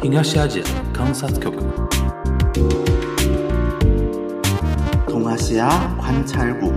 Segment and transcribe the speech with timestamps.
[0.00, 1.50] 東アジア観察局
[5.06, 5.68] 동아시아
[5.98, 6.72] 관찰국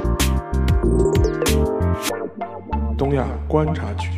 [2.98, 4.10] 东亚观察局。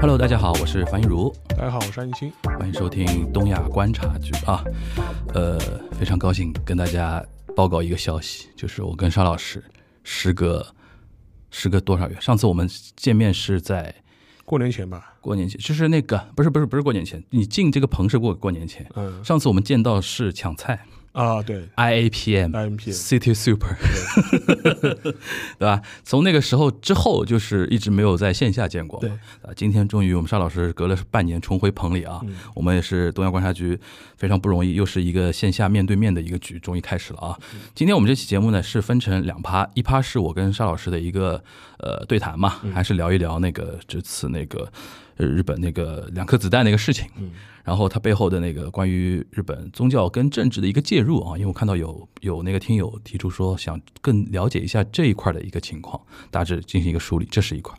[0.00, 2.32] Hello，大家好，我是樊一茹，大家好，我是安欣。
[2.44, 4.62] 欢迎收听东亚观察局啊。
[5.34, 5.58] 呃，
[5.98, 7.22] 非常高兴跟大家
[7.55, 9.63] 报告一个消息，就是我跟沙老师
[10.03, 10.73] 时隔
[11.49, 12.17] 时隔多少月？
[12.19, 13.93] 上次我们见面是在
[14.45, 18.89] 过年前吧，过年前，就是那个不是不是不是过年前，你进这个棚是过过年前。
[18.95, 23.75] 嗯上次我们见到是抢菜啊，对，IAPM IMPM City Super，
[25.59, 25.81] 对吧？
[26.03, 28.99] 从那个时候之后，就是一直没有在线下见过。
[29.01, 29.09] 对。
[29.09, 32.35] 啊，今天终于我们沙老师隔了半年重回棚里啊，嗯。
[32.55, 33.77] 我们也是东亚观察局
[34.15, 37.37] 非常不容易，又是一个线下面对面的一个局，终于开始了啊。
[37.53, 37.59] 嗯。
[37.75, 41.43] 今天我们这期节目呢是分成两趴，一趴是我跟沙老师的一个
[41.79, 42.71] 呃对谈嘛，嗯。
[42.71, 44.71] 还是聊一聊那个这次那个
[45.21, 47.07] 呃日本那个两颗子弹那个事情。
[47.17, 47.31] 嗯
[47.63, 57.77] 然后它背后的那个关于日本宗教跟政治的一个介入啊，因为我看到有有那个听友提出说想更了解一下这一块的一个情况，大致进行一个梳理，这是一块。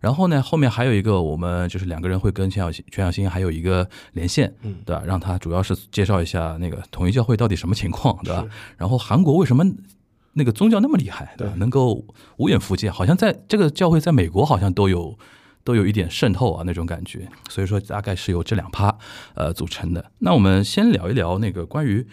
[0.00, 5.02] 然后呢，后面还有一个我们就是两个人会跟全小新全小新还有一个连线，嗯对吧？
[5.06, 8.46] 让他主要是介绍一下那个统一教会到底什么情况，对吧？
[8.76, 9.64] 然后韩国为什么
[10.34, 11.54] 那个宗教那么厉害，对吧？
[11.54, 12.04] 对能够
[12.36, 15.18] 无远弗届，好像在这个教会在美国好像都有。
[15.64, 18.96] 都有一点渗透啊那种感觉，所以说大概是由这两趴
[19.34, 20.10] 呃组成的。
[20.18, 22.06] 那我们先聊一聊那个关于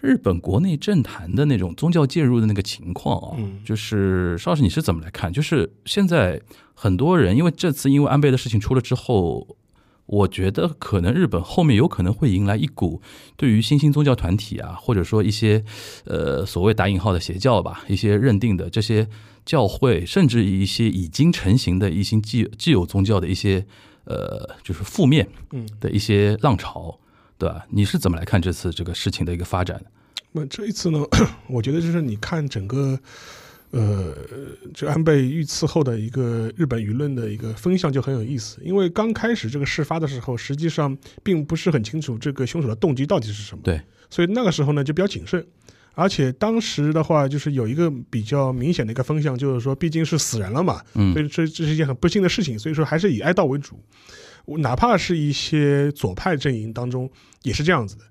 [0.00, 5.32] 日本国内政坛的那种宗教介入的那个情况啊，嗯就是邵老师你是怎么来看？
[5.32, 6.40] 就是现在
[6.74, 9.56] 很多人因为这次因为安倍的事情出了之后，
[10.04, 13.00] 我觉得可能日本后面有可能会迎来一股
[13.36, 15.64] 对于新兴宗教团体啊，或者说一些
[16.04, 19.08] 呃所谓打引号的邪教吧，一些认定的这些
[19.46, 23.64] 教会，甚至一些已经成型的一些既既有宗教的一些
[24.04, 26.98] 呃就是负面嗯，的一些浪潮，
[27.38, 27.64] 对吧？
[27.70, 29.86] 你是怎么来看这次这个事情的一个发展的？
[30.32, 31.02] 那这一次呢，
[31.48, 33.00] 我觉得就是你看整个。
[33.72, 34.16] 呃，
[34.72, 43.62] 这安倍遇刺后的一个日本舆论的一个风向就很有意思，因为刚开始这个事发的时候，实际上并不是很清楚这个凶手的动机到底是什么。
[43.64, 45.44] 对，所以那个时候呢就比较谨慎，
[45.96, 53.80] 而且当时的话就是有一个比较明显的一个风向，就是说毕竟是死人了嘛，嗯所以这这是一件很不幸的事情，所以说还是以哀悼为主。
[54.58, 57.10] 哪怕是一些左派阵营当中
[57.42, 58.04] 也是这样子的，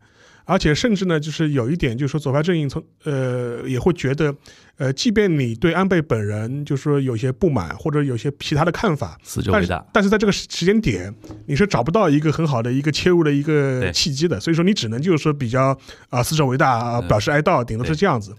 [0.45, 4.33] 而且甚至呢，就是有一点，就是说左派阵营从呃也会觉得，
[4.77, 9.17] 呃，即便你对安倍本人就是说有些不满或者有些其他的看法，
[9.51, 11.13] 但是但是在这个时时间点，
[11.47, 15.77] 你是找不到一个很好的一个切入的一个契机的，所以说你只能就是说比较
[16.09, 18.33] 啊、死者为大表示哀悼，顶多是这样子。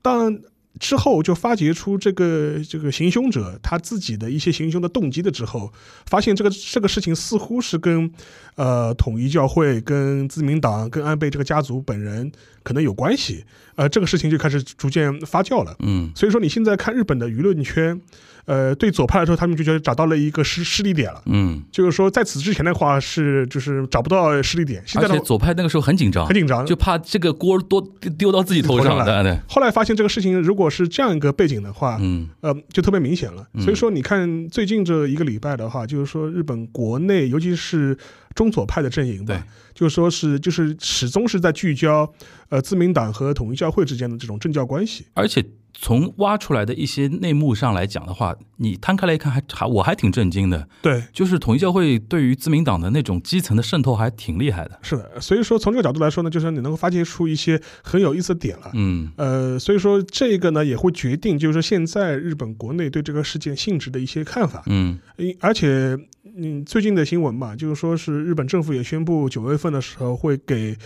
[0.00, 0.40] 当然
[0.78, 5.72] 之后就发掘出这个这个行凶者他自己的一些行凶的动机的之后，
[6.06, 8.10] 发现这个这个事情似乎是跟
[8.56, 12.30] 呃统一教会、跟自民党、跟安倍这个家族本人
[12.62, 13.44] 可能有关系，
[13.78, 15.72] 呃，这个事情就开始逐渐发酵了。
[15.78, 17.98] 嗯所以说你现在看日本的舆论圈，
[18.44, 21.22] 呃，对左派来说，他们就觉得找到了一个失失力点了。
[21.26, 27.80] 嗯，就是说，在此之前的话是就是找不到失力点，现而且在的左派那个时候很紧张，很紧张，就怕这个锅多
[28.18, 33.46] 丢到自己头上，了对对，后来发现这个事情如果是这样一个背景的话，嗯呃，就特别明显了。
[33.54, 37.96] 嗯所以说，你看最近这一个礼拜的话，就是说日本国内，尤其是
[38.38, 39.44] 中左派的阵营吧，
[39.74, 42.08] 就是说是就是始终是在聚焦
[42.50, 45.04] 呃自民党和统一教会之间的这种政教关系。
[45.12, 45.44] 而且
[45.80, 55.20] 从挖出来的一些内幕上来讲的话，你摊开来一看还，还我还挺震惊的，对，就是统一教会对于自民党的那种基层的渗透还挺厉害的，是的。
[55.20, 58.70] 所以说，从这个角度来说呢，就是你能够发掘出一些很有意思的点了。
[58.74, 64.64] 嗯呃，所以说这个呢也会决定，就是说现在日本国内对这个事件性质的一些看法。
[64.66, 65.96] 嗯因而且，
[66.36, 70.76] 嗯，最近的新闻嘛，就是说是日本政府也宣布九月份的时候会给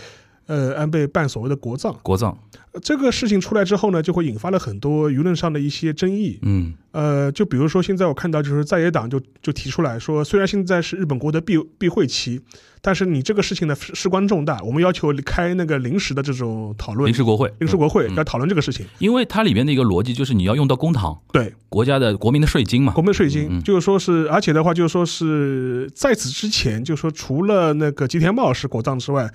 [0.47, 1.95] 呃安倍办所谓的国葬。
[2.03, 2.37] 国葬，
[2.73, 6.39] 呃这个事情出来之后呢，就会引发了很多舆论上的一些争议。
[6.41, 6.73] 嗯。
[6.91, 12.39] 呃，就比如说现在我看到就是在野党就就提出来说，虽然现在是日本国的闭闭会期，
[12.81, 17.07] 但是你这个事情呢事事关重大，我们要求开那个临时的这种讨论。
[17.07, 18.15] 临，时国会，临时国会嗯。
[18.15, 18.85] 要讨论这个事情。
[18.99, 22.93] 因为它里面的一个逻辑就是你要用到公堂，对，国家的国民的税金嘛。
[22.93, 29.27] 国，民税金，就是说是，而且的话，就是说是在此之前，就是说除了那个吉田茂是国葬之外，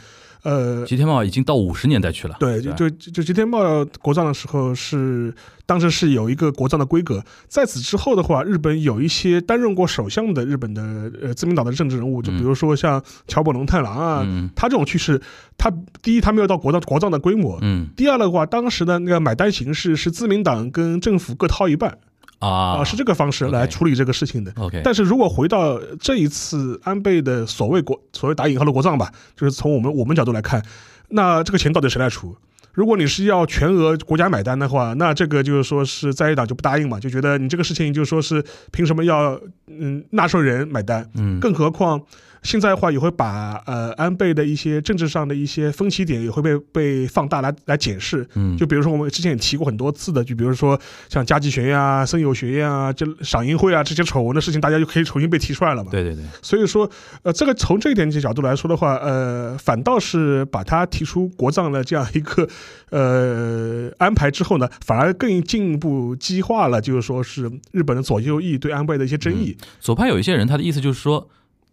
[0.43, 2.37] 呃，吉田茂已经到五十年代去了。
[2.39, 5.35] 对，就就就吉田茂国葬的时候是
[5.67, 14.49] 当时是有一个国葬的规格，在此之后的话，日本有一些担任过首相的日本的呃自民党的政治人物，就比如说像桥本龙太郎啊，嗯。
[14.55, 15.21] 他这种去世，
[15.57, 17.89] 他第一他没有到国葬国葬的规模，嗯。
[17.97, 21.99] 第二的话，当时的那个买单形式是自民党跟政府各掏一半
[22.39, 22.49] 啊
[22.79, 24.53] 啊，是这个方式来处理这个事情的。
[24.57, 30.63] OK，但是如果回到这一次安倍的所谓国所谓打引号的国葬吧，就是从我们我们角度来看，
[31.09, 32.37] 那这个钱到底谁来出？
[32.73, 41.11] 如果你是要全额国家买单的话，那这个就是说是在野党就不答应嘛，就觉得你这个事情就是说是凭什么要嗯纳税人买单？
[41.15, 42.01] 嗯更何况
[42.43, 48.27] 现在的话也会把呃安倍的一些政治上的一些分歧点也会被被放大来来解释。
[48.35, 55.91] 嗯就比如说我们之前也提过很多次的，就比如说像加计学院啊、森友学院啊、这赏樱会啊这些丑闻的事情，大家就可以重新被提出来了嘛。
[55.91, 56.89] 对对对，所以说，
[57.23, 62.49] 呃，这个从这一点角度来说的话，呃，反倒是把他提出国葬的这样一个
[62.91, 69.57] 呃安排之后呢，反而更进一步激化了，就是说是日本的左右翼对安倍的一些争议。
[69.81, 71.29] 左派有一些人他的意思就是说，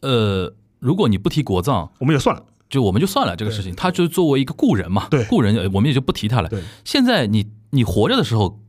[0.05, 5.23] 呃，如果你不提国葬，我们也算了，就我们就算了这个事情，他就作为一个故人嘛，对。
[5.25, 6.49] 故人呃我们也就不提他了。
[6.49, 6.61] 对。
[6.83, 8.59] 现在你你活着的时候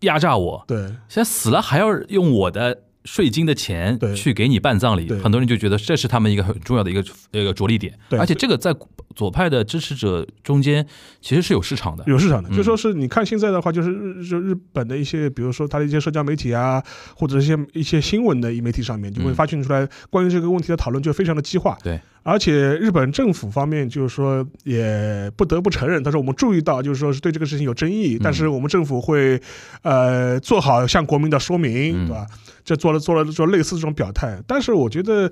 [0.00, 0.78] 压榨我，对。
[1.08, 7.02] 现在死了还要用我的税金的钱对去给你办葬礼对，很多人就觉得这是他们一个很重要的一个
[7.32, 8.74] 一个着力点，对而且这个在
[9.14, 10.86] 左派的支持者中间
[11.20, 12.04] 其实是有市场的。
[12.06, 12.48] 有市场的。
[12.50, 16.82] 嗯就说是你看现在的话，就是日就日本的一些，比如说它的一些社交媒体啊，
[17.16, 21.76] 或者一些一些新闻的媒体上面，就会嗯发现出来关于这个问题的讨论就非常的激化。
[21.82, 29.40] 对，而且日本政府方面就是说也不得不承认，他说我们注意到就是说是对这个事情有争议，嗯但是我们政府会
[29.82, 32.26] 呃做好向国民的说明，嗯对吧？
[32.64, 35.30] 这做了做了做类似这种表态，但是我觉得。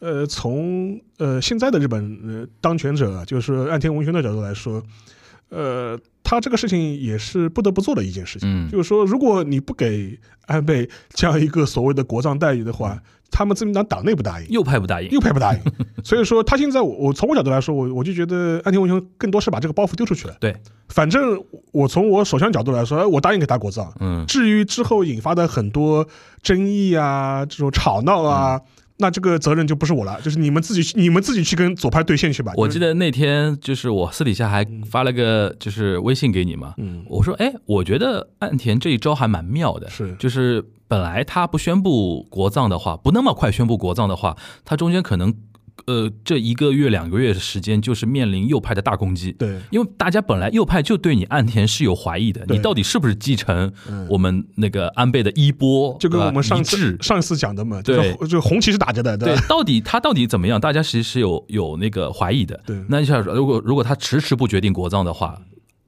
[0.00, 4.80] 呃，从呃现在的日本呃当权者，就是岸田文雄的角度来说，
[5.48, 8.48] 呃，他这个事情也是不得不做的一件事情。
[8.48, 15.60] 嗯，就是说，如果你不给安倍这样一个所谓的国葬待遇的话，他们自民党党内不答应，右派不答应，右派不答应，
[16.04, 20.36] 所以说他现在我我从我角度来说，我我就觉得岸田文雄更多是把这个包袱丢出去了。
[20.40, 20.56] 对，
[20.88, 21.42] 反正
[21.72, 23.92] 我从我首相角度来说，我答应给他国葬。
[24.00, 26.06] 嗯，至于之后引发的很多
[26.42, 28.56] 争议啊，这种吵闹啊。
[28.56, 28.72] 嗯。
[29.00, 32.52] 那这个责任就不是我了，就是你们自己，你们自己去跟左派对线去吧。
[32.56, 40.16] 我记得那天就是我私底下还发了个就是微信给你嘛，嗯，我说，哎，我觉得岸田这一招还蛮妙的，是。
[40.18, 45.34] 就是本来他不宣布国葬的话，不那么快宣布国葬的话，他中间可能
[45.86, 49.30] 呃这一个月两个月的时间就是面临右派的大攻击。
[49.32, 60.58] 对，因为大家本来右派就对你岸田是有怀疑的，你到底是不是继承嗯我们那个安倍的衣钵，就跟我们上次上一次讲的嘛，就对是就红旗是打着的，吧？，对到底他到底怎么样？
[60.58, 62.58] 大家其实是有有那个怀疑的。
[62.66, 65.38] 对那想如果如果他迟迟不决定国葬的话，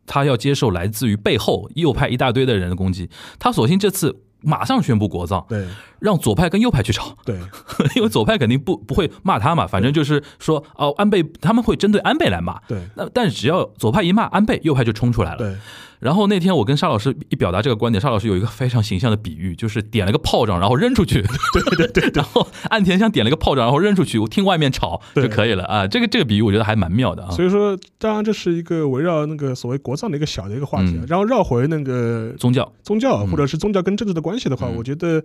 [0.06, 3.08] 他要接受来自于背后右派一大堆的人的攻击，
[3.38, 5.66] 他索性这次马上宣布国葬，对。
[6.00, 7.36] 让左派跟右派去吵，对。
[7.96, 12.58] 因为左派肯定不不会骂他嘛，反正就是说哦安倍他们会针对安倍来骂。
[12.66, 12.78] 对。
[12.96, 15.38] 那但是只要左派一骂安倍，右派就冲出来了。
[15.38, 15.56] 对
[16.00, 21.22] 然后那天我跟沙老师一表达这个观点，沙老师有一个非常形象的比喻，就是点了个炮仗，然后扔出去。
[21.52, 22.10] 对对对。
[22.14, 25.86] 然后岸田像点了个炮仗，然后扔出去，我听外面吵就可以了啊。
[25.86, 27.30] 这个这个比喻我觉得还蛮妙的啊。
[27.30, 35.22] 所以说，当然这是一个围绕那个所谓国葬的一个小的一个话题啊嗯，然后绕回那个宗教，宗教嗯或者是宗教跟政治的关系的话，嗯我觉得。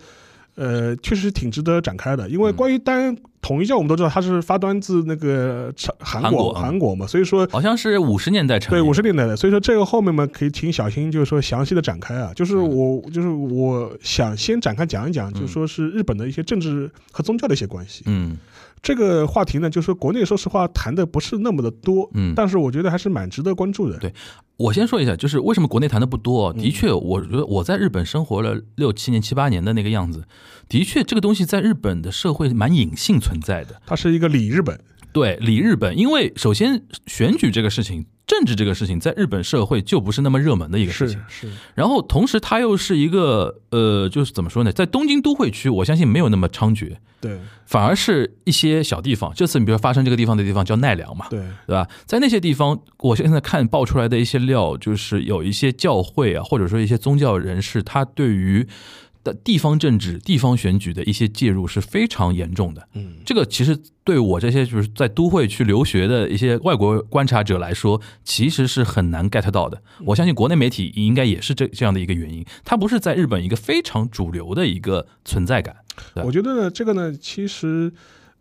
[0.55, 2.55] 呃，确实挺值得展开的，因为嗯。
[2.55, 6.61] 关于单统一教，我们都知道它是发端自那个朝韩国韩国嗯。
[6.61, 8.79] 韩国嘛，所以说好像是五十年代成立。
[8.79, 12.69] 对五十年代的，所以说这个后面嘛，可以请小新就是说详细的展开啊，就是嗯。
[12.69, 18.03] 我就是我想先展开讲一讲，就是说是日本的一些政治和宗教的一些关系。
[18.07, 18.37] 嗯
[18.81, 23.97] 这个话题呢，就是说国内说实话谈的不是那么的多，嗯，但是我觉得还是蛮值得关注的。
[23.97, 24.13] 对
[24.57, 26.53] 我先说一下，就是为什么国内谈的不多？
[26.53, 30.25] 嗯的确，我觉得我在日本生活了六七年、七八年的那个样子，
[30.69, 33.81] 的确这个东西在日本的社会蛮隐性存在的。
[33.85, 34.79] 它是一个里日本，
[35.11, 41.23] 对，理日本，因为首先选举这个事情，政治这个事情，在日本社会就不是那么热门的一个事是情。
[41.27, 49.31] 是，然后同时，它又是一个呃，就是怎么说呢，在东京都会区，我相信没有那么猖獗，对反而是一些小地方。
[49.35, 51.87] 这次你比如说发生这个地方的地方叫奈良嘛，对对吧？
[52.05, 58.67] 在那些地方，我现在看爆出来的一些料，就是有一些教会啊，或者说一些宗教人士，他对于
[59.25, 62.87] 的地方政治、地方选举的一些介入是非常严重的。
[62.93, 69.81] 嗯，这个其实对我这些就是在都会去留学的一些外国观察者来说，其实是很难 get 到的。
[70.05, 75.75] 我相信国内媒体应该也是这这样的一个原因，它不是在日本一个非常主流的一个存在感。
[76.23, 77.91] 我觉得呢，这个呢，其实。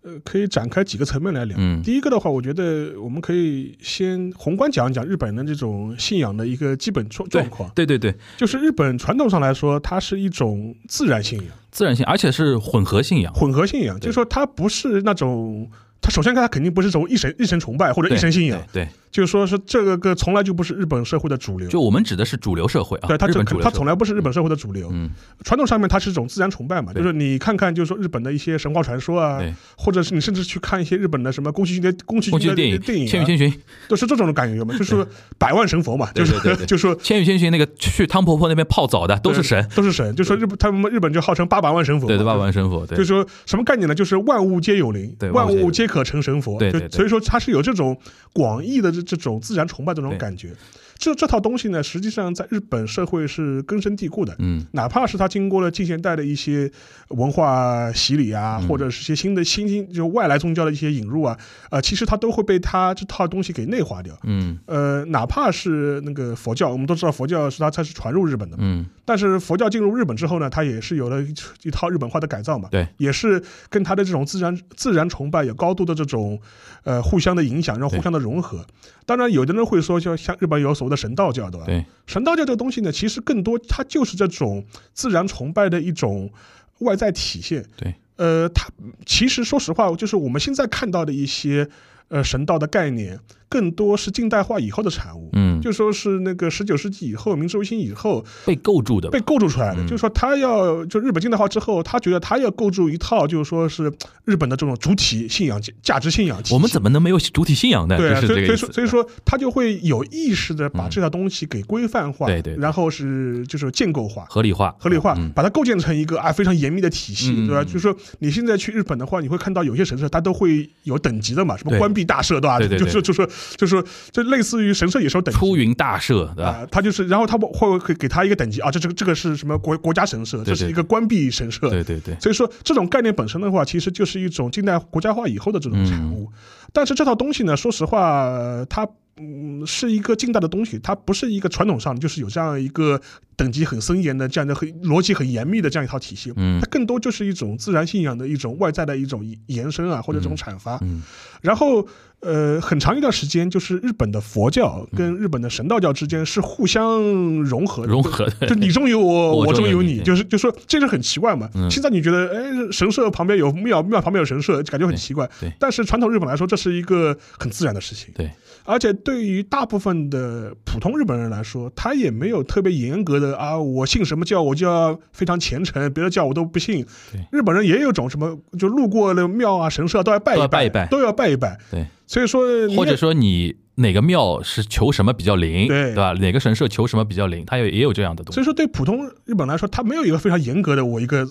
[0.05, 1.57] 呃，可以展开几个层面来聊。
[1.59, 7.71] 嗯第一个的话，我觉得我们可以先宏观讲一讲日本的这种信仰的一个基本状状况。
[7.75, 13.33] 对对对，就是日本传统上来说，它是一种自然信仰、自然性，而且是混合信仰。
[13.33, 15.69] 混合信仰，就是说它不是那种。
[16.03, 21.69] 它首先，它肯定不是这种一神一神崇拜或者一神信仰，对，对就是说是这个个从来就不是日本社会的主流。
[21.69, 24.91] 就我们指的是主流社会啊，对它这日本主流它从来不是日本社会的主流。
[24.93, 25.09] 嗯，
[25.45, 27.01] 传统上面它是一种自然崇拜嘛，对。
[27.01, 33.53] 就是你看看，就是说日本的一些神话传说啊，对，或者是你甚至去看一些日本的什么宫崎骏的宫崎骏的电影电影、《千与啊，千寻》，
[33.89, 35.07] 都是这种感觉嘛，就是
[35.39, 42.99] 百万神佛嘛，就是对 就说《千与千寻》那个去汤婆婆那边泡澡的都是神，都是神，就说日本他们日本就号称八百万神佛，对对，八万神佛，对。
[42.99, 43.95] 就是说什么概念呢？
[43.95, 46.59] 就是万物皆有灵对，万万物皆可成神佛。
[46.59, 46.89] 对对对。
[46.89, 47.97] 就所以说它是有这种
[48.33, 50.55] 广义的这这种自然崇拜这种感觉。
[50.97, 54.35] 这这套东西呢，实际上在日本社会是根深蒂固的。
[54.39, 56.71] 嗯哪怕是它经过了近现代的一些
[57.09, 61.37] 文化洗礼啊，嗯或者是一些新的新兴就外来宗教的一些引入啊，
[61.71, 64.17] 呃，其实它都会被它这套东西给内化掉。
[64.23, 76.41] 嗯呃，哪怕是那个佛教，我们都知道佛教是它它是传入日本的嘛，嗯，但是佛教进入日本之后呢，它也是有了一一套日本化的改造嘛，对，也是跟它的这种自然自然崇拜有高度的这种
[76.85, 78.65] 呃互相的影响，然后互相的融合。
[79.07, 81.67] 当然，有的人会说，就像日本有所谓的神道教，对吧？
[81.67, 86.31] 对，神道教这个东西呢，其实更多它就是这种自然崇拜的一种
[86.79, 87.65] 外在体现。
[87.77, 88.69] 对，呃，它
[89.05, 91.69] 其实说实话，就是我们现在看到的一些
[92.09, 93.19] 呃神道的概念，
[93.55, 95.31] 更多是近代化以后的产物。
[95.35, 103.93] 嗯，就说是那个十九世纪以后，明治维新以后被构筑的被构筑出来的，嗯就是说他要就日本近代化之后，他觉得他要构筑一套，就是说是
[104.25, 106.43] 日本的这种主体信仰、价值信仰。
[106.51, 107.97] 我们怎么能没有主体信仰呢？
[107.97, 108.73] 对所以所以说。
[108.73, 114.25] 所以说他就会有意识的把嗯这套东西给规范化，对对对然后是就是建构化。
[114.29, 117.63] 合理化，合理化嗯，把它构建成一个啊非常严密的体系，对吧？
[117.63, 122.59] 就是说你现在去日本的话，你会看到有些神社它都会有等级的嘛，什么关闭大社，对吧？
[122.59, 126.51] 对对对就就就说就是就类似于神社也是有等级出云大社，对吧？
[126.51, 131.69] 啊，他就是，然后他们会会给他一个等级啊，这这个这个是什么国国家神社，这是一个关闭神社。
[131.71, 136.31] 对对对，所以说，这种概念本身的话，其实就是一种近代国家化以后的这种产嗯物。
[136.73, 143.01] 但是这套东西呢，说实话，呃它嗯是一个近代的东西，它不是一个传统上就是有这样一个
[143.37, 146.33] 等级很森严的这样的很逻辑很严密的这样一套体系。
[146.37, 150.79] 嗯它更多就是一种自然信仰的一种外在的一种延伸啊，或者这种阐发。
[150.83, 151.03] 嗯
[151.41, 151.87] 然后
[152.21, 157.03] 呃，很长一段时间，就是日本的佛教跟日本的神道教之间是互相
[157.43, 161.51] 融合的，融合的，就你中有我，我我中有你，就是就说这是很奇怪嘛。
[161.55, 165.27] 嗯现在你觉得，哎，神社旁边有庙，庙旁边有神社，感觉很奇怪。
[165.39, 168.09] 对对但是传统日本来说，这是一个很自然的事情。
[168.15, 168.31] 对，
[168.65, 176.85] 而且对于大部分的普通日本人来说，他也没有特别严格的啊，我信什么教我就要非常虔诚，别的教我都不信。
[177.31, 181.59] 日本人也有种什么，就路过了庙啊、神社都要拜一拜都要拜一拜。
[181.71, 182.43] 对，所以说，
[182.75, 186.13] 或者说你哪个庙是求什么比较灵，对对吧？
[186.15, 188.35] 哪个神社求什么比较灵，它有也有这样的东西。
[188.35, 191.29] 所以说对普通日本来说，他没有一个非常严格的我一个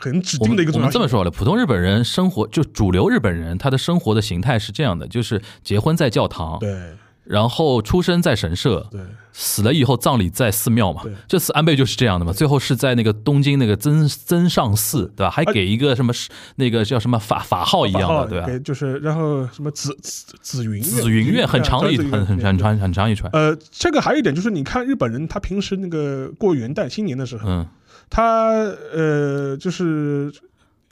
[0.00, 0.90] 很指定的一个重要性。
[0.90, 6.76] 们这么说好了，普通日本人生活就主流日本人，他的生活的形态是这样的，就是结婚在教堂，对
[7.24, 9.00] 然后出生在神社，对
[9.32, 11.12] 死了以后葬礼在寺庙嘛对。
[11.26, 15.30] 这次安倍就是这样的嘛，最后是在那个东京那个增增上寺，对吧？
[15.30, 16.12] 还给一个什么
[16.56, 18.46] 那个叫什么法法号一样的，对吧？
[18.46, 22.38] 给就是然后什么紫紫紫云紫云院很长的一很很。
[22.58, 27.66] 长很长一串，呃，这个还有一点就是，你看日本人，他平时那个过元旦、新年的时候，嗯，
[28.14, 28.52] 他
[28.94, 30.32] 呃就是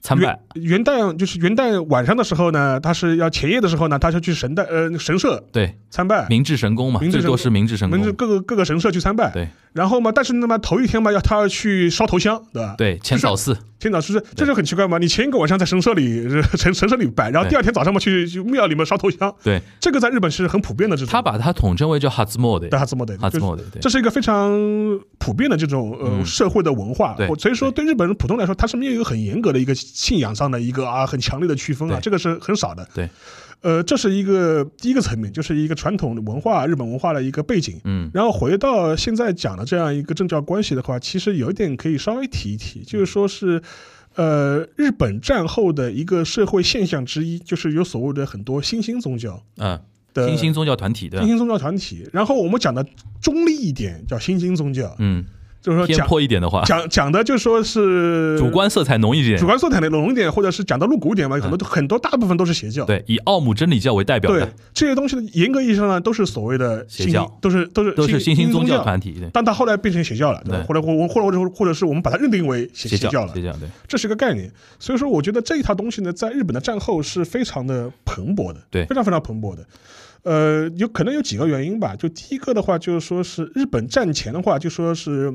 [0.01, 9.31] 参拜，元元旦就是元旦晚上的时候呢，他是要前夜的时候呢，他就去神的呃神社对，参拜，明治神宫嘛，明治最多是明治神宫，门各个各个神社去参拜。
[9.31, 9.47] 对。
[9.75, 12.75] 然后嘛，但是那么头一天嘛，要他要去烧头香，对吧？
[12.77, 19.61] 对，浅草寺，天早寺这就很奇怪嘛，你前一个晚上在神社里呃神神社里拜，然后第二天早上嘛去去庙里面烧头香，对。
[19.81, 21.13] 这个在日本是很普遍的这种。
[21.13, 23.81] 他把它统称为叫哈兹莫的对哈兹莫德，就是哈兹莫的，对。
[23.81, 24.51] 这是一个非常
[25.19, 26.27] 普遍的这种呃嗯。
[26.27, 27.27] 社会的文化，对。
[27.37, 27.83] 所以说对。
[27.85, 32.87] 日本人普通来说，他是没有一个很严格的一个信仰上的一个啊很强烈的区分啊，这个是很少的。
[32.95, 33.11] 对，
[33.63, 37.81] 呃，这是一个第一个层面，就是一个传统的文化日本文化的一个背景。
[37.85, 43.63] 嗯然后回到现在讲的这样一个政教关系的话，其实有一点可以稍微提一提，就是说是。
[44.15, 49.81] 呃，日本战后的一个社会现象之一，就是有所谓的很多新兴宗教啊，
[50.13, 52.07] 的新兴宗教团体的新，兴宗教团体。
[52.13, 52.85] 然后我们讲的
[53.23, 54.95] 中立一点，叫新兴宗教。
[54.99, 55.25] 嗯偏
[55.63, 59.47] 就是说讲颇一点的话，讲讲的就说是主观色彩浓一点主。
[59.47, 62.85] 观色彩的浓一点，或者是讲的露骨一点嘛，很多很多大部分都是邪教。
[62.85, 70.59] 对，以奥姆真理教为代表对的，这些东西呢，严格意义上呢，都是所谓的新邪教都是都是都是新兴宗宗教团体，对，但它后来变成邪教了，对吧？
[70.59, 74.51] 对或者或或或者或者是我们把它认定为邪邪邪教了邪，教，对，这是个概念。
[74.81, 79.65] 所以说，我觉得这一套东西呢，在日本的战后是非常的蓬勃的，对非常非常蓬勃的。
[80.23, 81.97] 呃，有可能有几个原因吧。
[81.97, 85.33] 就第一个的话，就是说是日本战前的话，就说是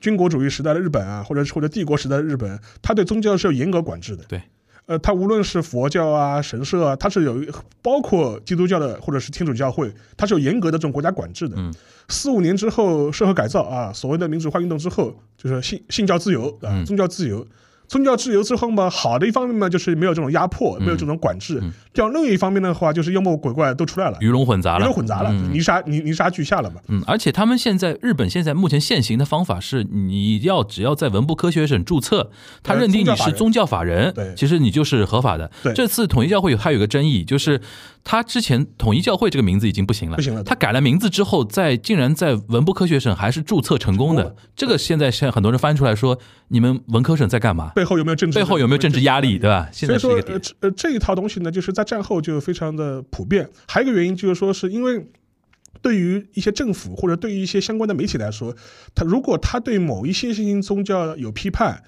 [0.00, 4.24] 军国主义时代的日本啊，或者是或者帝国时代的日本，他对宗教是有严格管制的。
[4.28, 4.40] 对。
[4.86, 7.44] 呃，它无论是佛教啊、神社啊，它是有
[7.82, 11.56] 包括基督教的或者是天主教会，它是有严格的这种国家管制的。
[11.58, 11.70] 嗯。
[12.08, 17.46] 四五年之后，社会改造啊，所谓的民主化运动之后，就是信信教自由啊，嗯宗教自由。
[17.88, 25.52] 宗教自由之后嘛，好的一方面嘛，就是没有这种压迫，没有这种管制；嗯第二，另一方面的话，就是妖魔鬼怪都出来了，鱼龙混杂了，鱼龙混杂了，嗯。
[25.52, 26.76] 泥沙泥泥沙俱下了嘛。
[26.86, 32.30] 嗯，而且他们现在日本现在目前现行的方法是，你要只要在文部科学省注册，
[32.62, 34.32] 他呃认定你是宗教法人，对。
[34.36, 35.50] 其实你就是合法的。
[35.62, 35.72] 对。
[35.72, 37.60] 这次统一教会有还有个争议，就是
[38.04, 44.36] 他之前统一教会这个名字已经不行了，不行了他改了名字之后，在竟然在文部科学省还是注册成功的。
[44.54, 46.18] 这个现在现在很多人翻出来说，
[46.48, 47.72] 你们文科省在干嘛？
[47.78, 48.36] 背后有没有政治？
[48.36, 49.68] 背后有没有政治压力，对吧？
[49.72, 50.34] 现所以说在是一个，点。
[50.34, 53.48] 呃这呃，这一套东西呢，就是在战后就非常的普遍。
[53.68, 55.06] 还有一个原因就是说，是因为
[55.80, 58.52] 对于一些政府或者对于一些相关的媒体来说，
[58.96, 61.84] 他如果他对某一些新兴宗教有批判，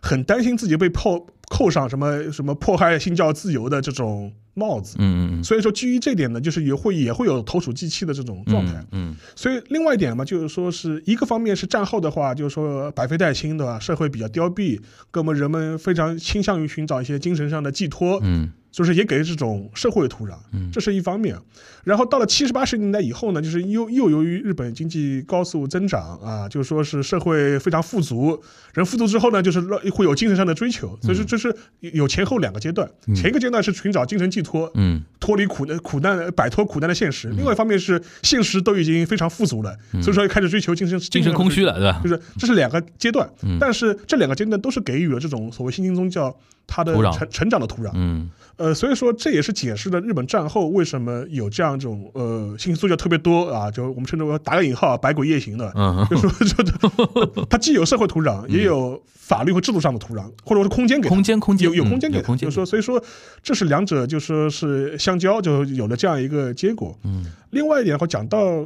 [0.00, 4.96] 很担心自己被扣扣上什么什么迫害新教自由的这种帽子。
[4.98, 8.72] 嗯嗯嗯所以说，基于这点呢，就是也会也会有投鼠忌器的这种状态。
[8.92, 14.80] 嗯嗯所以另外一点嘛，就是说是一个方面是战后的话，就是说百废待兴对吧，社会比较凋敝，
[15.12, 20.68] 那么人们非常倾向于寻找一些精神上的寄托，嗯就是也给这种社会的土壤，嗯。
[20.72, 21.36] 这是一方面。
[21.84, 29.60] 然后到了七十八十年代以后呢，就是又又由于日本经济高速增长啊，就是说是社会非常富足，人富足之后呢，就是
[29.92, 32.90] 会有精神上的追求，所以说这是有前后两个阶段。
[33.14, 35.02] 前一个阶段是寻找精神寄托，嗯。
[35.20, 42.00] 脱离苦难苦难，摆脱苦难的现实；另外一方面是现实都已经非常富足了，所以说开始追求精神嗯精神空虚了，对吧？
[42.02, 43.56] 就是这是两个阶段，嗯。
[43.58, 46.34] 但是这两个阶段都是给予了这种所谓新兴宗教
[46.66, 47.90] 它的成成长的土壤。
[47.94, 48.30] 嗯。
[48.56, 61.14] 呃，所以说这也是解释了日本战后为什么有这样一种呃新兴宗教特别多啊，就我们称之为打个引号“百鬼夜行”的，嗯就说 就它既有社会土壤，也有法律和制度上的土壤，或者说是空间给它。
[61.16, 61.68] 空间空间。
[61.68, 63.02] 有有嗯空间给空间就是说，所以说
[63.42, 66.96] 这是两者就说是相交，就有了这样一个结果。
[67.02, 67.24] 嗯。
[67.50, 68.64] 另外一点的话，讲到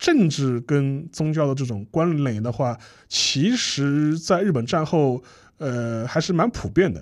[0.00, 2.76] 政治跟宗教的这种关联的话，
[3.08, 5.22] 其实在日本战后，
[5.58, 7.00] 呃，还是蛮普遍的。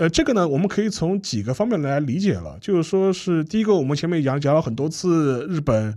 [0.00, 5.94] 呃，这个呢，我们可以从几个方面来理解了，就是说是第一个，我们前面讲讲了很多次，日本。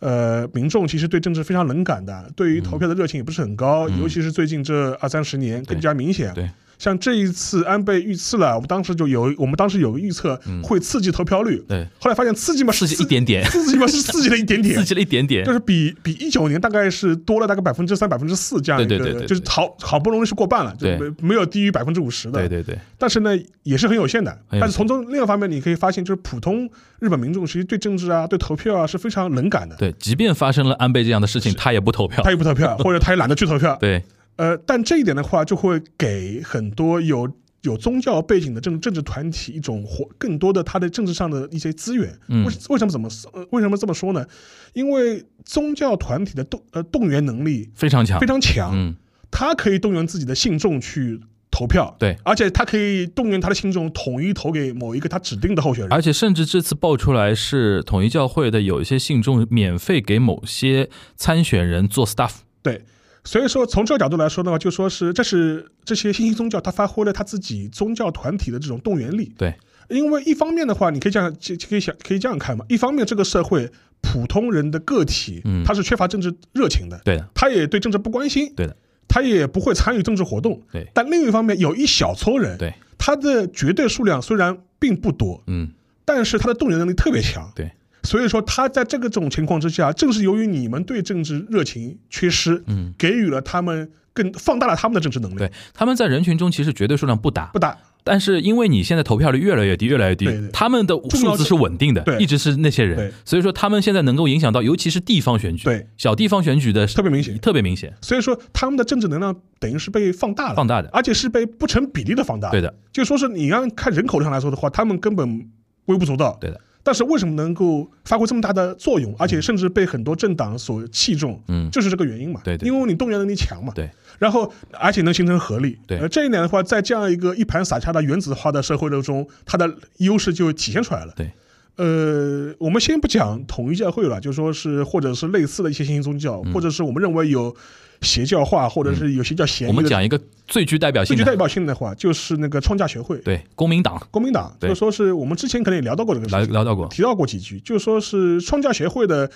[0.00, 6.34] 呃，民众其实对政治非常冷感的，对于投票的热情也不是很高，嗯尤其是最近这二三十年更加明显。
[6.34, 6.50] 对，
[6.82, 23.30] 像这一次安倍遇刺了，我们当时就有，我们当时有个预测会刺激投票率，对，后来发现刺激嘛，刺激一点点，刺激嘛是刺激了一点点， 刺激了一点点就，是比比一九年大概是多了大概百分之三、百分之四这样一个，对对对就是好好不容易是过半了，就对没没有低于百分之五十的，对对对，但是呢
[23.62, 24.36] 也是很有限的。
[24.50, 26.68] 但是从中另一方面，你可以发现，就是普通
[26.98, 32.32] 日本民众其实对政治啊、对投票啊是非常冷感的，对，即便发生了安倍这样的事情，他也不投票他。
[32.32, 33.76] 也不投票， 或者他也懒得去投票。
[33.78, 34.02] 对，
[34.36, 37.30] 呃，但这一点的话，就会给很多有
[37.62, 42.18] 有宗教背景的政政治团体一种活更多的他的政治上的一些资源。
[42.28, 44.26] 嗯为为什么怎么呃为什么这么说呢？
[44.72, 48.96] 因为宗教团体的动呃动员能力非常强非，常强，嗯，
[49.30, 55.92] 他可以动员自己的信众去投票，对，而且他可以动员他的信众统一投给某一个他指定的候选人。
[55.92, 62.82] 而且甚至这次爆出来是统一教会的有一些信众免费给某些参选人做 staff，对，
[63.24, 69.32] 所以说从这个角度来说的话，就说是这是这些新兴宗教，它发挥了它自己宗教团体的这种动员力。
[69.38, 69.54] 对，
[69.88, 72.64] 因为一方面的话，你可以这样，可可以想，可以这样看嘛。
[72.68, 80.60] 一方面，这个社会普通人的个体，嗯他是缺乏政治热情的，对的，他也对政治不关心，对的，他也不会参与政治活动。
[80.72, 85.70] 对但另一方面，有一小撮人，对，他的绝对数量虽然并不多，嗯，
[86.04, 87.52] 但是他的动员能力特别强。
[87.54, 87.70] 对，
[88.04, 95.36] 所以说他在这个这种情况之下，正是由于你们对政治热情缺失，嗯，给予了他们更放大了他们的政治能力。
[95.36, 97.46] 对，他们在人群中其实绝对数量不大。
[97.52, 107.38] 不，大，但是因为你现在投票率越来越低，越来越低对对，他们的数字是稳定的，一直是那些人，所以说他们现在能够影响到，尤其是地方选举，对，小地方选举的特别明显。
[107.38, 112.50] 特别明显，所以说他们的政治能量等于是被放大了，放大的，而且是被不成比例的放大。
[112.50, 115.48] 对，的，就说是你要看人口上来说的话，他们根本
[115.86, 116.36] 微不足道。
[116.40, 122.40] 对的，但是为什么能够发挥这么大的作用，而且甚至被很多政党所器重，嗯就是这个原因嘛。
[122.42, 123.72] 对对因为你动员能力强嘛。
[123.74, 123.90] 对。
[124.18, 125.76] 然后，而且能形成合力。
[125.86, 129.68] 对呃，这一点的话，在这样一个一盘散沙的原子化的社会当中，它的
[129.98, 131.12] 优势就体现出来了。
[131.16, 131.30] 对。
[131.76, 137.56] 呃，我们先不讲统一教会了，就说是或者是类似的一些新兴宗教，或者是我们认为有
[138.02, 139.76] 邪教化，或者是有些叫嫌疑的。
[139.76, 144.00] 我们讲一个最具代表性的，最具代表性的话，就是那个创价学会，对公民党。
[144.10, 144.68] 公民党，对。
[144.68, 149.30] 就说是我们之前可能也聊到过这个事情，聊聊到过，提到过几句，就说是创价协会的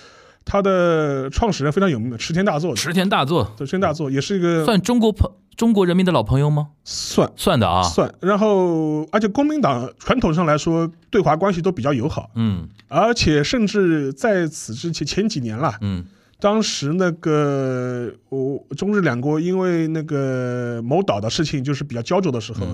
[0.45, 3.51] 他的创始人非常有名的池田大作，池田大作。
[3.57, 6.67] 对池田大作也是一个算中国朋中国人民的老朋友吗？
[6.83, 7.31] 算。
[7.35, 12.67] 算的啊，算，然后而且公民党传统上来说对华关系都比较友好，嗯。
[12.89, 16.05] 而且甚至在此之前前几年啦，嗯
[16.39, 22.65] 当时那个我中日两国因为那个某岛的事情就是比较焦灼的时候，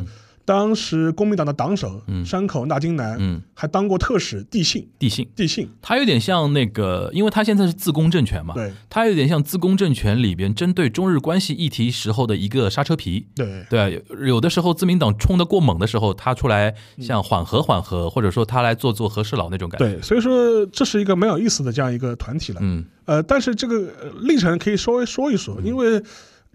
[0.45, 2.25] 当时公民党的党首、嗯。
[2.25, 5.69] 山口纳金南、嗯，还当过特使地信，地信，地信。
[5.81, 8.71] 他有点像那个，因为他现在是自公政权嘛，对。
[8.89, 13.27] 他有点像自公政权里边针对中日关系议题时候的一个刹车皮。
[13.35, 13.65] 对。
[13.69, 19.87] 对啊，有有的时候自民党冲得过猛的时候，他出来像缓和缓和，或者说他来做做和事佬那种感觉。
[19.87, 22.59] 对，所以说这是一个蛮有意思的这样一个团体了。
[22.61, 22.85] 嗯。
[23.05, 26.01] 呃，但是这个呃历程可以稍微说一说，因为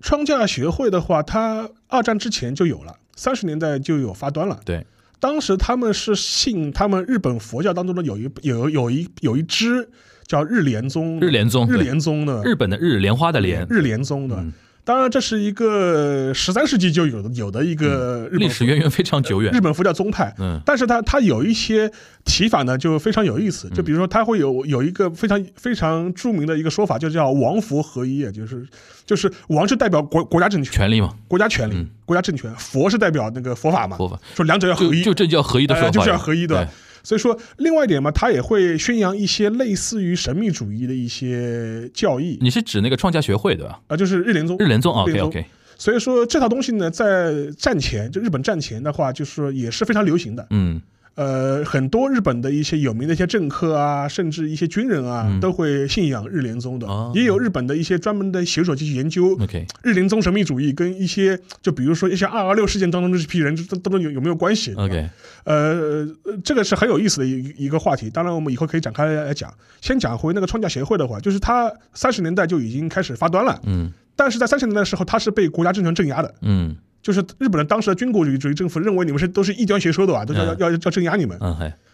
[0.00, 4.60] 创价学会的话，它二战之前就有了，三十年代就有发端了。
[4.64, 4.86] 对，
[5.18, 9.88] 当时他们是信他们日本佛教当中的有一有有一有一支
[10.28, 14.36] 叫日莲宗，日莲宗日莲宗的日本的日，莲花的莲，日莲宗的。
[14.36, 14.52] 嗯
[14.88, 19.52] 当然，这是一个十三世纪就有的有的一个日本历史渊源非常久远。
[19.52, 19.60] 日。
[19.60, 20.34] 本佛教宗派。
[20.38, 20.58] 嗯。
[20.64, 21.92] 但是它它有一些
[22.24, 23.68] 提法呢，就非常有意思。
[23.68, 28.66] 就比如说，它会有有一个非常非常著名的一个说法，就叫王佛合一，就是
[29.04, 34.18] 就是王是代表国国家政权、权力嘛，国家权力嗯、国家政权，佛是代表那个佛法嘛，佛法。
[34.34, 36.68] 说两者要合一，就就这叫合一的说法，哎就是要合一的对。
[37.08, 43.80] 所以说，另外一点嘛，他也会宣扬一些类似于神秘主义的一些教义你是指那个创价学会对吧？
[43.86, 44.58] 啊，就是日莲宗。
[44.58, 45.42] 日莲宗莲宗 OK，
[45.78, 50.46] 所以说这套东西呢，在战前，就日本战前的话，就是说也是非常流行的。
[50.50, 50.82] 嗯
[51.18, 56.86] 呃，很多日本的一些有名的一些政客啊，甚至一些军人啊，嗯都会信仰日莲宗的。
[56.86, 59.36] 哦也有日本的一些专门的学者去研究
[59.82, 65.10] 日莲宗神秘主义跟一些，就比如说一些二二六事件当中的这批人，这当中有有没有关系 OK，
[65.42, 68.08] 呃，呃这个是很有意思的一一个话题。
[68.08, 69.52] 当然，我们以后可以展开来讲。
[69.80, 76.32] 先讲回那个创价协会的话，就是他三十年代就已经开始发端了，嗯但是在三十年代的时候，他是被国家政权镇压的。
[76.42, 76.76] 嗯
[77.08, 81.38] 就是日本人当时的军国主义主义政府认为你们是都是异端邪说的吧，都要嗯要要要镇压你们。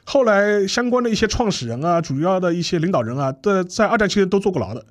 [0.05, 4.85] 后来相关的一些创始人啊，主要的一些领导人啊，在在二战期间都坐过牢的。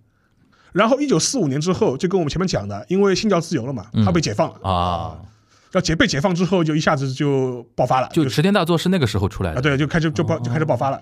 [0.72, 5.20] 然后一九四五年之后，就跟我们前面讲的，因为信教自由了嘛，嗯他被解放了啊，
[5.74, 11.02] 要解被解放之后，就一下子就爆发了，就是池田大作是那个时候出来啊，的，对，就开始就爆就开始爆发了。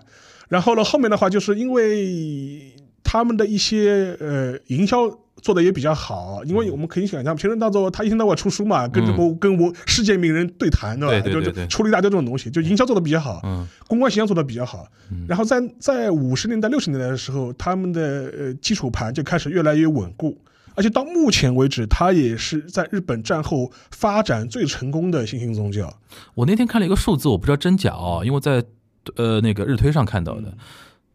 [0.50, 5.08] 然后呢，后面的话就是因为他们的一些呃营销
[5.42, 11.14] 做的也比较好，因为我们可以想象，平成大作他一天到晚出书嘛，跟什么、跟我世界名人对谈，对吧？
[11.24, 14.88] 对对对对就就出了一大堆这种东西，就营销做的比较好，嗯公关形象做的比较好。
[15.28, 20.38] 然后在在五十年代、六十年代的时候，他们的呃基础盘就开始越来越稳固。
[20.74, 25.94] 而且到目前为止，它也是在日本战后发展最成功的新兴宗教。
[26.34, 28.64] 我那天看了一个数字，我不知道真假哦，因为在
[29.18, 30.54] 呃那个日推上看到的。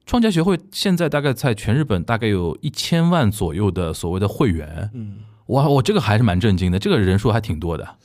[0.06, 5.16] 创价学会现在大概在全日本大概有一千万左右的所谓的会员，嗯，
[5.48, 7.96] 哇，我这个还是蛮震惊的，这个人数还挺多的，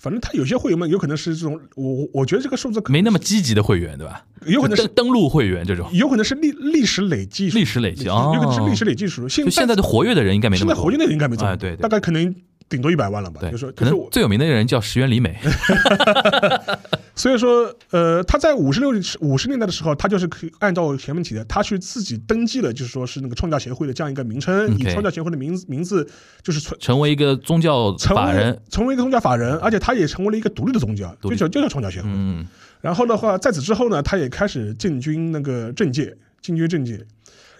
[0.00, 4.24] 反正他有些会员们有可能是这种，我我我觉得这个数字可没那么积极的会员，对吧？
[4.46, 5.88] 有可能是登登录会员这种。
[5.92, 9.28] 有可能是历历史累计，历史累计啊，有可能是历史累计数。
[9.28, 11.76] 现就现在的活跃的人应该没那么多，现在活跃的人应该没这么对。
[11.76, 12.34] 大概可能
[12.68, 13.40] 顶多一百万了吧。
[13.40, 15.38] 对，就说可是我能最有名的人叫石原里美，
[17.14, 26.08] 所以说，呃，他在五十六五十年代的时候，他就是可以按照前面提的，他去自己登记了，就是说是那个创教协会的这样一个名称，以创教协会的名字名字
[26.42, 32.08] 就是成成为一个宗教法人，成为一个宗教法人，而且他也成为了一个独立的宗教，就叫就叫创教协会。
[32.10, 32.46] 嗯
[32.80, 37.02] 然后的话，在此之后呢，他也开始进军那个政界，进军政界。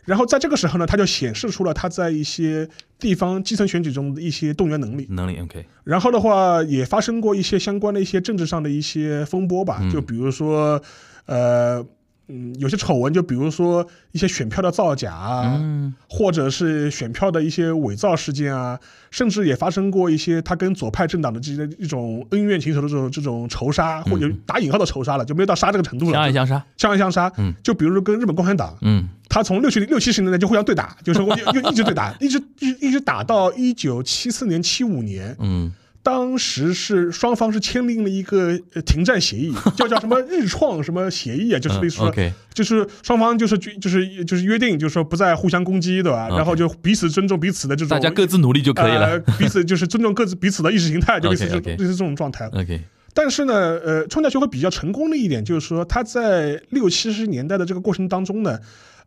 [0.05, 5.07] 然后在这个时候呢，他就显示出了他在一些地方基层选举中的一些动员能力。
[5.11, 10.83] 能力 OK，然后的话，也发生过一些相关的一些政治上的一些风波吧，嗯就比如说，
[11.27, 11.85] 呃，
[12.29, 18.79] 嗯，有些丑闻，就比如说一些选票的造假啊，嗯或者是选票的一些伪造事件啊，
[19.11, 27.31] 甚至也发生过一些他跟左派政党的这些一种恩怨情仇的这种这种仇杀，或者打引号的仇杀了，就没有到杀这个程度了，相爱相杀，相爱相杀。
[27.37, 35.73] 嗯，就比如说跟日本共产党，嗯他从六七六七十年代就互相对打，就是我就就一直对打，一直一直一直打到一九七四年七五年，嗯
[36.05, 42.13] 当时是双方是签订了一个呃停战协议， 叫叫什么日创什么协议啊，就是类似说，
[42.53, 46.29] 就是双方就是就是就是约定，就是说不再互相攻击，对吧？
[46.29, 49.07] 然后就彼此尊重彼此的这种，大家各自努力就可以了。
[49.07, 52.47] 呃彼此就是尊重各自彼此的意识形态，就类似这 OK，OK 类似这种状态。
[52.49, 52.81] OK，
[53.15, 58.59] 但是呢，呃，创价学会比较成功的一点就是说，他在六七十年代的这个过程当中呢，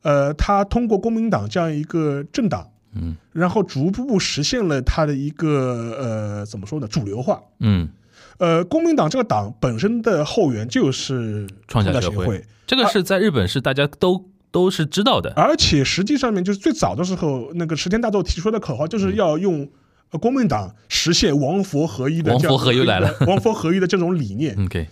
[0.01, 7.41] 呃，他通过公民党这样一个政党，嗯然后逐步实现了他的一个呃怎么说呢主流化。
[7.59, 7.89] 嗯，
[8.37, 15.31] 呃，公民党这个党本身的后援就是创价价协会这个是在日本是大家都都是知道的。
[15.35, 19.67] 而且实际上面就是最早的时候，那个石田大作提出的口号就是要用
[20.11, 24.55] 呃公民党实现王佛合一的王佛合一来了王佛合一的这种理念。
[24.65, 24.87] OK，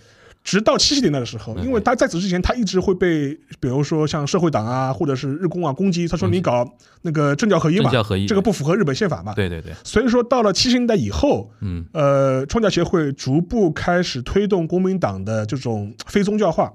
[0.46, 6.64] 直到七十年代的时候，因为他在此之前，他一直会被比如说像社会党啊，或者是日工啊攻击，他说你搞
[7.02, 9.34] 那个政教合一嘛，政教合一这个不符合日本宪法嘛。
[9.34, 16.72] 对对对，所以说到了七十年代以后，嗯呃，创教协会逐步开始推动公民党的这种非宗教化，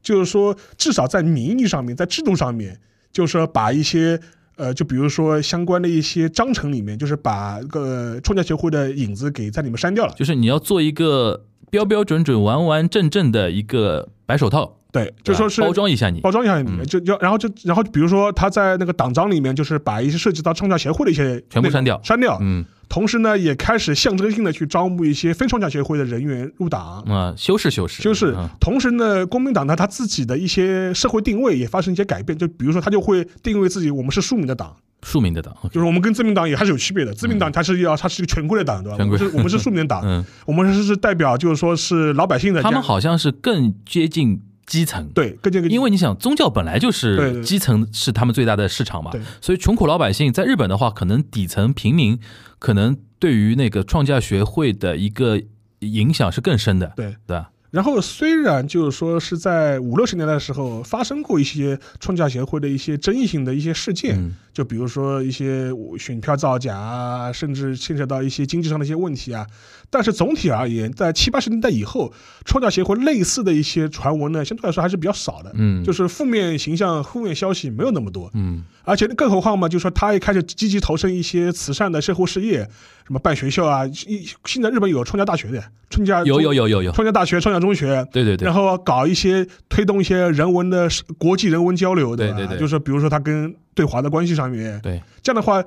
[0.00, 2.78] 就是说，至少在名义上面，在制度上面，
[3.12, 4.20] 就是说把一些
[4.54, 10.14] 呃，就比如说相关的一些章程里面，就是把个创教协会的影子给在里面删掉了。
[10.16, 16.20] 就是你要做一个标标准准、完完整整的一个白手套，对，就说是包装一下你。
[16.20, 22.38] 包装一下里面，就就然后就然后比如说他在那个党章里面，就是把一些涉及到创价协会的一些全部删掉删掉。
[22.40, 27.02] 嗯同时呢，也开始象征性的去招募一些非创价协会的人员入党。
[27.02, 35.54] 啊，修饰修饰，修饰嗯，同时呢，公民党呢，他自己的一些社会定位也发生一些改变，就比如说，他就会定位自己，我们是庶民的党，庶民的党。
[35.70, 37.12] 就是我们跟自民党也还是有区别的。
[37.12, 38.96] 自民党它是要，它是一个权贵的党，对吧？
[38.96, 42.62] 权贵我们是，我们是庶民的党， 嗯，我们是是代表，就是说是老百姓的。
[42.62, 45.08] 他们好像是更接近基层。
[45.12, 45.36] 对，
[45.68, 52.20] 因为你想，宗教本来就是基层是他们最大的市场嘛，所以穷苦老百姓在日本的话，可能底层平民
[52.60, 55.42] 可能对于那个创价学会的一个
[55.80, 57.16] 影响是更深的，对。
[57.26, 57.50] 对吧？
[57.70, 69.46] 然后虽然就是说是在五六十年代的时候发生过一些创价协会的一些争议性的一些事件，嗯就比如说一些选票造假啊，甚至牵扯到一些经济上的一些问题啊。
[69.90, 72.12] 但是总体而言，在七八十年代以后，
[72.44, 75.50] 创价协会类似的一些传闻呢，相对来说还是比较少的。
[75.54, 78.30] 嗯就是负面形象、负面消息没有那么多。
[78.34, 82.60] 嗯而且更何况嘛，就是说他也开始积极投身一些慈善的社会事业，
[83.06, 83.86] 什么办学校啊。
[83.86, 92.28] 一现在日本有创价大学的，创价有有有有有，创价大学、创价中学，对对对然，后搞一些推动一些人文的国际人文交流，的？
[92.32, 95.62] 对对对就是比如说他跟对华的关系上面，对，这样的话，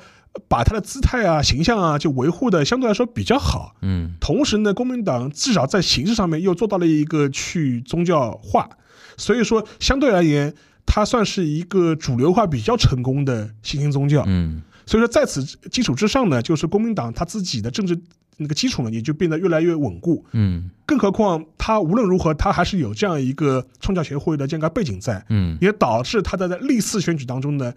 [0.47, 3.75] 把他的姿态啊、形象啊，就维护的相对来说比较好。
[3.81, 8.69] 嗯同时呢，公民党至少在形式上面又做到了一个去宗教化，
[9.17, 10.53] 所以说相对而言，
[10.85, 14.23] 它算是一个主流化比较成功的新兴宗教。
[14.27, 17.97] 嗯所以说在此基础之上呢，就是公民党他自己的政治
[18.37, 20.25] 那个基础呢，也就变得越来越稳固。
[20.33, 27.71] 嗯更何况他无论如何，他还是有这样一个创教协会的这样一个背景在，嗯也导致他在在历次选举当中呢，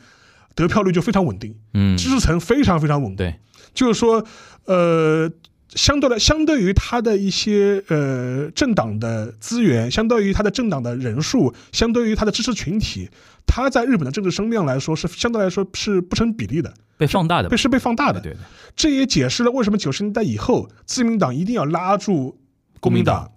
[0.55, 3.17] 得票率就非常稳定，嗯，支持层非常非常稳定。
[3.17, 3.35] 对，
[3.75, 4.25] 就是说，
[4.67, 5.31] 呃，
[5.71, 13.09] 相对来，相对于他的一些呃政党的资源，相对于他的政党的人数，相对于他的支持群体，
[13.47, 18.21] 他在日本的政治声量来说是相对来说是不成比例的，被放大的被，是被放大的。
[18.21, 18.39] 对对对，
[18.77, 22.39] 这也解释了为什么九十年代以后，自民党一定要拉住
[22.79, 23.33] 国民党，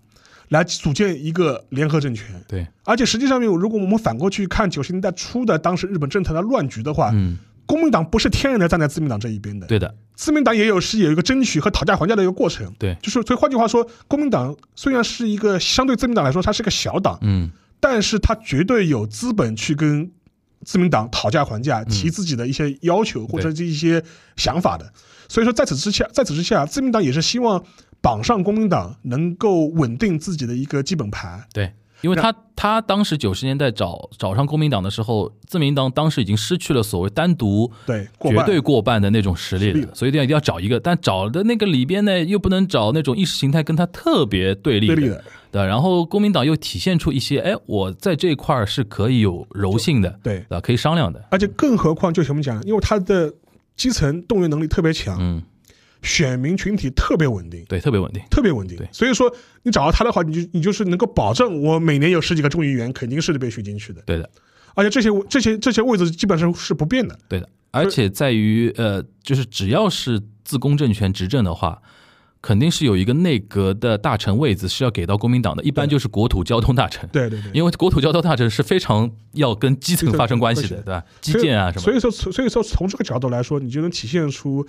[0.50, 2.26] 来组建一个联合政权。
[2.48, 7.38] 对，而且实际上面，如果我们反过去看九十年代初的当时日本政坛的乱局的话，嗯。
[7.66, 12.74] 国民党不是天然的站在自民党这一边的，对的，自民党也有是有一个争取和讨价还价的一个过程。
[12.80, 17.52] 对，就是所以换句话说，国民党虽然是一个相对自民党来说，它是个小党，嗯。
[17.82, 20.10] 但是它绝对有资本去跟
[20.64, 24.02] 自民党讨价还价，提自己的一些要求或者这一些
[24.38, 24.90] 想法的。
[25.28, 27.62] 所以说，在此之下，在此之下，自民党也是希望
[28.08, 31.44] 绑上国民党，能够稳定自己的一个基本盘。
[31.54, 31.74] 对。
[32.02, 50.46] 因为他他当时九十年代找找上国民党的时候，自民党当时已经失去了所谓单独对，过半绝对过半的那种实力了，所以一定要一定要找一个，但找的那个里边呢，又不能找那种意识形态跟他特别对立的，对立的，对然后国民党又体现出一些，哎，我在这一块儿是可以有柔性的，对。
[50.62, 53.34] 可以商量的，而且更何况，就像我们讲，因为他的
[53.76, 55.42] 基层动员能力特别强，嗯，
[56.02, 57.64] 选民群体特别稳定。
[57.68, 58.78] 对，特别稳定，特别稳定。
[58.78, 59.34] 对，所以说
[59.64, 64.30] 你找到他的话，你就你就是能够保证我每年有十几个众议员肯定是被选进去的，对的，
[64.76, 67.18] 而且这些这些这些位置基本上是不变的。
[67.28, 71.82] 对的，而且在于呃，就是只要是自公政权执政的话。
[72.40, 81.04] 肯定是有一个内阁的大臣位子是要给到国民党的，一般就是国土交通大臣，对对对，因为国土交通大臣是非常要跟基层发生关系的，对吧？
[81.20, 84.66] 基建啊什么，所以说所以说从这个角度来说，你就能体现出，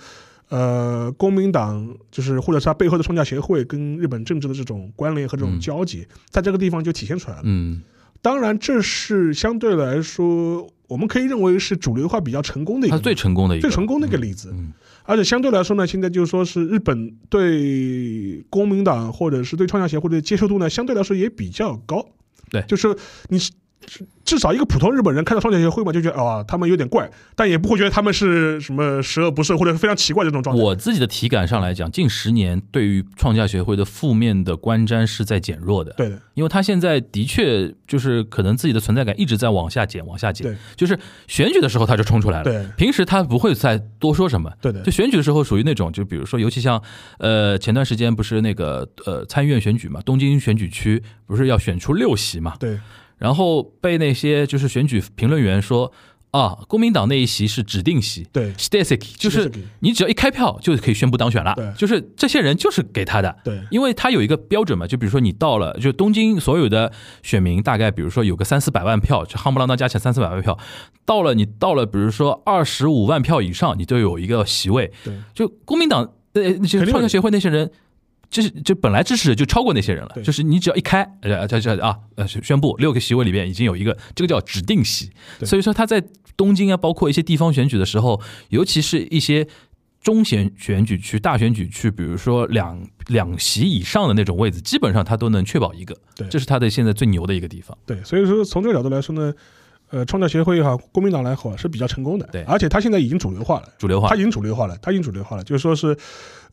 [0.49, 7.43] 呃，公民党就是或者是他背后的创价协会跟日本政治的这种关联和这种嗯交集，在这个地方就体现出来了。
[7.45, 7.81] 嗯
[8.21, 14.49] 当然，这是相对来说，我们可以认为是主流化比较成功的一个他最成功的一个最成功的一个例子。
[14.51, 14.73] 嗯
[15.05, 22.05] 而且相对来说呢，现在就是说是日本对公民党或者是对创价协会的接受度呢，相对来说也比较高。
[22.51, 22.95] 对就是
[23.29, 23.51] 你是
[24.29, 30.61] 至少一个普通日本人看到创价协会嘛，就觉得啊、他们有点怪，但也不会觉得他们是什么十恶不赦或者是非常奇怪这种状态。
[30.61, 35.91] 我自己的体感上来讲，近十年对于创价学会的负面的观瞻是在减弱的。
[35.93, 40.55] 对的，因为他现在的确就是可能自己的存在感一直在往下减，往下减对。
[40.75, 44.51] 就是选举的时候他就冲出来了，对平时他不会再多说什么。
[44.61, 46.79] 对的就，选举的时候属于那种，就比如说，尤其像
[47.17, 52.77] 呃前段时间不是那个呃参议院选举嘛，东京选举区不是要选出六席嘛，对
[53.19, 55.91] 然后被那些就是选举评论员说
[56.31, 58.23] 啊，公民党那一席是指定席。
[58.31, 66.91] 对 s t a t i c 就是你只要一开票就可以宣布当选了对，就是这些人就是给他的，对因为他有一个标准嘛，就比如说你到了，就东京所有的
[67.23, 70.57] 选民大概比如说有个三四百万票，就夯不啷当加起来三四百万票，
[71.03, 74.91] 到了你到了比如说二十五万票以上，你就有一个席位。
[75.03, 77.71] 对就公民党呃那些创价协会那些人。
[78.29, 85.09] 就是就本来支持者就超过那些人了，就是你只要一开，呃，这这啊，呃，宣布六个席位里边已经有一个，这个叫指定席，
[85.41, 86.03] 所以说他在
[86.37, 89.47] 东京啊，包括一些地方选举的时候，尤其是一些
[90.01, 97.77] 中选选举区、大选举区，比如说两两席以上的那种位置，基本上他都能确保一个，对这是他的现在最牛的一个地方。
[97.85, 99.33] 对，所以说从这个角度来说呢，
[99.89, 102.29] 呃，创造协会也好，公民党来好是比较成功的。
[102.31, 103.67] 对而且他现在已经主流化了。
[103.77, 105.97] 主流化他已，经主流化了，他已经主流化了，就是说是，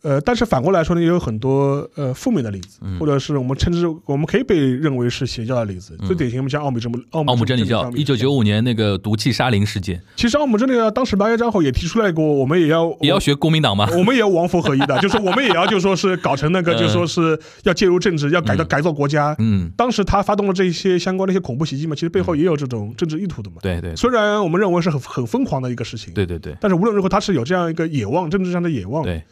[0.02, 5.96] 呃，但是反过来说呢，也有很多呃负面的例子，嗯或者是我们称之我们可以被认为是邪教的例子。
[6.00, 13.88] 嗯最典型我们像奥姆真奥奥姆真理教一九九五年那个毒气沙林事件，其实奥姆真理教当时八月张后也提出来过，我们也要也要学国民党吗？
[13.92, 19.34] 我们也要王佛合一的，就是我们也要就说是搞成那个， 嗯就说是要介入政治，要改造嗯改造国家。
[19.38, 23.56] 嗯，当时他发动了这些相关的一些恐怖袭击嘛，其实背后也有这种政治意图的嘛。
[23.62, 29.22] 对对虽然我们认为是很很疯狂的一个事情，对对对但是无论如何，他是有这样一个野望，政治上的野望，对，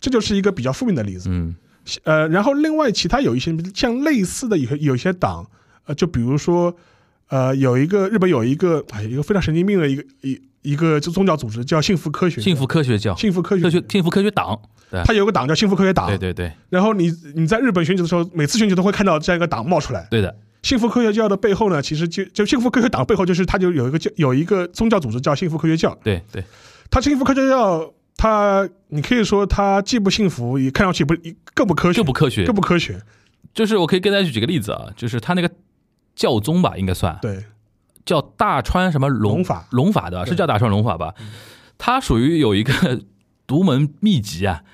[0.00, 1.28] 这就是一个比较负面的例子。
[1.30, 1.54] 嗯。
[2.04, 5.44] 呃，然后另外其他有一些像类似的有有一些党，
[5.86, 6.72] 呃，就比如说，
[7.28, 14.60] 呃，有一个日本有一个哎一个非常神经病的一个一一个宗教组织叫幸福科学，幸福科学教，幸福科学科学幸福科学党，
[14.90, 15.02] 对。
[15.04, 16.52] 它有个党叫幸福科学党，对对对。
[16.68, 20.06] 然后你你在日本选举的时候，每次选举都会看到这样一个党冒出来。
[20.10, 26.44] 对的，幸福科学教的背后呢，其实就就幸福科学党背后就是它就有一个教有一个宗教组织叫幸福科学教，对对，
[26.90, 31.16] 它幸福科学教，它你可以说他既不幸福，也看上去不
[31.54, 32.44] 更不科学，就不科学。
[32.44, 33.00] 更，不科学。
[33.54, 35.50] 就是我可以跟大家举个例子啊，就是他那个
[36.14, 37.18] 教宗吧，应该算。
[37.22, 37.42] 对，
[38.04, 39.66] 叫大川什么龙龙法。
[39.70, 41.14] 龙法的，是叫大川龙法吧？
[41.78, 43.00] 他属于有一个
[43.46, 44.64] 独门秘籍啊，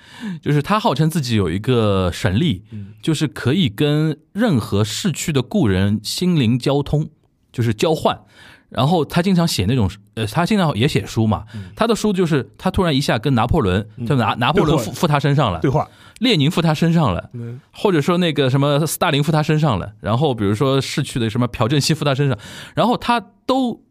[0.42, 2.94] 就是他号称自己有一个神力，嗯。
[3.00, 7.09] 就是可以跟任何逝去的故人心灵交通，
[7.52, 8.22] 就是交换。
[8.68, 11.44] 然后他经常写那种，呃，他经常也写书嘛。
[11.76, 22.37] 他的书就是他突然一下跟拿破仑，就拿拿破仑附附他身上了，对话，列宁附他身上了，嗯或者说那个什么斯大林附他身上了，然后比如说逝去的什么朴正熙附他身上，
[22.74, 23.83] 然后他都，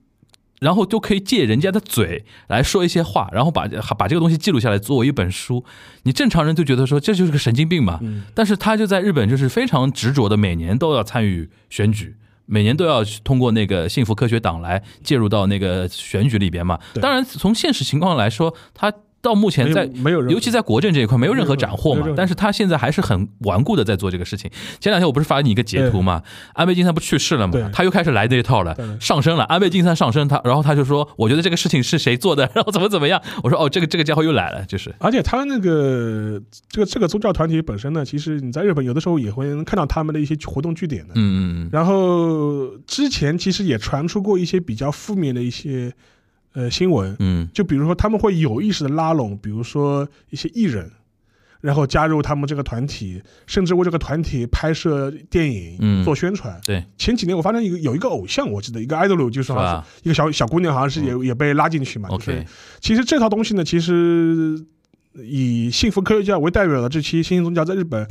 [0.59, 5.63] 然后都可以借人家的嘴来说一些话，然后把把这个东西记录下来作为一本书。
[6.03, 12.17] 你正常人就觉得说这就是个神经病嘛，嗯但是他就在日本就是非常执着的，每年都要参与选举。
[12.45, 16.79] 每年都要通过那个幸福科学党来介入到那个选举里边嘛。
[17.01, 18.91] 当然，从现实情况来说，他
[19.25, 24.49] 到目前在没有尤其在国政这一块没有任何斩获嘛但是他现在还是很顽固的在做这个事情。
[24.79, 26.21] 前两天我不是发你一个截图嘛，
[26.53, 29.43] 安倍晋三不去世了嘛，他又开始来这一套了，上升了。
[29.45, 33.19] 安倍晋三上升，他然后他就说，我觉得这个事情是谁做的， 然后怎么怎么样。
[33.41, 41.13] 我说哦，这个这个家伙又来了，就是而且他那个这个这个宗教团体本身呢，其实你在日本有的时候也会能看到他们的一些活动据点的。
[41.15, 45.91] 嗯嗯然后之前其实也传出过一些比较负面的一些
[46.55, 50.89] 呃新闻，嗯就比如说他们会有意识的拉拢，比如说一些艺人，
[51.61, 56.59] 然后加入他们这个团体，甚至为这个团体拍摄电影、嗯做宣传。
[56.65, 59.51] 对，前几年我发现一个有一个偶像，我记得一个 idol 就是
[60.03, 62.09] 一个小小姑娘，好像是也、也被拉进去嘛。
[62.09, 62.45] 就是，OK，
[62.79, 64.57] 其实这套东西呢，其实
[65.15, 68.07] 以幸福科学家为代表的这期新兴宗教，在日本，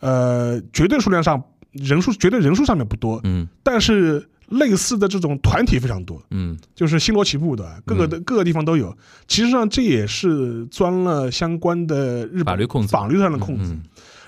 [0.00, 6.58] 呃，绝对数量上人数绝对人数上面不多，嗯但是类似的这种团体非常多，嗯。
[6.74, 8.96] 就是星罗棋布的，各个的、各个地方都有。
[9.26, 13.72] 其实上这也是钻了相关的法律空子法律上的空子。
[13.72, 13.82] 嗯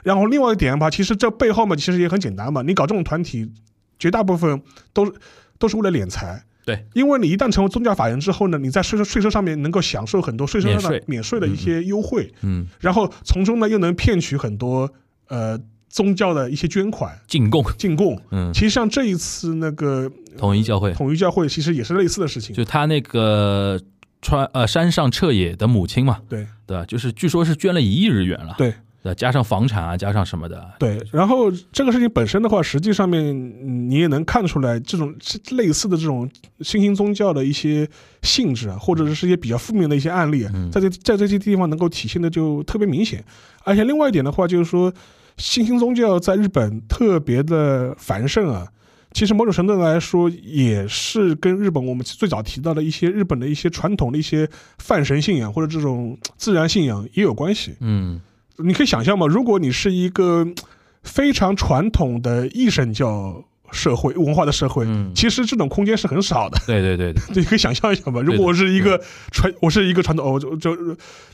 [0.07, 3.50] 然后另外一点吧，其实这背后嘛，其实也很简单嘛，你搞这种团体，
[3.98, 5.12] 绝大部分都是
[5.59, 6.40] 都是为了敛财。
[6.64, 11.05] 对，因为你一旦成为宗教法人之后呢，你在税收税收上面能够享受很多税收上的免税。
[11.09, 14.88] 免税的一些优惠，嗯，然后从中呢又能骗取很多
[15.26, 15.59] 呃
[15.96, 18.20] 宗教的一些捐款进贡，进贡。
[18.30, 22.54] 嗯，其实像这一次那个统一教会，统一教会，其实也是类似的事情。
[22.54, 23.81] 就他那个
[24.21, 26.46] 川呃山上彻野的母亲嘛，对。
[26.66, 26.85] 对吧？
[26.85, 28.75] 就是据说是捐了一亿日元了，对。
[29.02, 35.14] 对，加上房产啊，加上什么的，对，然后这个事情本身的话，实际上面嗯你也能看出来，这种
[35.52, 36.29] 类似的这种
[36.62, 37.88] 新兴宗教的一些
[38.23, 43.25] 性质啊，或者是一些比较负面的一些案例在这在这些地方能够体现的就特别明显。
[43.62, 44.92] 而且另外一点的话，就是说
[45.37, 48.66] 新兴宗教在日本特别的繁盛啊。
[49.12, 54.46] 其实某种程度来说，也是跟日本我们最早提到的一些日本的一些传统的一些
[54.78, 57.74] 泛神信仰或者这种自然信仰也有关系。
[57.80, 58.20] 嗯
[58.58, 59.26] 你可以想象吗？
[59.26, 60.54] 如果你是一个嗯
[61.02, 63.42] 非常传统的一神教
[63.73, 66.58] 社会文化的社会，嗯，其实这种空间是很少的。
[66.67, 68.21] 对对对对， 你可以想象一下吧。
[68.21, 69.00] 如果我是一个
[69.31, 70.77] 传，我是一个传统，哦，就就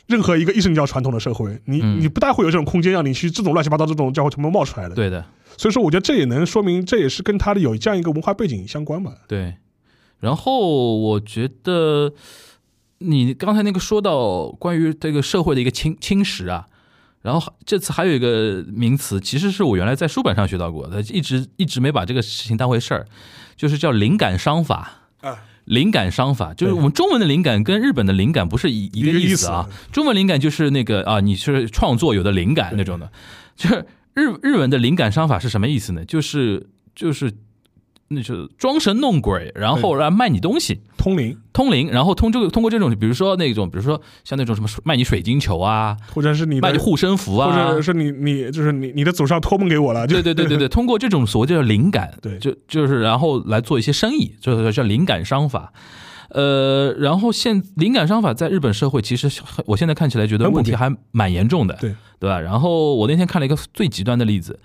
[0.07, 4.95] 任何一个一神教传统的社会，你嗯你不大会有这种空间让你去这种乱七八糟这种教会全部冒出来的。
[4.95, 5.25] 对的，
[5.57, 9.13] 所以说，我觉得这也能说明，这也是跟他的有这样一个文化背景相关吧。
[9.29, 9.55] 对。
[10.21, 12.13] 然后我觉得
[12.99, 16.69] 你刚才那个说到关于这个社会的一个侵侵蚀啊，
[17.23, 23.07] 然后这次还有一个名词，其实是我原来在书本上学到过的，一直一直没把这个事情当回事儿，
[23.57, 24.99] 就是叫灵感商法。
[25.21, 29.69] 啊，灵感商法就是我们中文的灵感跟日本的灵感不是一一个意思啊。
[29.93, 33.09] 中文灵感就是那个啊，你是创作有的灵感那种的，
[33.55, 36.05] 就是日日文的灵感商法是什么意思呢？
[36.05, 36.67] 就是
[36.97, 37.33] 就是
[38.15, 40.81] 那就是装神弄鬼，然后来卖你东西。
[40.97, 55.73] 通灵，通灵，然后通这个通过这种，比如说那种，比如说像那种什么卖你水晶球啊，或者是你，卖你护身符啊或啊者，是你你就是你你的祖上托梦给我了，对对对对对， 通过这种所谓的灵感，对就就是然后来做一些生意，就是叫灵感商法。
[56.29, 62.41] 呃，然后现灵感商法在日本社会，其实我现在看起来觉得问题还蛮严重的，对对吧？
[62.41, 64.59] 然后我那天看了一个最极端的例子，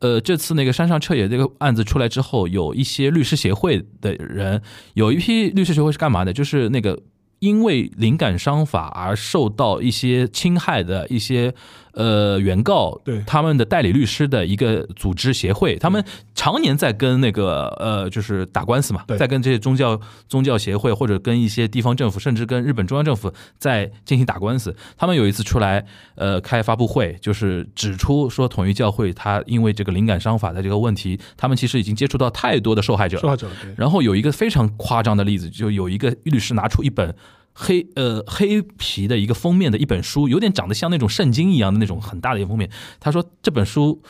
[0.00, 4.62] 呃，这次那个山上彻野这个案子出来之后，有一些律师协会的人，
[4.94, 6.32] 有一批律师协会是干嘛的？
[6.32, 7.00] 就是那个
[7.40, 11.52] 因为灵感商法而受到一些侵害的一些
[11.98, 24.74] 呃原告，对他们的代理律师的一个组织协会，他们常年在跟那个呃就是打官司嘛，对在跟这些宗教宗教协会或者跟一些地方政府，甚至跟日本中央政府在进行打官司。
[24.96, 25.84] 他们有一次出来
[26.14, 33.74] 呃开发布会，就是指出说统一教会他因为这个灵感商法的这个问题，他们其实已经接触到太多的受害者了受害者对。
[33.76, 37.12] 然后有一个非常夸张的例子，就有一个律师拿出一本
[37.60, 42.70] 黑呃黑皮的一个封面的一本书，有点长得像那种圣经一样的那种很大的一个封面。
[43.00, 44.00] 他说这本书，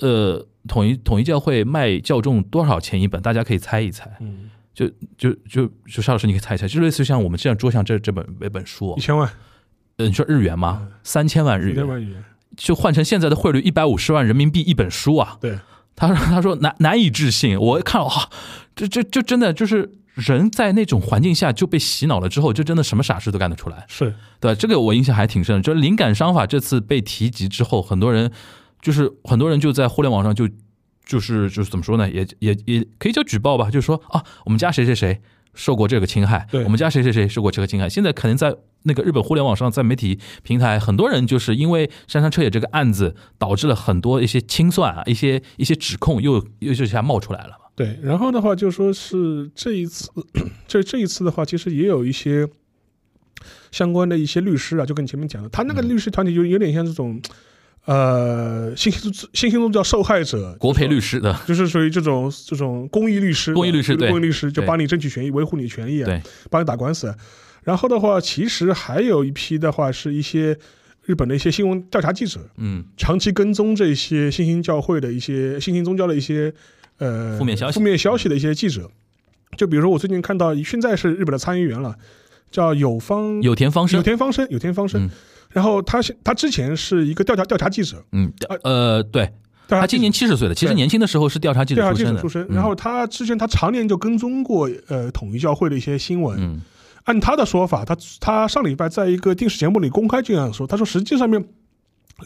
[0.00, 3.22] 呃，统一统一教会卖教众多少钱一本？
[3.22, 4.10] 大家可以猜一猜。
[4.18, 9.30] 嗯，就就就就邵老师，你可以猜一猜，就类似于像我们这样桌上这这本这本书、哦，一千万，
[9.98, 10.88] 呃，你说日元吗？
[11.04, 12.24] 三千万日元，
[12.56, 15.38] 就换成现在的汇率，一百五十万人民币一本书啊。
[15.40, 15.56] 对，
[15.94, 18.28] 他说：“他说难难以置信，我看了哇，
[18.74, 25.62] 这这就真的就是人在那种环境下就被洗脑了之后，就真的什么傻事都干得出来，是对这个我印象还挺深的。
[25.62, 28.32] 就是灵感商法这次被提及之后，很多人
[28.80, 30.48] 就是很多人就在互联网上就
[31.04, 35.20] 就是就是怎么说呢，也也也可以叫举报吧，就是说啊，我们家谁谁谁
[35.52, 37.86] 受过这个侵害，对我们家谁谁谁受过这个侵害。
[37.88, 47.65] 现在可能在那个日本互联网上，在媒体平台，很多人就是因为山上彻也这个案子，导致了很多一些清算啊，一些一些指控又又就一下冒出来了嘛。
[47.76, 47.96] 对。
[48.02, 50.10] 然后的话，就说是这一次，
[50.66, 52.48] 这这一次的话，其实也有一些
[53.70, 57.20] 相关的一些律师啊，就跟你前面讲的，他那个嗯律师团体就有点像这种。
[57.84, 66.20] 呃，新兴宗新兴宗教受害者国赔律师的，就是属于这种这种公益律师，公益律师对公益律师就帮你争取权益，维护你权益啊，对，
[66.50, 67.14] 帮你打官司。
[67.62, 70.58] 然后的话，其实还有一批的话，是一些
[71.04, 76.52] 日本的一些新闻调查记者，嗯，长期跟踪这些新兴教会的一些新兴宗教的一些
[76.98, 77.78] 呃负面消息。
[77.78, 78.90] 负面消息的一些记者。
[79.56, 81.94] 就比如说，我最近看到现在是日本的参议员了，
[82.50, 83.98] 叫有方有田方生。
[83.98, 85.04] 有，田方生，有田方生。
[85.04, 85.10] 嗯。
[85.52, 88.30] 然后他他之前是一个调查调查记者，嗯，
[88.62, 89.24] 呃，对
[89.66, 92.54] 调查他今年七十岁了，其实年轻的时候是调查记者调查出身的，记者出身，嗯。
[92.54, 96.38] 然后他之前他常年就跟踪过呃统一教会的一些新闻。
[96.38, 96.60] 嗯。
[97.04, 101.42] 按他的说法，他他上礼拜在一个电视节目里公开这样说，他说实际上面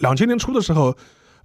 [0.00, 0.96] 两千年初的时候，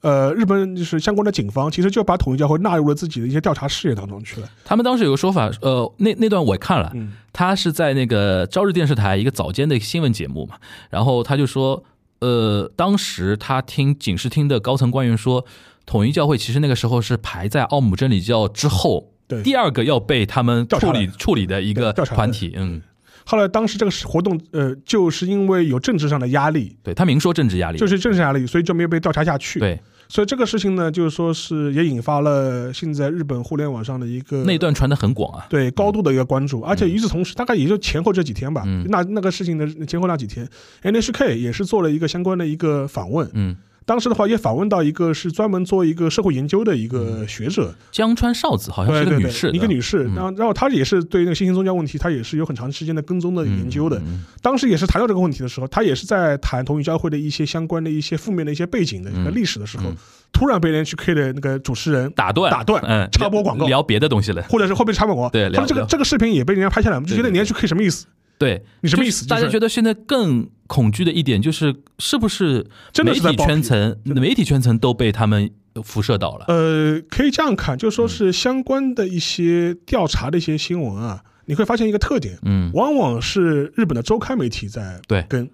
[0.01, 4.47] 呃，日本就是相关的警方其实就把统一教会纳入了自己的一些调查事业当中去了。
[4.63, 10.55] 他们当时有个说法，呃，那那段我也看了，嗯他是在那个朝日电视台一个早间的新闻节目嘛，
[10.89, 11.83] 然后他就说，
[12.19, 15.45] 呃，当时他听警视厅的高层官员说，
[15.85, 22.81] 统一教会其实那个时候是排在奥姆真理教之后对第二个要被他们处理处理的一个团体，嗯，
[23.25, 29.79] 后来当时这个活动，呃，就是因为有政治上的压力，对他明说政治压力，就是政治压力，所以就没有被调查下去。，对。
[30.07, 38.85] 所以这个事情呢，就是说是也引发了现在日本互联网上的一个那段传的很广啊，对高度的一个关注，而且与此同时，大概也就前后这几天吧，嗯。
[38.87, 40.47] 那那个事情的前后那几天
[40.83, 43.27] ，NHK 也是做了一个相关的一个访问。
[43.33, 50.15] 嗯，当时的话也访问到一个是专门做一个社会研究的一个学者，江川少子好像是个女士的，一个女士，嗯。
[50.15, 53.97] 然后然后她也是对那个新兴宗教问题，她也是有很长时间的跟踪的研究的。
[53.99, 59.35] 嗯当时也是谈到这个问题的时候，她也是在谈同一教会的一些相关的一些负面的一些背景的一个嗯。
[59.35, 59.95] 历史的时候，嗯。
[60.33, 63.67] 突然被 NHK 的那个主持人打断打断嗯，插播广告。
[63.67, 68.07] 聊别的东西了，或者是后面插播广告，对这个这个视频也被人家拍下来，我们就觉得 NHK 什么意思？
[68.37, 69.25] 对，你什么意思？
[69.27, 75.49] 大家觉得得现在更恐惧的一点就是，是不是真的媒体圈层、媒体圈层都被他们
[75.83, 76.45] 辐射到了？
[76.47, 85.49] 呃，可以这样看，就嗯说是相关的一些调查的一些新闻啊，你会发现一个特点，嗯，往往是日本的周刊媒体在对跟，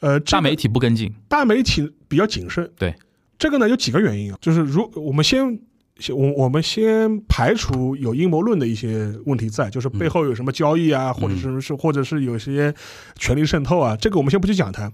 [0.00, 2.70] 呃，这个大媒体不跟进，大媒体比较谨慎。
[2.78, 2.94] 对，
[3.38, 5.60] 这个呢有几个原因啊，就是如我们先。
[5.98, 12.74] 先我我们先排除有阴谋论的一些问题在，就是背后有什么交易啊，或者是是或者是有些
[13.16, 14.92] 权力渗透啊，这个我们先不去讲它。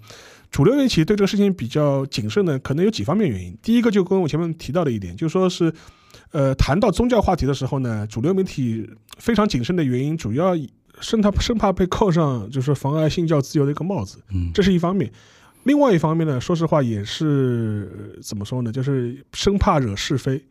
[0.50, 3.56] 主流媒体对这个事情比较谨慎呢，可能有几方面原因。
[3.62, 5.72] 第一个就跟我前面提到的一点，就是说是，
[6.32, 8.84] 呃，谈到宗教话题的时候呢，主流媒体
[9.16, 10.56] 非常谨慎的原因，主要
[11.00, 14.18] 生怕生怕被扣上就是妨碍信教自由的一个帽子。
[14.34, 15.10] 嗯，这是一方面。
[15.62, 20.42] 另外一方面呢，说实话也是呃怎么说呢，就是生怕惹是非，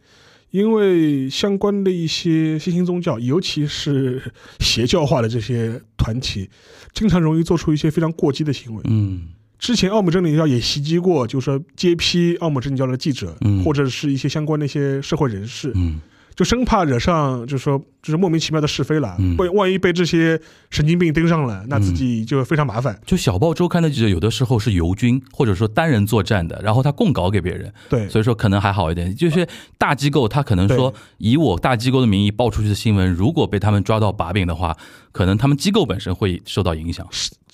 [0.51, 4.21] 因为相关的一些新兴宗教，尤其是
[4.59, 6.49] 邪教化的这些团体，
[6.93, 8.81] 经常容易做出一些非常过激的行为。
[8.85, 9.29] 嗯
[9.59, 15.99] 之前奥姆真理教也袭击过，就是说接批奥姆真理教的记者，嗯或者是一些相关的一些社会人士，嗯
[16.39, 22.97] 就生怕惹上，就是说就是莫名其妙的是非了，嗯被万一被这些神经病盯上了，那自己就非常麻烦。
[23.05, 29.13] 就小报周刊的记者有的时候是游军，或者说单人作战的，然后他供稿给别人，对，所以说可能还好一点。
[29.13, 29.45] 就是
[29.77, 34.77] 大机构，他可能说以我大机构的名义报出去的新闻，如果被他们抓到把柄的话，
[35.11, 37.05] 可能他们机构本身会受到影响。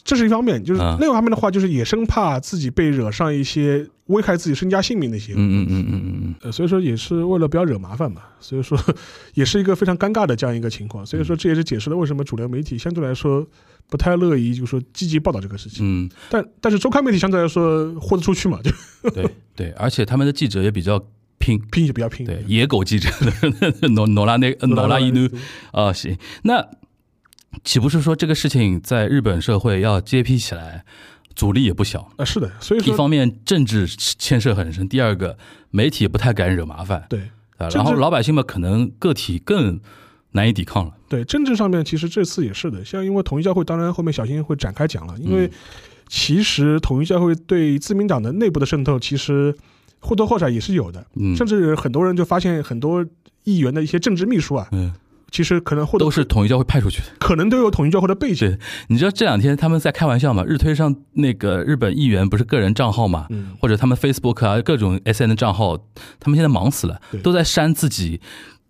[0.05, 8.79] 这是一方面，就是嗯另外一方面的话，就是也生怕自己被惹上一些危害自己身家性命的一些，嗯嗯嗯嗯嗯嗯，呃，所以说也是为了不要惹麻烦嘛，所以说
[9.33, 13.45] 也是一个非常尴尬的这样一个情况，所以说这也是解释了为什么主流媒体相对来说
[13.89, 18.71] 不太乐意，就是说积极报道这个事情，嗯，但但是周刊媒体相对来说豁得出去嘛，就
[19.09, 21.03] 对对，而且他们的记者也比较
[21.39, 21.59] 拼。
[21.71, 23.09] 拼就比较拼，对，野狗记者
[23.89, 25.27] 诺诺拉那诺拉伊努。
[25.71, 26.63] 啊，行，那
[27.63, 30.83] 岂不是说这个事情在日本社会要揭批起来，
[31.35, 32.11] 阻力也不小？
[32.17, 35.37] 啊，是的，所以说一方面政治牵涉很深，第二个
[35.71, 37.05] 媒体也不太敢惹麻烦。
[37.09, 37.19] 对
[37.57, 39.79] 啊，然后老百姓们可能个体更
[40.31, 40.93] 难以抵抗了。
[41.07, 45.51] 对政治上面，其实这次也是的，像因为统一教会，当然后面小新会展开讲了，因为嗯
[46.07, 49.55] 其实统一教会对自民党的内部的渗透，其实
[49.99, 51.35] 或多或少也是有的，嗯。
[51.35, 53.03] 甚至很多人就发现很多
[53.43, 54.93] 议员的一些政治秘书啊，嗯，
[55.31, 57.07] 其实可能或者都是统一教会派出去的。
[57.19, 58.57] 可能都有统一教会的背景。
[58.87, 60.43] 你知道这两天他们在开玩笑嘛？
[60.45, 65.77] 日推上那个日本议员不是个人账号嘛，嗯，或者他们 Facebook 啊各种 SN 的账号，
[66.19, 68.21] 他们现在忙死了，都在删自己。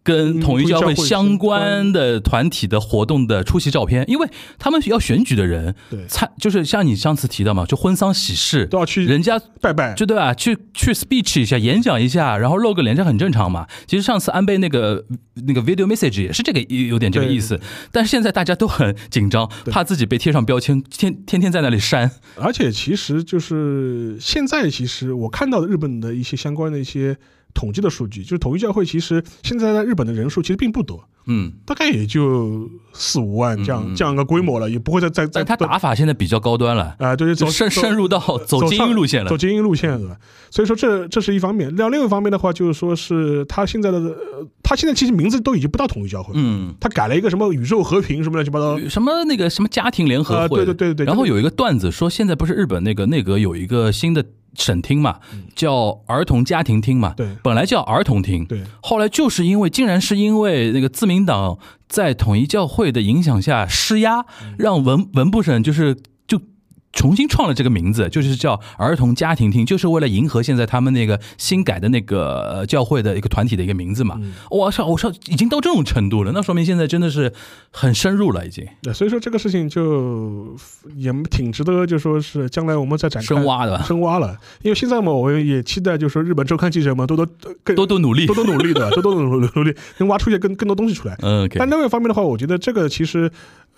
[0.05, 4.29] 跟嗯统一教会相关的团体的活动的出席照片，因为
[4.59, 9.93] 他们要选举的人对，参，就是像你上次提到嘛，就婚丧喜事都，要去人家拜拜。
[9.95, 10.33] 就对吧？
[10.33, 13.65] 去去 speech 一下，演讲一下，然后露个脸，这很正常嘛。
[13.87, 15.03] 其实上次安倍那个
[15.47, 17.59] 那个 video message 也是这个有有点这个意思，
[17.91, 22.11] 但是现在大家都很紧张，怕自己被贴上标签，天天天在那里删。
[22.35, 27.17] 而且其实就是现在，其实我看到的日本的一些相关的一些
[27.55, 39.37] 统计的数据，就是统一教会其实现在在日本的人数其实并不多，嗯，大概也就四五万这样、这样一个规模了，也不会再再再但他打法现在比较高端了，啊、对，走就深走深入到走精英路线了走。
[39.37, 40.17] 精英路线了？
[40.51, 41.75] 所以说这这是一方面。
[41.75, 48.77] 另另一方面的话，就是说是他现在的，呃他现在其实名字都已经不到统一教会，嗯，他改了一个什么宇宙和平什么乱七八糟。
[48.89, 54.25] 什么那个什么家庭联合啊会，对对对对然后有一个段子说，现在不是日本那个内阁有一个新的
[54.55, 55.19] 省厅嘛，
[55.55, 57.37] 叫儿童家庭厅嘛，嗯对。
[57.43, 58.63] 本来叫儿童厅，对。
[58.81, 64.55] 后来就是因为，竟然是因为那个自民党在统一教会的影响下施压，嗯。
[64.57, 66.01] 让文文部省就是就
[66.95, 74.19] 重新创了这个名字，就是叫儿童家庭厅，就是为了迎合现在他们那个新改的那个呃教会的一个团体的一个名字嘛。
[74.49, 77.31] 我操，我操，已经到这种程度了，那说明现在真的是
[77.69, 80.55] 很深入了，已经对，所以说这个事情就
[80.95, 84.37] 也挺值得，就说是将来我们再展开深挖的，深挖了。
[84.63, 87.27] 因为现在嘛，我也期待，就是说日本周刊记者们多多
[87.63, 91.15] 更多多努力，多多努力的，多多努努力，能挖出一些更更多东西出来。
[91.21, 93.29] 嗯，但另外一方面的话，我觉得这个其实。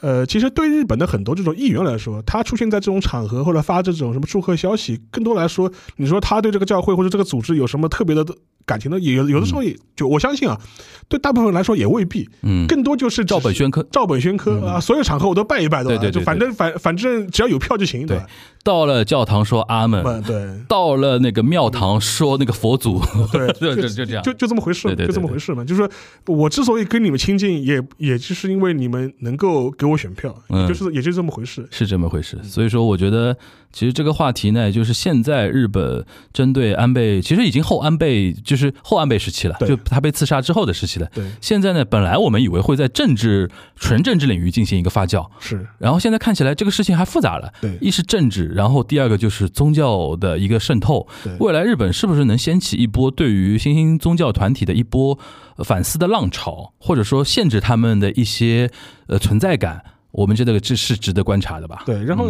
[0.01, 8.23] 呃，其实对日本的很多这种议员来说，他出现在这种场合或者发这种什么祝贺消息，更多来说，你说他对这个教会或者这个组织有什么特别的
[8.65, 8.99] 感情呢？
[8.99, 10.59] 也有有的时候也就我相信啊，
[11.07, 12.29] 对大部分人来说也未必。
[12.43, 18.21] 嗯，更多就是照本宣科，照本宣科啊，所有场合我都拜一拜的，对对对，就反正反反正只要有票就行，对。
[18.68, 20.45] 到了教堂说阿门，对。
[20.68, 23.01] 到了那个庙堂说那个佛祖，
[23.32, 25.63] 对， 就就就这样，就就这么回事，就这么回事嘛。
[25.63, 25.89] 就是说
[26.36, 30.36] 我之所以跟你们亲近，也也就是因为你们能够给我选票。
[30.49, 30.68] 嗯。
[30.68, 32.38] 就是也就这么回事，是这么回事。
[32.43, 33.38] 所以说，我觉得
[33.72, 41.07] 其实这个话题呢，就是现在日本针对安倍，其实已经后安倍，就是后安倍时期了，就他被刺杀之后的时期了。
[41.13, 45.65] 对，现在呢，本来我们以为会在政治纯政治领域进行一个发酵，是。
[45.78, 47.53] 然后现在看起来这个事情还复杂了。
[47.61, 51.07] 对，一是政治，然后第二个就是宗教的一个渗透。
[51.39, 55.17] 未来日本是不是能掀起一波对于新兴宗教团体的一波
[55.63, 58.71] 反思的浪潮，或者说限制他们的一些
[59.05, 59.83] 呃存在感？
[60.11, 61.83] 我们觉得这是值得观察的吧？
[61.85, 62.25] 对，然后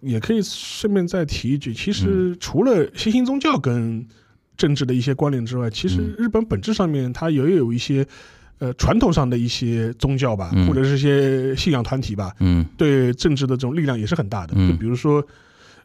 [0.00, 4.06] 也可以顺便再提一句，其实除了新兴宗教跟
[4.56, 8.06] 政治的一些关联之外，其实日本本质上面它也有一些
[8.60, 14.54] 呃传统上的一些宗教吧，或者是一些信仰团体吧，嗯，对政治的这种力量也是很大的。
[14.54, 15.22] 就比如说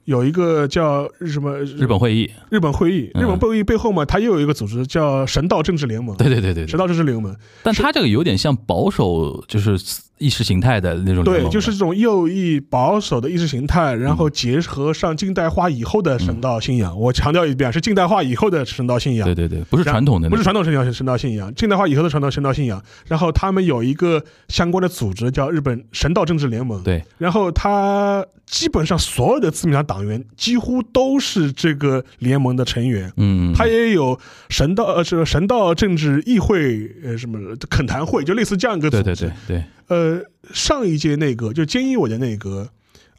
[0.06, 6.16] 有一个叫什么日本会议，日本会议，日本会议背后嘛，它又有一个组织叫神道政治联盟。
[6.18, 9.80] 对对对对，神道政治联盟，但它这个有点像保守，就是。
[10.20, 16.98] 意识形态的那种对，就是这种右翼保守的意识形态，然后结合上近代化以后的神道信仰。
[16.98, 19.26] 我强调一遍，是近代化以后的神道信仰。
[19.26, 22.82] 对对对，不是传统的，不是传统神道神道信仰，近代化以后的传统神道信仰。
[23.08, 26.82] 然后他们有一个相关的组织叫日本神道政治联盟。
[26.84, 33.12] 对，然后他基本上所有的自民党党员几乎都是这个联盟的成员。
[33.18, 34.18] 嗯，他也有
[34.50, 37.40] 神道呃，这个神道政治议会呃什么
[37.70, 39.04] 恳谈会，就类似这样一个组织。
[39.04, 39.64] 对对对对。
[39.88, 40.22] 呃，
[40.54, 42.70] 上一届内阁就菅义伟的内阁，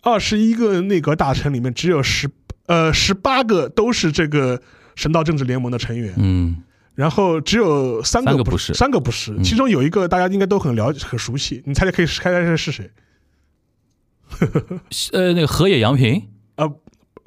[0.03, 2.29] 二十一个内阁大臣里面只有十
[2.67, 4.61] 呃十八个都是这个
[4.95, 6.63] 神道政治联盟的成员，嗯，
[6.95, 12.91] 然后只有三个不是，三个不是，其中有一个大家应该都很了解、很熟悉，你猜猜可以猜猜是谁？
[15.13, 16.29] 呃，那个河野洋平？
[16.57, 16.67] 啊，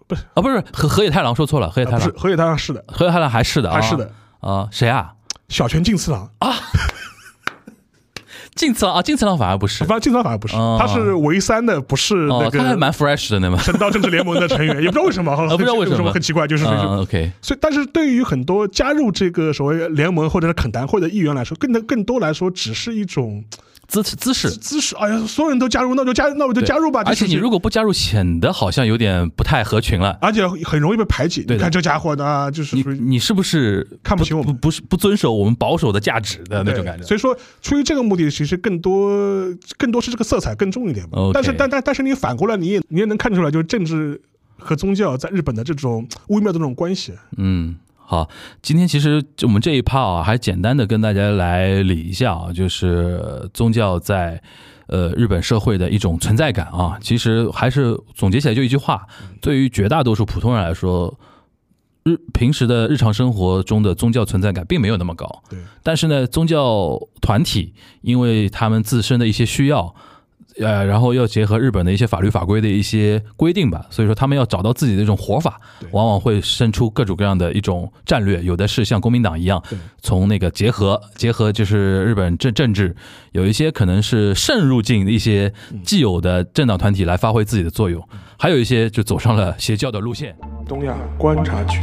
[0.08, 0.24] 不是。
[0.34, 4.12] 啊，不是河河野太郎说错了，河野太郎，河野太郎是的，河野太郎还是的，还是的。
[4.40, 5.14] 啊，谁啊？
[5.48, 6.32] 小泉进次郎。
[6.40, 6.54] 啊。
[8.58, 17.32] 晋次郎啊，晋次郎反而不是，反正晋次郎反而不是，他是唯三的，不是那个，他还蛮 fresh 的，那么神道政治联盟的成员， 也不知道为什么，不知道为什么很奇怪，就是 OK。
[17.42, 23.44] 所以，但是对于很多加入这个所谓联盟或者是肯谈会的议员来说，更更多来说，只是一种。
[23.88, 27.02] 姿姿势姿势，哎呀，所有人都加入，那就加，那我就加入吧。
[27.06, 31.46] 而且你如果不加入，显得好像有点不太合群了，而且很容易被排挤。
[31.48, 34.56] 你看这家伙呢，就是你你是不是看不起我们？
[34.58, 37.06] 不是不遵守我们保守的价值的那种感觉。
[37.06, 39.10] 所以说，出于这个目的，其实更多
[39.78, 41.18] 更多是这个色彩更重一点吧。
[41.34, 44.20] 但是但但但是你反过来，你也你也能看出来，就是政治
[44.58, 47.14] 和宗教在日本的这种微妙的这种关系。
[47.38, 47.78] 嗯。
[48.10, 48.30] 好，
[48.62, 54.42] 今天其实我们这一趴啊，还简单的跟大家来理一下啊，就是宗教在
[54.88, 56.98] 呃日本社会的一种存在感啊。
[57.02, 59.06] 其实还是总结起来就一句话：，
[59.42, 61.20] 对于绝大多数普通人来说，
[62.04, 65.44] 日平时的日常生活中的宗教存在感并没有那么高。
[65.50, 69.94] 对，但是呢，宗教团体因为他们自身的一些需要。
[70.60, 75.60] 呃，然后要结合日本的一些法律法规的一些规定吧，所以说他们要找到自己的一种活法，
[75.92, 78.42] 往往会生出各种各样的一种战略。
[78.42, 79.62] 有的是像国民党一样，
[80.02, 82.96] 从那个结合结合就是日本政政治，
[83.34, 85.54] 有一些可能是渗入进一些
[85.84, 88.04] 既有的政党团体来发挥自己的作用，
[88.38, 90.36] 还有一些就走上了邪教的路线。
[90.68, 91.80] 东亚观察局。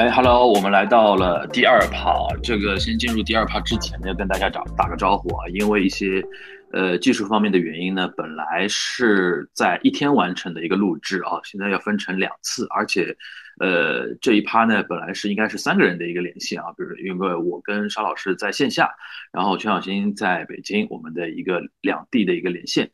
[0.00, 2.14] 哎，Hello，我们来到了第二趴。
[2.42, 6.24] 这个先进入第二趴之前呢，要跟大家打打个招呼啊，因为一些
[6.72, 13.14] 呃技术方面的原因呢，本来是在一天完成的一个录制啊，现在要分成两次，而且
[13.58, 18.90] 呃这一趴呢，本来是应该是三个人的一个连线啊，比如因为我跟沙老师在线下，
[19.30, 22.90] 然后全小新在北京，我们的一个两地的一个连线。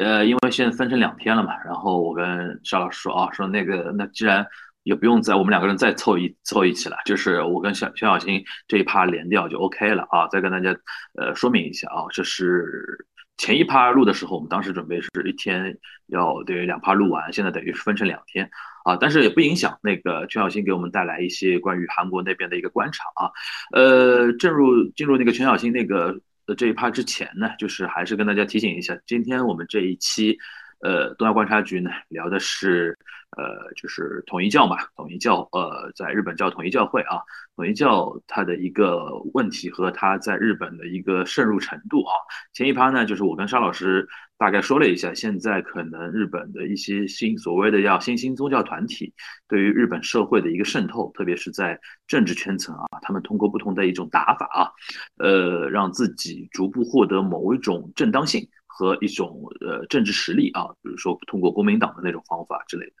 [0.00, 4.44] 呃，因为现在分成两天了嘛，然后我跟沙老师说啊，说那个那既然
[4.86, 10.28] 也不用再我们两个人再凑一凑一起了，就是我跟小小小新这一趴连掉就 OK 了啊。
[10.28, 10.70] 再跟大家
[11.18, 13.04] 呃说明一下啊，这是
[13.36, 15.76] 前一趴录的时候，我们当时准备是一天
[16.06, 18.48] 要对两趴录完，现在等于是分成两天
[18.84, 23.28] 啊，但是也不影响那个全小新给我们带来一些关于韩国那边的一个观察啊。
[23.72, 26.16] 呃，正入进入那个全小新那个
[26.56, 30.38] 这一趴之前呢，就是还是跟大家提醒一下，今天我们这一期。
[30.80, 32.98] 呃，东亚观察局呢聊的是，
[33.36, 37.20] 呃，就是统一教嘛，统一教，呃，在日本叫统一教会啊，
[37.54, 42.12] 统一教它的一个问题和它在日本的一个渗入程度啊。
[42.52, 44.08] 前一趴呢，就是我跟沙老师
[44.38, 49.12] 大概说了一下，现在可能日本的一些新所谓的要新兴宗教团体
[49.46, 54.72] 对于日本社会的一个渗透，特别是在政治圈层啊，他们通过不同的一种打法啊，
[55.18, 58.48] 呃，让自己逐步获得某一种正当性。
[58.78, 62.92] 和一种呃政治实力啊，比如说通过国民党的那种方法之类的，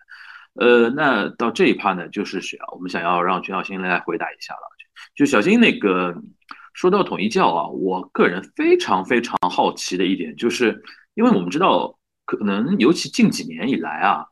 [0.54, 4.60] 呃，那到这一趴呢，就是想我们想要让全小新来回答一下了。
[5.14, 6.16] 就小新那个
[6.72, 14.24] 说到统一教啊，我个人非常非常好奇的一点，就是因为我们知道，可能尤其近几年以来啊，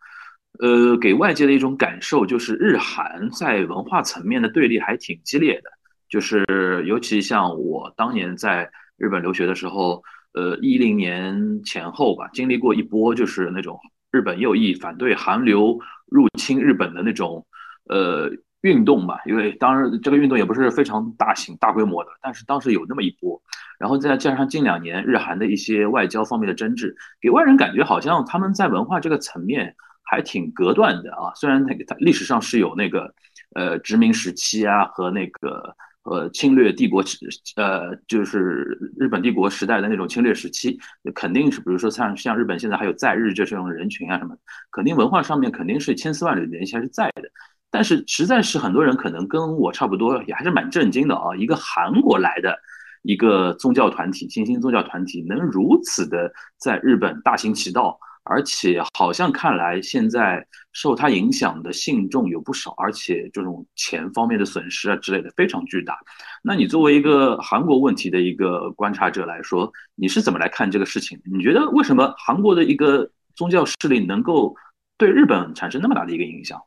[0.61, 5.69] 呃，给外界的一种感受就是日韩在文化层面的对立还挺激烈的，
[6.09, 6.43] 就是
[6.87, 10.03] 尤其像我当年在日本留学的时候。
[10.35, 13.78] 呃，一零年前后吧，经历过一波就是那种
[14.11, 17.47] 日本右翼反对韩流入侵日本的那种
[17.89, 18.28] 呃
[18.62, 19.20] 运动吧。
[19.26, 23.41] 因为当然这个运动也不是非常大型大规模的，但是当时有那么一波。
[23.78, 31.32] 然后再加上近两年日韩的一些外交方面的争执，给外人感觉好像他们在文化这个层面还挺隔断的啊。
[31.37, 33.14] 虽然那个历史上是有那个
[33.55, 35.76] 呃殖民时期啊和那个。
[36.05, 37.19] 呃，侵略帝国时，
[37.57, 40.79] 呃，就是日本帝国时代的那种侵略时期，
[41.15, 44.37] 肯定是，比如说像像日本现在还有在日这种人群啊什么，
[44.71, 47.23] 肯定文化上面肯定是千丝万缕的联系还是在的。
[47.71, 51.35] 但是实在是很多人可能跟我差不多，也还是蛮震惊的啊！
[51.37, 52.57] 一个韩国来的
[53.03, 57.99] 一个宗教团体，新兴宗教团体，能如此的在日本大行其道。
[58.27, 65.99] 而且好像看来，现在受他影响的信众有不少，而且这种钱方面的损失啊之类的非常巨大。
[66.43, 71.20] 那你作为一个韩国问题的一个观察者来说，你是怎么来看这个事情？
[71.31, 74.57] 你觉得为什么韩国的一个宗教势力能够
[74.97, 76.62] 对日本产生那么大的一个影响？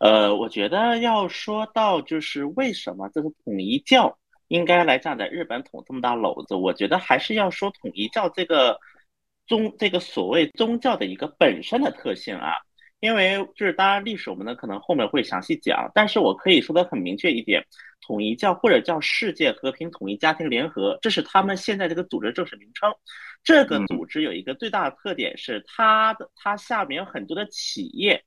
[0.00, 4.16] 呃，我觉得要说到就是为什么这个统一教
[4.48, 8.80] 应该来站在日本捅这么大篓子，我觉得还是要说统一教这个。
[9.50, 12.52] 宗这个所谓宗教的一个本身的特性啊，
[13.00, 17.66] 因为就是当然历史我们呢可能后面会详细讲，但是我可以说的很明确一点，
[18.06, 22.94] 统一教或者叫世界和平统一家庭联合，这是他们现在这个组织正式名称。
[23.42, 28.22] 这个组织有一个最大的特点是它的它下面有很多的企业，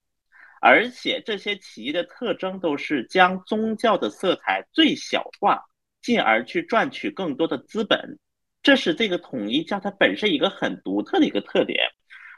[0.59, 5.63] 而且这些企业的特征都是将宗教的色彩最小化，
[6.01, 8.19] 进而去赚取更多的资本。
[8.63, 11.83] 这是这个统一教它本身一个很独特的一个特点。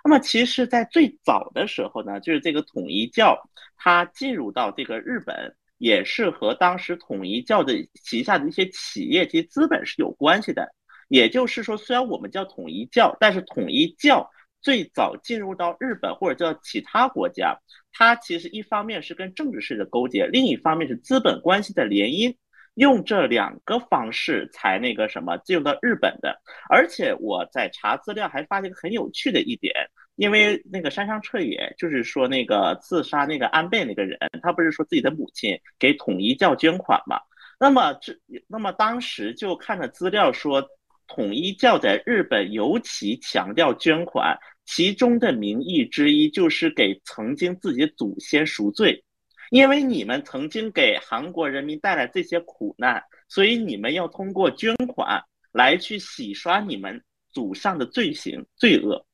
[0.03, 7.73] 那么，其实，在最早的时候呢，就是这个统一教它进入到这个日本，也是和当时统一教的
[8.03, 10.73] 旗下的一些企业及资本是有关系的。
[11.07, 14.29] 也就是说，虽然我们叫统一教，但是统一教
[14.61, 17.57] 最早进入到日本或者叫其他国家，
[17.91, 22.35] 它其实一方面是跟政治式的勾结，另一方面是资本关系的联姻。
[22.75, 29.73] 用这两个方式才那个什么进入到日本的，而且我在查资料还发现一个很有趣的一点，
[30.15, 37.17] 因为那个山上彻也就是说那个自杀那个安倍那个人，他不是说自己的母亲给统一教捐款嘛？
[37.57, 38.13] 那么这
[38.47, 40.61] 那么当时就看了资料说，
[41.07, 49.04] 统一教在日本尤其强调捐款，其中的名义之一就是给曾经自己祖先赎罪。
[49.49, 59.05] 因为你们曾经给韩国人民带来这些苦难，所以你们要通过捐款来去洗刷你们祖上的罪行罪恶。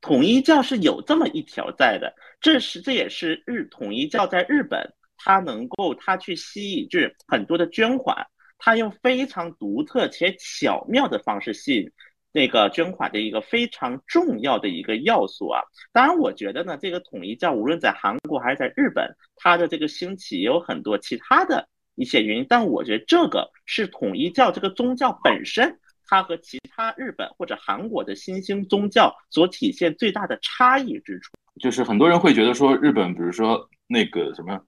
[0.00, 8.26] 统一教是有这么一条在的，这是这也是日统一教在日本，它能够它去吸引就很多的捐款，
[8.56, 11.92] 它用非常独特且巧妙的方式吸引。
[12.32, 15.60] 那个捐款的一个非常重要的一个要素啊，
[15.92, 31.32] 当然我觉得呢，这个统一教无论在韩国还是在日本，它的这个兴起也有很多其他的一些原因，但我觉得这个是统一教这个宗教本身，它和其他日本或者韩国的新兴宗教所体现最大的差异之处。
[31.60, 34.60] 就是很多人会觉得说，日本比如说那个什么。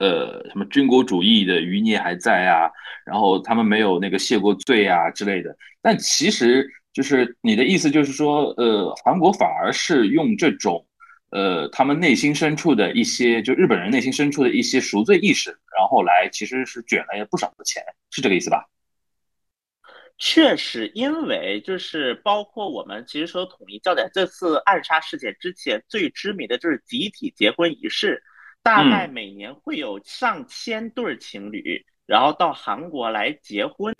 [0.00, 2.68] 呃，什么军国主义的余孽还在啊？
[3.06, 5.56] 然后他们没有那个谢过罪啊之类的。
[5.80, 10.84] 但其实就是你的意思，就是说，呃，韩国反而是用这种
[11.30, 18.66] 呃，他们内心深处的一些，就日本人内心深处的一些赎罪意识，然后来其实是卷了不少的钱，是这个意思吧？
[20.18, 28.22] 确实，因为就是包括我们其实说统一教在这次暗杀事件之前最知名的就是集体结婚仪式，
[28.62, 33.94] 大概每年会有上千对情侣，然后到韩国来结婚。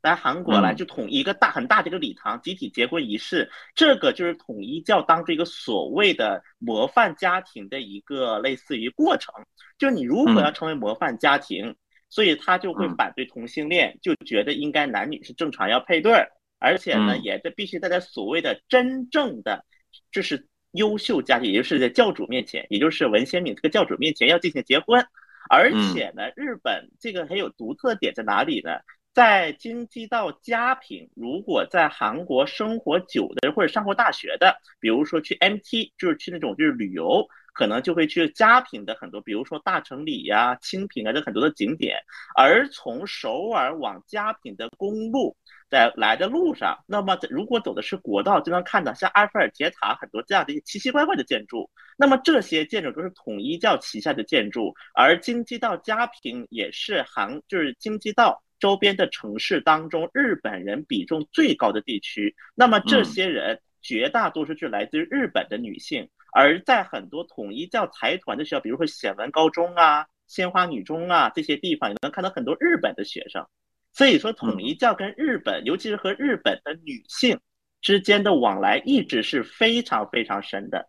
[0.00, 9.32] 来韩国来就统一一个大很大的一个礼堂集体结婚仪式，这个就是统一教当中一个所谓的模范家庭的一个类似于过程，
[9.78, 11.76] 就是你如何要成为模范家庭，
[12.10, 19.64] 所以他就会反对同性恋，就觉得应该男女是正常要配对儿，而且呢，也这必须在所谓的真正的
[20.10, 25.06] 就是优秀家庭，也就是在教主面前，也就是文先敏这个教主面前要进行结婚，
[25.48, 28.70] 而且呢，日本这个很有独特点在哪里呢？
[29.12, 41.98] 在京畿道家庭，如果在韩国生活久的或者上过大学的，比如说去 MT，就是去那种就是旅游，可能就会去家品的很多，比如说大城里呀、清平啊这很多的景点。
[42.36, 45.36] 而从首尔往家品的公路，
[45.68, 51.70] 在来的路上，那么如果走的是国道，就能看到像埃菲尔铁塔很多这样的一些奇奇怪怪的建筑。
[51.96, 58.42] 那么这些建筑都是统一教旗下的建筑，而京畿道佳平也是韩，就是京畿道。
[58.58, 73.46] 周边的城市当中，日本人比重最高的地区，那么这些人绝大多数是来自于日本的女性，而在很多统一教财团的学校，比如说显文高中啊、鲜花女中啊这些地方，也能看到很多日本的学生。
[73.92, 77.38] 所以说，统一教跟日本，尤其是和日本的女性
[77.80, 80.88] 之间的往来，一直是非常非常深的。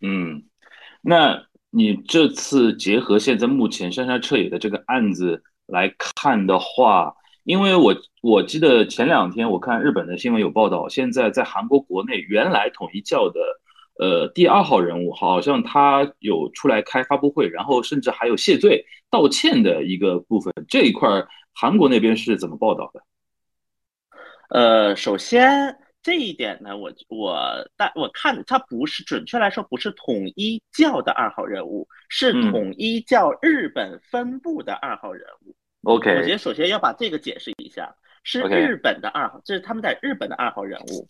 [0.00, 0.42] 嗯，
[1.00, 5.42] 那你这次结合现在目前山下彻也的这个案子？
[5.66, 7.14] 来看的话，
[7.44, 13.40] 因为我我记得前两天我看日本的新闻有报道，现在在韩国国内，原来统一教的
[13.98, 21.08] 呃第二号人物，好像他有出来开发布会，然后甚至还有谢罪道歉的一个部分，这一块
[21.52, 23.02] 韩国那边是怎么报道的？
[24.48, 35.54] 呃，首先这一点呢，我我但我看他不是准确来说不是统一教的二号人物，是统一教日本分部的二号人物。
[35.84, 41.08] OK，我觉得首先要把这个解释一下，是日本的二号，这是他们在日本的二号人物。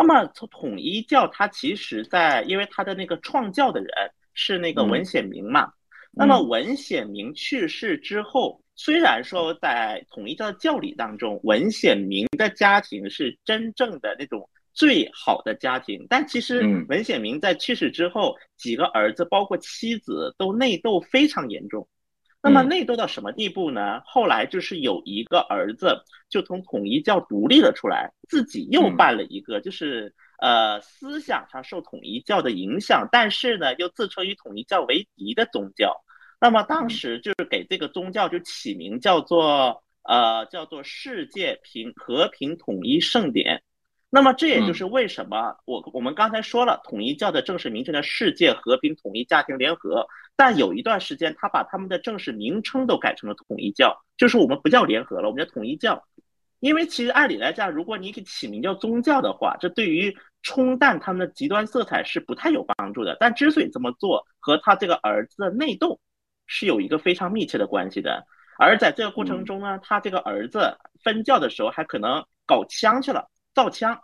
[0.00, 3.90] 那么从统一教，它其实在因为它的那个创教的人
[4.32, 5.70] 是那个文显明嘛。
[6.12, 21.86] 那么文显明去世之后，虽然说在统一教的教理当中，文显明的家庭是真正的那种最好的家庭，但其实文显明在去世之后，几个儿子包括妻子都内斗非常严重。
[22.42, 24.00] 那么内斗到什么地步呢？
[24.04, 36.02] 后来就是有一个儿子就从统一教独立了出来，自己又办了一个，就是呃思想上受统一教的影响，但是呢又自称与统一教为敌的宗教。
[36.40, 43.62] 那么当时就是给这个宗教就起名叫做呃叫做世界平和平统一圣典。
[44.12, 50.04] 那么这也就是为什么我我们刚才说了，统一教的正式名称叫世界和平统一家庭联合，
[50.34, 56.02] 但有一段时间他把他们的正式名称都改成了统一教，就是我们不叫联合了，我们叫统一教。
[56.58, 63.16] 因为其实按理来讲，如果你给起名叫宗教的话，这对于冲淡他们的极端色彩是不太有帮助的。
[63.20, 66.00] 但之所以这么做，和他这个儿子的内斗
[66.46, 68.26] 是有一个非常密切的关系的。
[68.58, 73.30] 而在这个过程中呢，他这个儿子分教的时候还可能搞枪去了。
[73.54, 74.00] 造枪，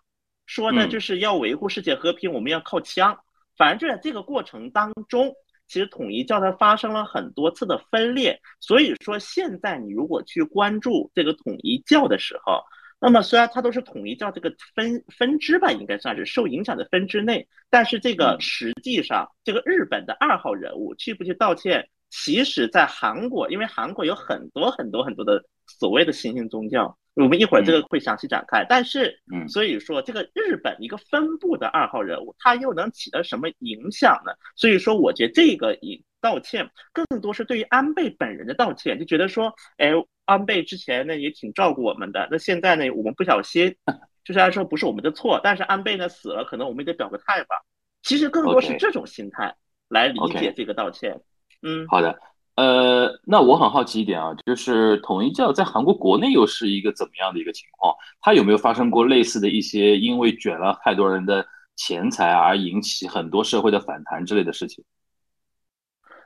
[0.46, 3.18] 说呢就是要维护世界和平，我们要靠枪。
[3.56, 5.32] 反正就在这个过程当中，
[5.66, 8.38] 其实统一教它发生了很多次的分裂。
[8.60, 12.62] 所以说，现在你如果去关注这个统一教的时候，
[13.00, 26.98] 那么虽然它都是统一教这个分分支吧，应该算是受影响的分支内，但是这个实际上，这个日本的二号人物去不去道歉，其实在韩国，因为韩国有很多很多很多的所谓的新兴宗教。
[27.16, 34.32] 我们一会儿这个会详细展开，但是，嗯，所以说这个日本一个分部的二号人物，他又能起到什么影响呢？
[34.54, 39.90] 所以说，我觉得这个以道歉更多是对于安倍本人的道歉，就觉得说，哎，
[40.26, 43.74] 安倍之前呢也挺照顾我们的，那现在呢我们不小心，
[44.22, 47.56] 就是来说不是我们的错，但是安倍呢死了，可能我们也得表个态吧。
[48.02, 49.56] 其实更多是这种心态
[49.88, 51.18] 来理解这个道歉。
[51.62, 52.14] 嗯，好的。
[52.56, 57.94] 呃，那我很好奇一点啊，就是统一教在韩国国内又是一个怎么样的一个情况？
[58.20, 61.46] 它有没有发生过类似的一些因为卷了太多人的
[61.76, 64.82] 钱财而引起很多社会的反弹之类的事情？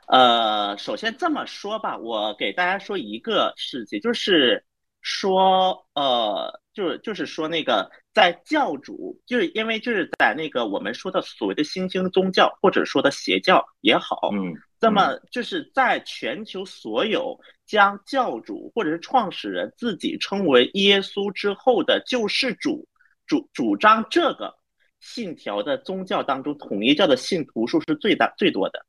[0.07, 4.63] 呃，首先这么说吧，我给大家说一个事情，就是
[5.01, 14.53] 说，呃，就是就是说那个在教主，就是因为就是在那个我们说的所谓的新兴宗教或者说的邪教也好，嗯，
[14.83, 22.87] 那么就是在全球所有将教主或者是创始人自己称为耶稣之后的救世主
[23.27, 24.55] 主主张这个
[24.99, 28.83] 信条的宗教当中，统一教的信徒数是最大最多的。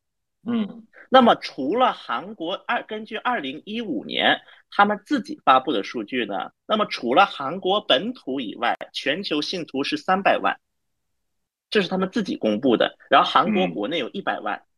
[0.45, 4.41] 嗯那么除了韩国二，根据二零一五年
[4.71, 10.59] 他们自己发布的数据呢，那么除了韩国本土以外，全球信徒是三百万，
[11.69, 12.97] 这是他们自己公布的。
[13.11, 14.57] 然后韩国嗯国内有一百万。
[14.57, 14.72] 嗯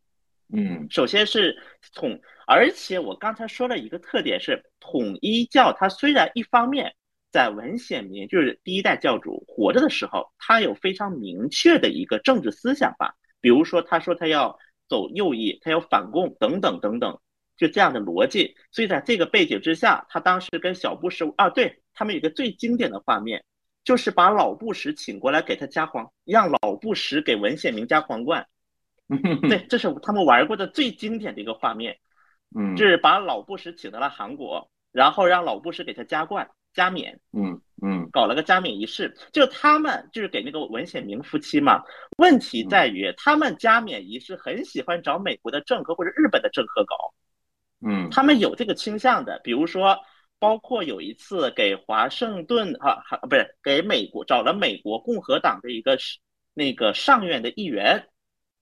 [0.52, 1.56] 嗯首先是
[1.94, 6.94] 统，而且我刚才说了一个特点是，统一教它虽然一方面
[7.32, 14.56] 在文显明就是第一代教主活着的时候，他有非常明确的一个政治思想吧，比如说他说他要
[14.88, 17.18] 走右翼，他要反共等等等等，
[17.56, 18.54] 就这样的逻辑。
[18.70, 23.42] 所以在这个背景之下，他当时跟小布什啊，对他们有个最经典的画面，
[23.82, 28.46] 就是把老布什请过来给他加皇，让老布什给文显明加皇冠。
[29.48, 31.98] 对，这是他们玩过的最经典的一个画面，
[32.56, 39.16] 嗯就是把老布什请到了韩国，然后让老布什给他加冠、加冕，嗯嗯搞了个加冕仪式。
[39.32, 41.82] 就他们就是给那个文显明夫妻嘛，
[42.18, 47.14] 问题在于他们加冕仪式很喜欢找美国的政客或者日本的政客搞，
[47.86, 49.98] 嗯他们有这个倾向的，比如说。
[50.40, 55.96] 包括有一次给华盛顿啊，哈不是给美国找了美国共和党的一个
[56.52, 58.08] 那个上院的议员，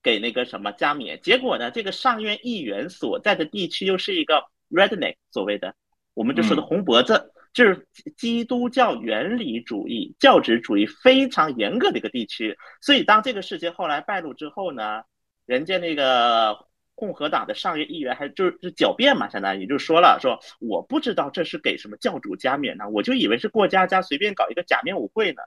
[0.03, 5.75] 给那个什么加冕，结果呢，这个上院议员所在的地区又是一个 redneck 所谓的，
[6.15, 7.87] 我们就说的红脖子，就是
[8.17, 12.59] 基督教原理主义、教旨主义非常严格的一个地区。
[12.81, 15.03] 所以当这个事情后来败露之后呢，
[15.47, 25.43] 人家那个共和党的上院议员还就是就狡辩嘛，相当于就说了，说我不知道这是给什么教主加冕呢，我就以为是过家家随便搞一个假面舞会呢。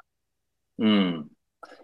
[0.77, 1.29] 嗯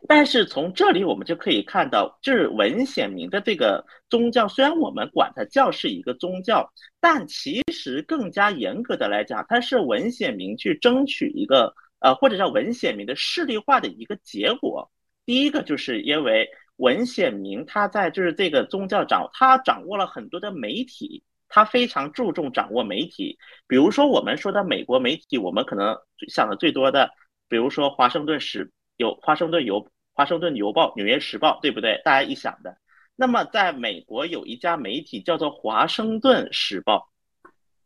[0.07, 6.69] 但是从这里我们就可以看到，就是文显明的这个宗教，虽然我们管它叫是一个宗教，
[6.99, 14.91] 但其实更加严格的来讲，它是文显明去争取一个呃，或者叫文显明的势力化的一个结果。
[15.25, 23.37] 第一个就是因为文显明他在就是这个宗教掌，他掌握了很多的媒体，他非常注重掌握媒体。
[23.67, 25.95] 比如说我们说的美国媒体，我们可能
[26.27, 27.11] 想的最多的，
[27.47, 28.71] 比如说华盛顿时。
[29.01, 31.99] 有华盛顿邮、华盛顿邮报、纽约时报，对不对？
[32.05, 32.77] 大家一想的。
[33.15, 37.09] 那么，在美国有一家媒体叫做华盛顿时报。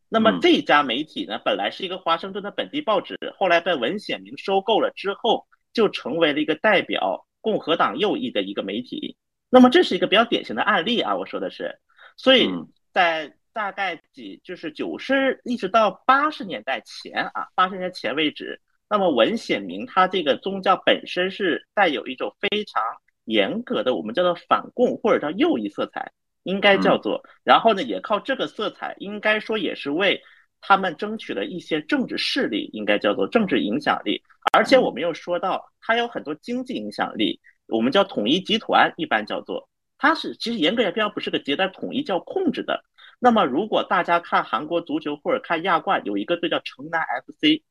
[0.09, 9.18] 那么这家媒体呢，本来是一个华盛顿的本地报纸，后来被文显明收购了之后，就成为了一个代表共和党右翼的一个媒体。
[9.49, 11.80] 那么这是一个比较典型的案例啊，我说的是。
[12.18, 12.49] 所以
[12.91, 18.61] 在大概几就是九十一直到八十年代前啊，八十年前为止。
[18.88, 22.84] 那么文显明他这个宗教本身是带有一种非常
[23.26, 26.12] 严格的，我们叫做反共或者叫右翼色彩，
[26.44, 27.24] 应该叫做。
[27.44, 30.22] 然后呢，也靠这个色彩，应该说也是为
[30.62, 34.22] 他们争取了一些政治势力，应该叫做政治影响力。
[34.54, 39.68] 而且我们又说到，它有很多经济影响力，我们叫统一集团，一般叫做。
[39.98, 42.84] 它是其实严格来讲不是个集团，统一叫控制的。
[43.18, 47.64] 那么如果大家看韩国足球或者看亚冠，有一个队叫城南 FC。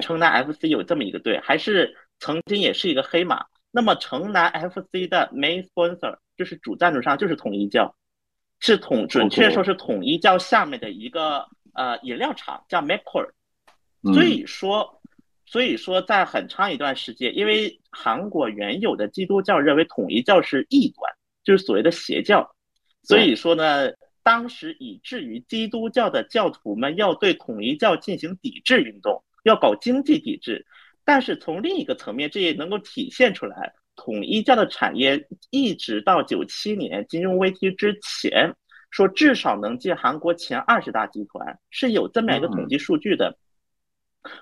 [0.00, 3.46] 城南 FC 有这么一个队，还是曾经也是一个黑马。
[3.70, 7.94] 那么城南 FC 的 main sponsor 就是主赞助商就是统一教，
[8.60, 13.28] 是统准确说是统一教下面的一个呃饮料厂叫 Macor。
[14.14, 15.02] 所以说，
[15.44, 21.12] 所以说在很长一段时间，因为韩国原有的基督教认为统一教是异端，
[21.44, 22.54] 就是所谓的邪教，
[23.02, 23.90] 所以说呢，
[24.22, 29.22] 当时以至于基督教的教徒们要对统一教进行抵制运动。
[29.48, 30.66] 要搞经济抵制，
[31.04, 38.54] 但是从另一个层面，这也能够体现出来，统一教的产业一直到九七年金融危机之前，
[38.90, 43.36] 说至少能进韩国前二十大集团，是有这么一个统计数据的。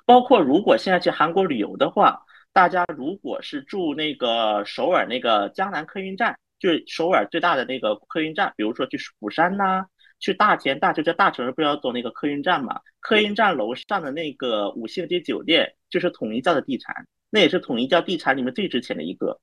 [0.04, 9.86] 包括如果现在去韩国旅游的话，大家如果是住那个首尔那个江南客运站，就是首尔最大的那个客运站，比如说去釜山呐、
[10.18, 12.80] 去大田大就在大城市不是要走那个客运站嘛？
[13.00, 19.40] 客运站楼上的那个五星级酒店就是统一教的地产，那也是统一教地产里面最值钱的一个。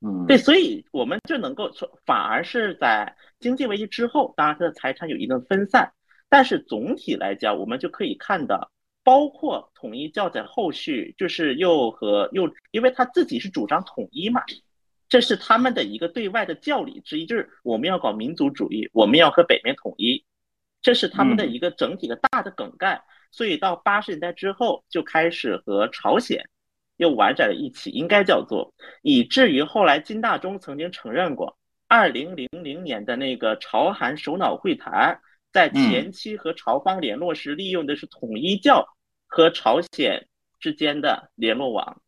[0.00, 5.92] 嗯，对，所以我们就能够说，反而是在经济危机之后，当然它的财产有一定分散，
[6.28, 8.72] 但是总体来讲，我们就可以看到，
[9.04, 14.42] 包括统一教在后续就是又和又，因为他自己是主张统一嘛。
[15.12, 20.24] 这是他们的一个对外的教理之一，就是我们要搞民族主义，我们要和北面统一，
[20.80, 23.04] 这是他们的一个整体的大的梗概。
[23.30, 26.48] 所以到八十年代之后就开始和朝鲜
[26.96, 31.58] 又玩在了一起，应该叫做，以至于后来金大中曾经承认过，
[31.88, 35.20] 二零零零年的那个朝韩首脑会谈，
[35.52, 38.88] 在前期和朝方联络时利用的是统一教
[39.26, 40.26] 和朝鲜
[40.58, 42.00] 之间的联络网，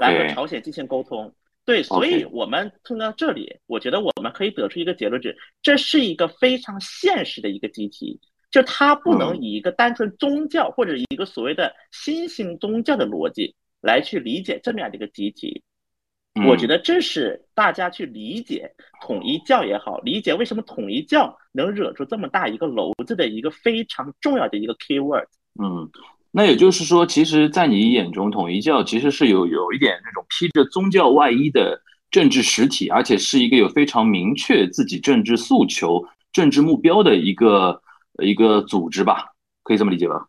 [0.00, 1.32] 来和朝鲜进行沟通。
[1.64, 15.62] 对，所以我们听到这里，我觉得我们可以得出一个结论，是这是一个非常现实的一个集体，就它不能以一个单纯宗教或者一个所谓的新兴宗教的逻辑来去理解这么样的一个集体。
[16.48, 25.28] 我觉得这是大家去理解统一教也好，理解为什么统一教能惹出这么大一个篓子的一个非常重要的一个 key word。
[25.60, 25.88] 嗯。
[26.34, 31.78] 那也就是说，其实，在你眼中，统一教其实是有有一点那种披着宗教外衣的
[32.10, 36.02] 政治实体，而且是一个有非常明确自己政治诉求、
[36.32, 37.82] 政治目标的一个
[38.22, 39.26] 一个组织吧？
[39.62, 40.26] 可以这么理解吧？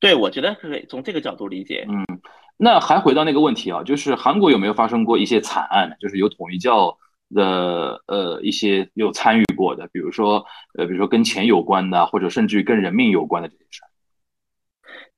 [0.00, 1.86] 对，我觉得可以从这个角度理解。
[1.88, 2.04] 嗯，
[2.56, 5.96] 那还回到那个问题啊，就是韩国有没有发生过一些惨案？
[6.00, 6.98] 就是有统一教
[7.32, 10.44] 的呃一些有参与过的，比如说
[10.76, 13.88] 呃，比如说跟钱有关的，或者甚至于跟人命有关的这些事儿。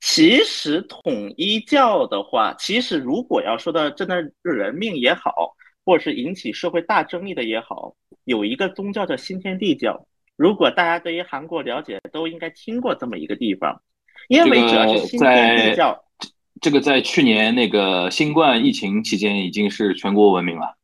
[0.00, 7.94] 其实统一教的话，其实如果要说到真的人命也好，或者是引起社会大争议的也好，
[8.24, 10.06] 有一个宗教叫新天地教。
[10.36, 13.82] 如果大家对于韩国了解，都应该听过这么一个地方，
[14.28, 16.04] 因为主要是新天地教。
[16.60, 20.76] 这个在去年那个新冠疫情期间已经是全国闻名了。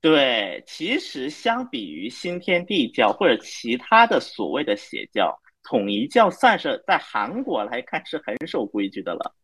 [0.00, 5.38] 对，其实相比于新天地教或者其他的所谓的邪教。
[5.62, 9.34] 统一教算是在韩国来看是很守规矩的了，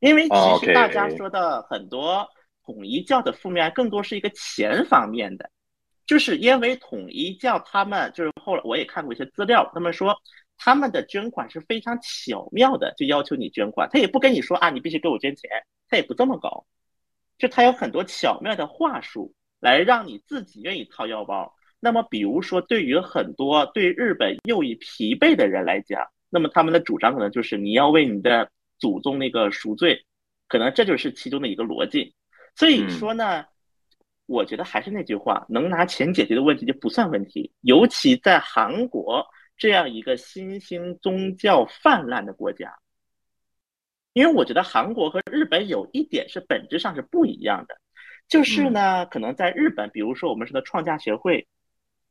[0.00, 2.26] 因为其实大家说的很多
[2.64, 5.50] 统一教的负面更多是一个钱方面的，
[6.06, 10.16] 就是因为统一教他们就是后来我也看过一些资料，他们说
[10.56, 15.50] 他们的捐款是非常巧妙的，就要求你捐款，他也不跟你说啊你必须给我捐钱，
[15.88, 16.66] 他也不这么搞，
[17.36, 21.54] 就他有很多巧妙的话术来让你自己愿意掏腰包。
[21.80, 28.50] 那么，比如说，对于很多对日本右翼疲惫的人来讲，那么他们的主张可能就是你要为你的
[28.80, 30.04] 祖宗那个赎罪，
[30.48, 32.12] 可能这就是其中的一个逻辑。
[32.56, 33.44] 所以说呢，
[34.26, 39.24] 我觉得还是那句话，能拿钱解决的问题就不算问题，尤其在韩国
[39.56, 42.76] 这样一个新兴宗教泛滥的国家，
[44.14, 47.78] 因为我觉得韩国和日本有一点是本质上是不一样的，
[48.26, 51.46] 就是呢，可能在日本，比如说我们说的创价学会。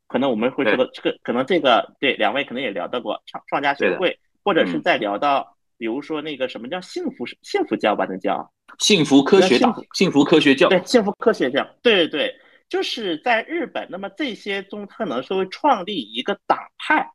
[0.08, 8.52] 可能我们会说的这个，可能这个对两位可能也聊到过创创家协会，或者是在聊到，比如说那个什么叫幸福幸福教吧，那叫。
[8.80, 12.36] 幸福科学教幸福科学教，对幸福科学教，对对对，
[12.68, 17.10] 就是在日本，那么这些宗可能是会创立一个党派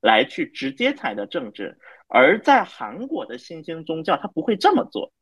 [0.00, 1.78] 来去直接参与的政治，
[2.08, 5.12] 而在韩国的新兴宗教，他不会这么做，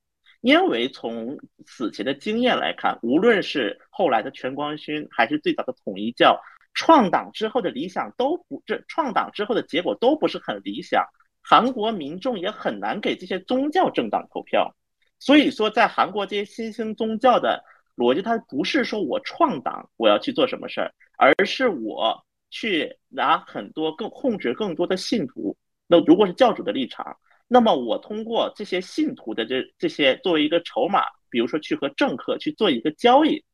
[0.40, 6.40] 因为从此前的经验来看，无论是后来的全光勋，还是最早的统一教。
[6.74, 11.04] 创党之后的理想都不，这创党之后的结果都不是很理想。
[11.42, 14.74] 韩国民众也很难给这些宗教政党投票。
[15.18, 17.62] 所以说，在韩国这些新兴宗教的
[17.96, 25.56] 逻辑，它不是说我创党我要去做什么事儿，而是我去拿很多更控制更多的信徒。
[25.86, 27.16] 那如果是教主的立场，
[27.48, 33.44] 那么我通过这些信徒的这这些作为一个筹码，比如说去和政客去做一个交易，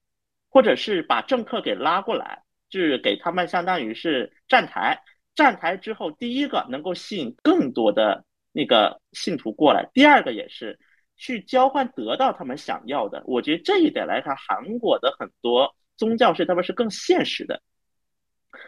[0.48, 2.42] 或者是把政客给拉过来。
[2.70, 5.00] 是给他们相当于是站台，
[5.34, 10.78] 站台之后，第一个能够吸引更多的那个信徒过来，第二个也是
[11.16, 13.22] 去交换得到他们想要的。
[13.26, 17.62] 我觉得这一点来看，韩国的很多宗教是他们是更现实的，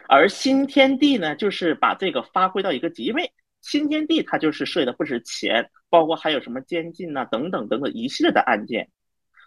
[0.07, 3.31] 而新天地呢，就是把这个发挥到一个极位。
[3.61, 8.89] 新天地它就是涉及的不是钱，包括还有什么监禁呐等等等等一系列的案件。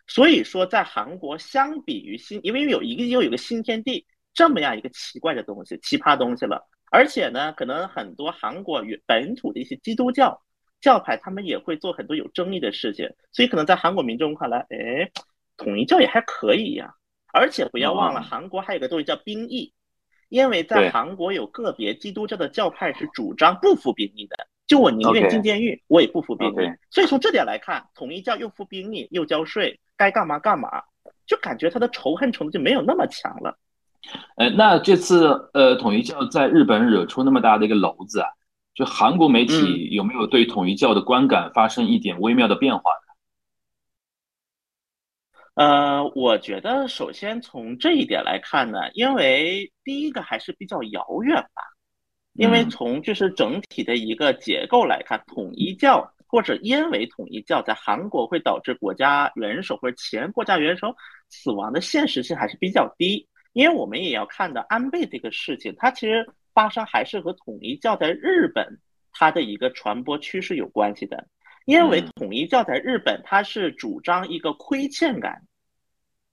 [0.06, 4.06] 所以说，在韩国相比于新，因为有一个又有个新天地。
[4.34, 6.68] 这么样一个奇怪的东西，奇葩东西了。
[6.90, 10.42] 而且呢，可能很多韩国与本土的一些基督教
[10.80, 13.08] 教派，他们也会做很多有争议的事情。
[13.32, 15.10] 所以，可能在韩国民众看来，哎，
[15.56, 16.94] 统一教也还可以呀。
[17.32, 19.72] 而且不要忘了，韩国还有个东西叫兵役，
[20.28, 26.70] 因为在韩国有个别基督教的教派是主张不服兵役的，就我宁愿进监狱，我也不服兵役。
[26.90, 30.80] 所以从这点来看，统一教又服兵役又交税，该干嘛干嘛，
[31.26, 33.58] 就感觉他的仇恨程度就没有那么强了。
[34.36, 38.28] 呃，那这次呃，统一教在日本惹出那么大的一个篓子啊，
[38.74, 42.98] 就韩国媒体有没有对统一教的观感发生一点微妙的变化呢？
[45.54, 51.62] 呃，我觉得首先从这一点来看呢，因为第一个还是比较遥远吧，
[52.32, 60.92] 因为从就是整体的一个结构来看，统一教或者因为统一教在韩国会导致国家元首或者前国家元首
[61.30, 63.28] 死亡的现实性还是比较低。
[63.54, 68.78] 因为我们也要看到安倍这个事情，它其实发生还是和统一教在日本
[69.12, 71.26] 它的一个传播趋势有关系的。
[71.64, 75.46] 因为统一教在日本，它是主张一个亏欠感，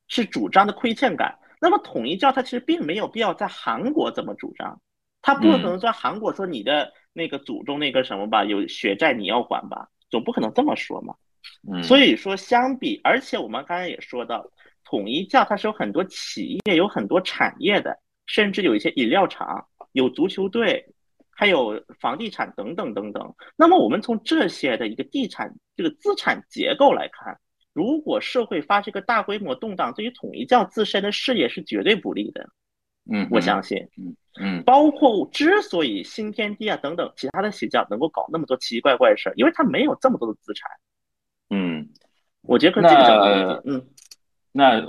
[0.09, 1.39] 是主张的亏欠感。
[1.61, 4.81] 那么统一教它其实并没有必要在韩国怎么主张。
[5.21, 11.13] 它不可能在韩国说你的那个祖宗那个什么吧，有血债你要还吧，总不可能这么说嘛。
[11.71, 14.45] 嗯，所以说相比，而且我们刚才也说到，
[14.91, 20.85] 统一教它是有很多企业，有很多产业的，甚至有一些饮料厂，有足球队，
[21.29, 23.33] 还有房地产等等等等。
[23.55, 27.39] 那么我们从这些的一个地产这个资产结构来看，
[27.71, 32.49] 如果社会发生一个大规模动荡，对于统一教自身的事业是绝对不利的。
[33.09, 40.69] 嗯，我相信，嗯嗯，包括之所以新天地啊等等其他的邪教能够搞那么多奇奇怪怪的事儿，因为他没有这么多的资产。
[41.49, 41.89] 嗯，
[42.41, 43.87] 我觉得这个角度嗯，
[44.51, 44.81] 那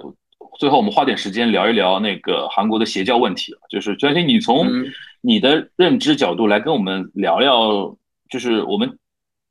[0.59, 4.69] 最后我们花点时间聊一聊那个韩国的邪教问题就是专心，你从
[5.21, 7.97] 你的认知角度来跟我们聊聊，
[8.29, 8.99] 就是我们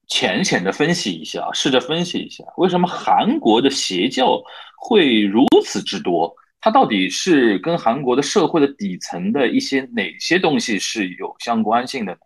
[0.07, 4.41] 浅浅的分析一下，试着分析一下，为什么韩国的邪教
[4.77, 6.35] 会如此之多？
[6.59, 12.19] 它到底是跟韩国的社会的底层的一些哪些东西是有相关性的呢？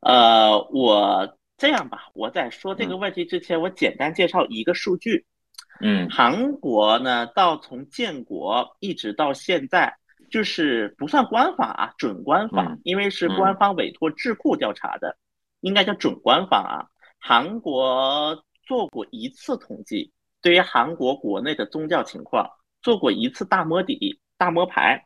[0.00, 5.24] 呃，我这样吧，我在说这个问题之前，我简单介绍一个数据。
[5.80, 9.96] 嗯，韩国呢，到从建国一直到现在，
[10.30, 15.16] 就是不算官方啊，准官方，因为是官方委托智库调查的，
[15.60, 16.86] 应该叫准官方啊。
[17.20, 20.12] 韩国做过一次统计。
[20.40, 22.48] 对于韩国国内的宗教情况
[22.80, 25.04] 做过一次大摸底、大摸排。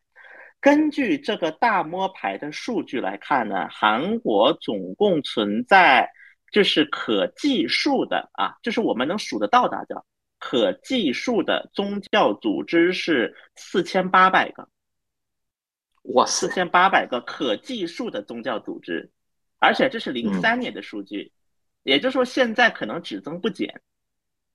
[0.61, 6.09] 根据这个大摸排的数据来看呢，韩国总共存在
[6.53, 10.05] 就是可计数的啊，就是我们能数得到的叫
[10.43, 14.69] 可计数的宗教组织是四千八百个。
[16.15, 19.13] 哇，四千八百个可计数的宗教组织，
[19.61, 21.31] 而且这是零三年的数据，
[21.85, 23.81] 也就是说现在可能只增不减。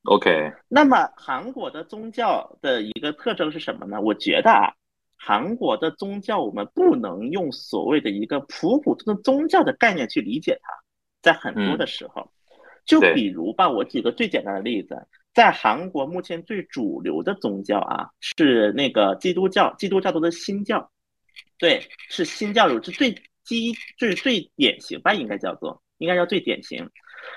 [0.03, 4.01] OK，那么韩国的宗教的一个特征是什么呢？
[4.01, 4.76] 我觉得啊，
[5.15, 10.73] 韩国的宗教我们不能用所谓的一个普普通通宗教的概念去理解它，
[11.22, 12.30] 在很多的时候，
[12.84, 15.07] 就比如吧，我举个最简单的例子，
[15.38, 20.89] 在韩国目前最主流的宗教啊是那个基督教，基督教都是新教，
[21.59, 26.89] 对，是新教有是最基最最典型吧，应该叫做应该叫最典型。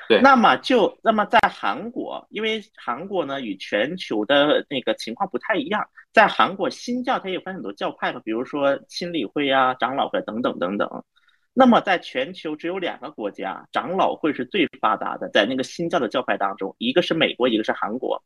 [0.09, 10.89] 对，那么就那么在韩国，因为韩国呢与全球的那个情况不太一样，在韩国新教它也分很多教派嘛，比如说亲理会啊、长老会等等等等。
[11.53, 18.23] 那么在全球只有两个国家长老会是最发达的，在那个新教的教派当中，一个是美国，一个是韩国。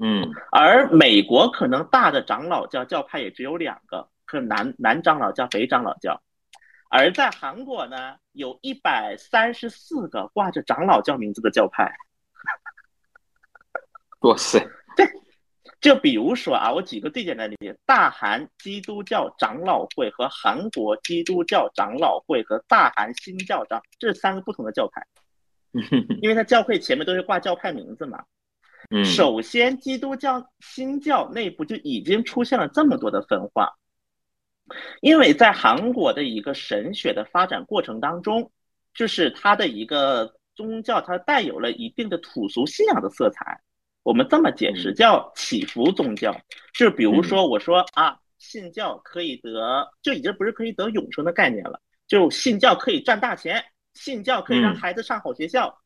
[0.00, 6.22] 嗯，而美国可能大的长老教教派也只有两个，可南南长老教、北长老教。
[6.90, 11.92] 而在韩国呢，有一百三十四个挂着长老教名字的教派。
[14.20, 14.58] 哇塞！
[14.96, 15.06] 对，
[15.80, 25.06] 就比如说啊，我举个最简单的例子：大韩基督教长老会和韩国基督教长老会和大韩新教长，这是三个不同的教派。
[26.20, 28.24] 因为它教会前面都是挂教派名字嘛。
[28.90, 29.04] 嗯。
[29.04, 33.74] 首先，基督教新教内部就已经出现了这么多的分化。
[35.00, 38.50] 因为在韩国的一个神学的发展过程当中，
[38.94, 43.60] 就是它的一个宗教，它带有了一定的土俗信仰的色彩。
[44.08, 46.34] 我们这么解释，叫祈福宗教。
[46.72, 51.78] 就比如说，我说啊，信教可以得，就已经不是可以得永生的概念了。
[52.06, 53.62] 就信教可以赚大钱，
[53.92, 55.78] 信教可以让孩子上好学校，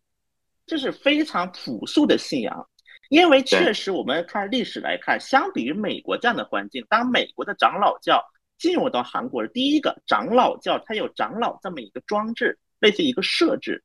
[0.66, 2.68] 这是非常朴素的信仰。
[3.08, 8.22] 因为确实，我们看历史来看，相比于美国这样的环境，当美国的长老教。
[8.56, 13.82] 进入到韩国的第一个长老教，它有长老这么一个装置，类似一个设置，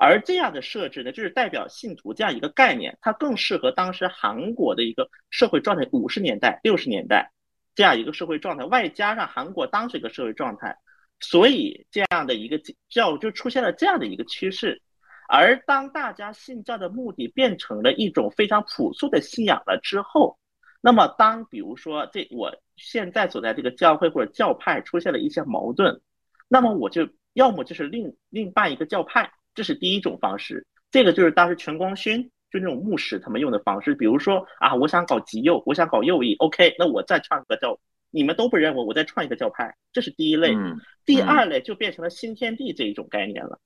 [0.00, 7.32] 而这样的设置呢，就是代表信徒这样一个概念，它更适合当时韩国的一个社会状态，五十年代、六十年代
[7.74, 10.78] 这样一个社会状态，外加上韩国当时一个社会状态，
[11.18, 12.58] 所以这样的一个
[12.88, 14.80] 教就出现了这样的一个趋势。
[15.28, 20.38] 而当大家信教的目的变成了一种非常朴素的信仰了之后，
[20.80, 22.54] 那么当比如说这我。
[22.80, 26.00] 现在所在这个教会或者教派出现了一些矛盾，
[26.46, 30.64] 那么我就要么就是另另办一个教派，这是第一种方式。
[30.88, 33.92] 这个就是当时全光勋就那种牧师他们用的方式。
[33.92, 37.76] 比如说啊，我想搞极右，我想搞右翼，OK，那我再创个教
[38.12, 40.54] 你们都不认我，我再创一个教派，这是第一类。
[40.54, 43.58] 嗯第二类就变成了新天地这一种概念了，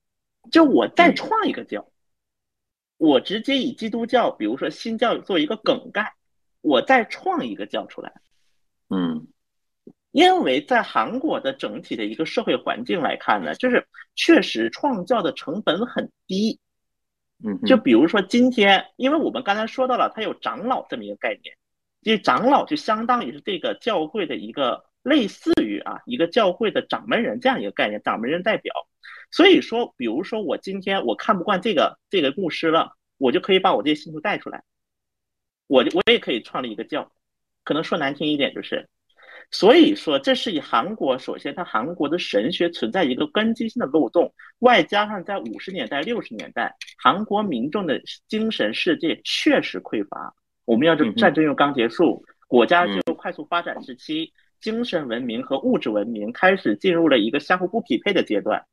[0.51, 1.89] 就我再创一个教，
[2.97, 6.15] 我直接以基督教，比如说新教做一个梗概，
[6.61, 8.13] 我再创一个教出来。
[8.89, 9.27] 嗯
[10.13, 16.61] 因为在韩国的整体的一个社会环境来看呢，就是确实创教的成本很低。
[17.43, 21.57] 嗯，就比如说今天，因为我们刚才说到了，它有长老这么一个概念，
[22.03, 28.73] 因为长老就相当于是这个教会的一个类似于啊一个教会的掌门人这样一个概念，掌门人代表。
[29.31, 34.63] 所以说，比如说我今天我看不惯这个这个牧师了，我就可以把我这些信徒带出来，
[35.69, 37.11] 我我也可以创立一个教，
[37.65, 38.91] 可能说难听一点就是。
[39.55, 50.35] 所以说，这是以韩国首先，它韩国的神学存在一个根基性的漏洞，外加上在五十年代、六十年代，韩国民众的精神世界确实匮乏。
[50.65, 58.65] 我们要这战争又刚结束，国家进入快速发展时期，精神文明和物质文明开始进入了一个相互不匹配的阶段。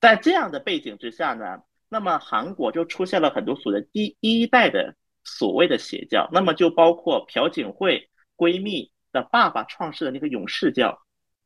[0.00, 8.90] 在这样的背景之下呢，那么韩国就出现了很多所谓第一代的所谓的邪教，那么就包括朴槿惠闺蜜。
[9.12, 10.98] 的爸爸创世的那个勇士教，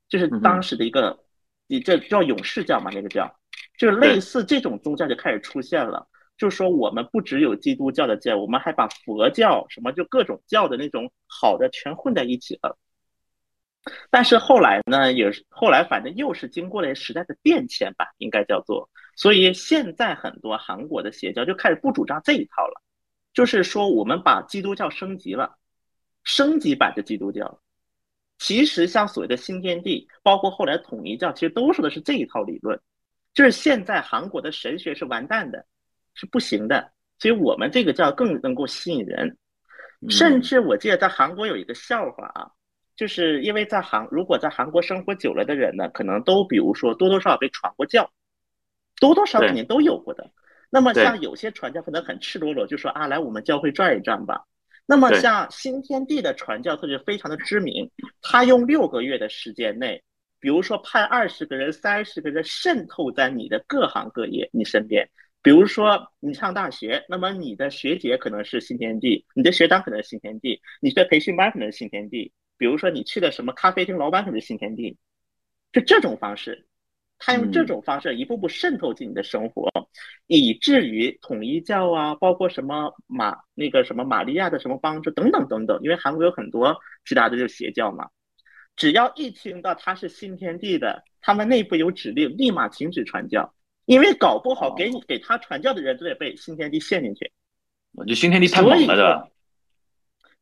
[0.09, 1.19] 就是当时的一个，
[1.67, 2.91] 你这叫勇士教嘛？
[2.93, 3.35] 那个教，
[3.79, 6.09] 就是类似这种宗教就开始出现了。
[6.39, 12.77] 就是说，我们不只有基督教的教，我们还把佛教什么就各种教的那种好的全混在一起了。
[14.11, 18.89] 但是后来呢，也是后来反正又是经过了时代的变迁吧，应该叫做。
[19.15, 22.81] 所以现在很多韩国的邪教就开始不主张这一套了，
[23.35, 25.59] 就是说我们把基督教升级了。
[26.25, 27.61] 升级版的基督教，
[28.39, 32.81] 其实像所谓的新天地，包括后来统一教，其实都说的是这一套理论。
[33.35, 35.65] 就是现在韩国的神学是完蛋的，
[36.15, 39.39] 是不行的，所以我们这个教更能够吸引人。
[40.11, 42.51] 甚至我记得在韩国有一个笑话啊，
[42.97, 48.11] 就是因为在韩，如果在韩国生活久了的人呢，可能都比如说多多少少被传过教，
[49.01, 50.31] 多多少少肯定都有过的。
[50.69, 54.45] 那么像有些传教可能很赤裸裸，就说啊，来我们教会转一转吧。
[54.93, 57.91] 那么像新天地的传教，它就非常的知名。
[58.21, 60.03] 他用六个月的时间内，
[60.39, 65.09] 比如说派二十个人、三十个人渗透在你的各行各业你身边。
[65.41, 72.31] 比如说你上大学，那么你的学姐可能是新天地，你的学长可能是新天地，你的培训班可能是新天地。
[72.59, 74.99] 比如说你去的什么咖啡厅，老板可能是新天地，
[75.73, 76.67] 就这种方式。
[77.25, 79.71] 他用这种方式一步步渗透进你的生活，
[80.27, 88.09] 以至于统一教啊，包括什么马那个什么玛利亚的什么帮助等等等等，因为韩国有很多其他的就邪教嘛，
[88.75, 93.55] 只要一听到他是新天地的，他们内部有指令，立马停止传教，
[93.85, 97.31] 因为搞不好给你给他传教的人都得被新天地陷进去，
[97.95, 99.29] 我就新天地太猛了，对吧？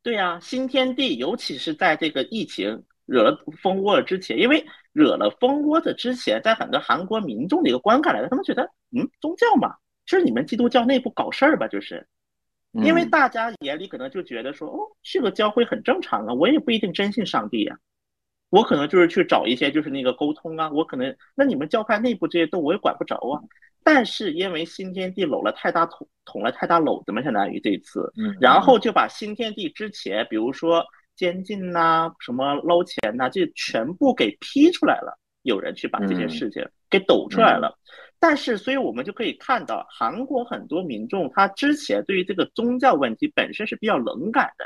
[0.03, 4.65] 对呀，新天地尤其是在这个疫情惹了蜂窝了之前，因为。
[4.93, 8.65] 惹了蜂窝的之前，在很多韩国民众的一个观感来的，他们觉得，
[8.97, 11.69] 嗯，宗教嘛，是你们基督教内部搞事儿吧？
[11.69, 12.07] 就是，
[12.73, 17.79] 因为大家眼里可能就觉得说，哦，去个教会很正常啊，我也不一定真信上帝呀，
[18.51, 23.41] 我可能就是去找一些就是那个沟通啊，我可能那你们教派内部这些都我也管不着啊。
[23.85, 30.85] 但是因为新天地搂了太大捅捅了太大篓子嘛，相当于这次，然后就把新天地之前，比如说。
[31.21, 35.19] 监禁呐，什么捞钱呐，这全部给批出来了。
[35.43, 37.79] 有人去把这些事情给抖出来了。
[38.19, 44.65] 但是，所以我们就可以看到，韩国很多民众他之前对于这个宗教问题本身是比较冷感的，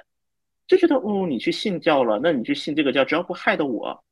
[0.68, 4.04] 就觉得哦，你去信教了，那你去信这个教，只要不害到我，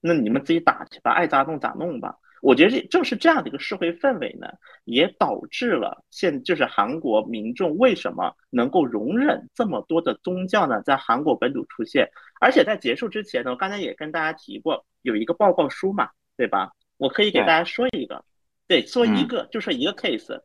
[0.00, 2.14] 那你们自己打去吧，爱咋弄咋弄吧。
[2.46, 4.46] 我觉得这正是这样的一个社会氛围呢，
[4.84, 10.80] 也导致了现就是韩国民众为什么能够容忍这么多的宗教呢？
[10.82, 12.08] 在韩国本土出现，
[12.40, 16.70] 而且在结束之前呢，我刚才也跟大家提过，有一个报告书嘛，对吧？
[16.98, 18.24] 我可以给大家说一个，
[18.68, 20.40] 对，说一个就说一个 case，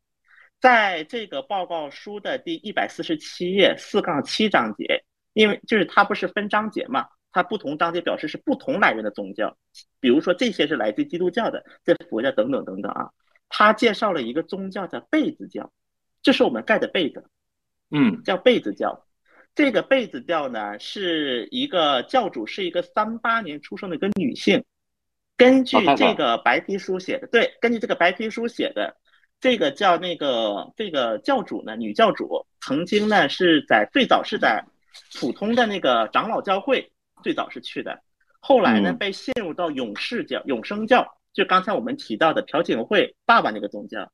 [0.59, 5.03] 在这个报告书的第一百四十七页四杠七章节，
[5.33, 7.05] 因为就是它不是分章节嘛。
[7.31, 9.55] 它不同章节表示是不同来源的宗教，
[9.99, 13.09] 比如说这些是来自基督教的，这佛教等等等等啊。
[13.47, 15.71] 他介绍了一个宗教叫被子教，
[16.21, 17.25] 这是我们盖的被子，
[17.89, 19.05] 嗯，叫被子教。
[19.53, 24.63] 这个被子教呢是一个教主是一个三八年出生的一个女性，
[25.35, 28.95] 根据这个白皮书写的，对，根据这个白皮书写的，
[29.41, 34.63] 这个叫那个这个教主呢，女教主曾经呢是在最早是在
[35.19, 36.91] 普通的那个长老教会。
[37.21, 38.01] 最早是去的，
[38.39, 44.11] 后来呢被陷入到永世教、永生教，就刚才我们提到的朴槿惠爸爸那个宗教。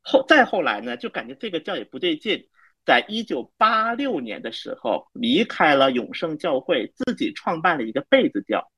[0.00, 2.48] 后再后来呢，就感觉这个教也不对劲，
[2.84, 8.70] 在一九八六年的时候离开了永生教会，自己创办了一个被子教。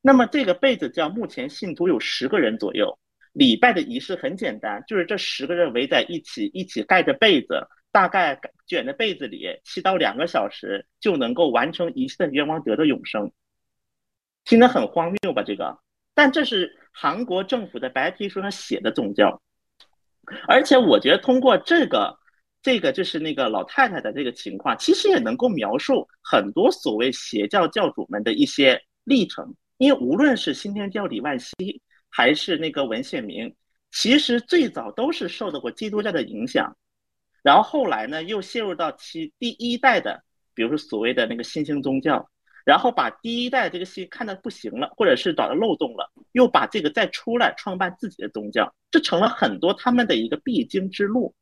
[0.00, 2.98] 那么这个被子教目前信徒有十个人左右，
[3.34, 13.32] 礼拜的仪式很简单，就是这十个人围在一起，一起盖着被子，大概卷在被子里七到两个小时，就能够完成一切的愿望，得到永生。
[14.44, 15.42] 听得很荒谬吧？
[15.42, 15.78] 这个，
[16.14, 19.40] 但这是韩国政府的白皮书上写的宗教，
[20.48, 22.18] 而且我觉得通过这个，
[22.62, 29.54] 这个就是那个老太太的这个情况，其实也能够描述很多所谓邪教教主们的一些历程。
[29.78, 31.54] 因为无论是新天教李万熙，
[32.08, 33.54] 还是那个文献明，
[33.90, 36.76] 其实最早都是受到过基督教的影响，
[37.42, 40.22] 然后后来呢又陷入到其第一代的，
[40.54, 42.28] 比如说所谓的那个新兴宗教，
[42.64, 51.34] 然后把第一代这个信看的不行了，或者是找到漏洞了，又把这个再出来创办自己的宗教，这成了很多他们的一个必经之路。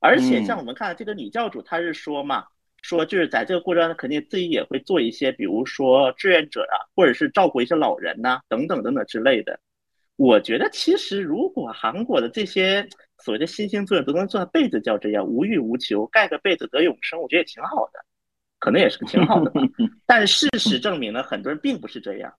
[0.00, 2.44] 而且像我们看这个女教主，她是说嘛。
[2.80, 9.58] 说就是在这个过程中，肯定自己也会做一些，比如说志愿者啊，或者是照顾一些老人呐，等等等等之类的。
[10.18, 12.86] 我觉得其实如果韩国的这些
[13.18, 18.04] 所谓的新兴作用都能做到被子叫这样无欲无求，盖个被子得永生，我觉得也挺好的，
[18.58, 19.62] 可能也是个挺好的吧。
[20.06, 22.34] 但事实证明呢，很多人并不是这样。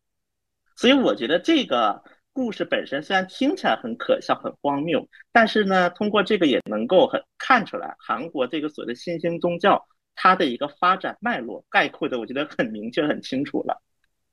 [0.75, 2.03] 所以我觉得这个
[2.33, 9.87] 故事本身虽然听起来很可笑、很荒谬，但是呢，通过这个也能够很看出来韩国这个所谓的新兴宗教。
[10.21, 13.81] 它的一个发展脉络概括的，我觉得很明确、很清楚了。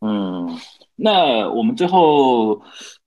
[0.01, 0.59] 嗯，
[0.97, 2.61] 那我们最后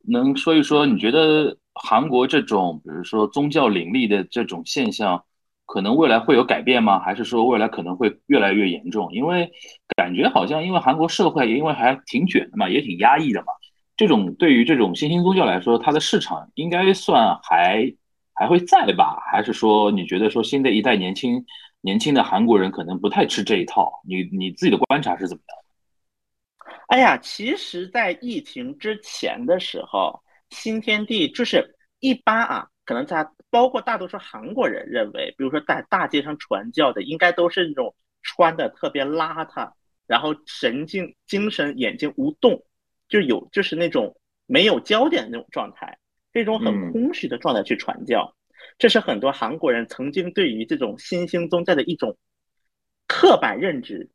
[0.08, 5.24] 能说一说，你觉得韩国这种，比如说宗教林立的这种现象，
[5.66, 7.00] 可能未来会有改变吗？
[7.00, 9.12] 还是说未来可能会越来越严重？
[9.14, 9.52] 因为
[9.96, 13.48] 感觉好像，因为韩国社会因为还挺卷的嘛，也挺压抑的嘛。
[13.98, 17.94] 这种对于这种新兴宗教来说，它的市场应该算还
[18.34, 19.20] 还会在吧？
[19.32, 21.46] 还是说你觉得说新的一代年轻？
[21.82, 25.58] 年轻的韩国人可能不太吃这一套，你你自己的观察是怎么样？
[26.90, 39.72] 哎呀，其实，在疫情之前的时候，新天地就是一般啊，可能在包括大多数韩国人认为，比如说在大街上传教的，应该都是那种穿的特别邋遢，
[40.07, 42.64] 然后神经精神眼睛无动，
[43.07, 45.99] 就有就是那种没有焦点的那种状态，
[46.34, 48.36] 这种很空虚的状态去传教。
[48.80, 52.18] 这是很多韩国人曾经对于这种新兴宗教的一种
[53.06, 54.10] 刻板认知，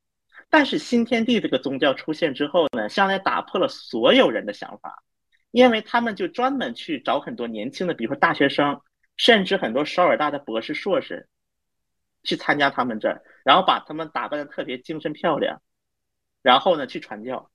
[0.50, 5.02] 但是新天地这个宗教出现之后呢，相当于打破了所有人的想法，
[5.50, 8.80] 因为他们就专门去找很多年轻的，比如说大学生，
[9.16, 11.28] 甚至很多首尔大的博士硕士，
[12.22, 15.60] 去参加他们这儿，然后把他们打扮的特别精神漂亮，
[16.42, 17.50] 然后呢去传教。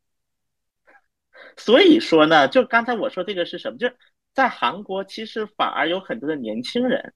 [1.58, 3.78] 所以说呢，就刚才我说这个是什么？
[3.78, 3.96] 就是。
[4.32, 7.14] 在韩国，其实反而有很多的年轻人，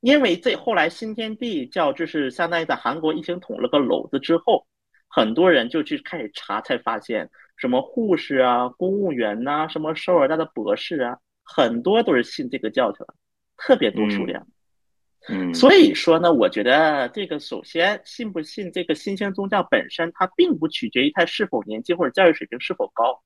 [0.00, 4.66] 因为这后来新天地教就是相当于在韩国一行捅了个篓子之后，
[5.08, 13.14] 很多人就去开始查，才发现什么护士啊、公务员呐、什么首尔大的博士啊，很多都是信这个教去了，
[13.56, 14.46] 特别多数量。
[15.28, 23.20] 嗯，所以说呢，我觉得这个首先信不信这个新兴宗教本身，它并不取决于他是否年轻或者教育水平是否高，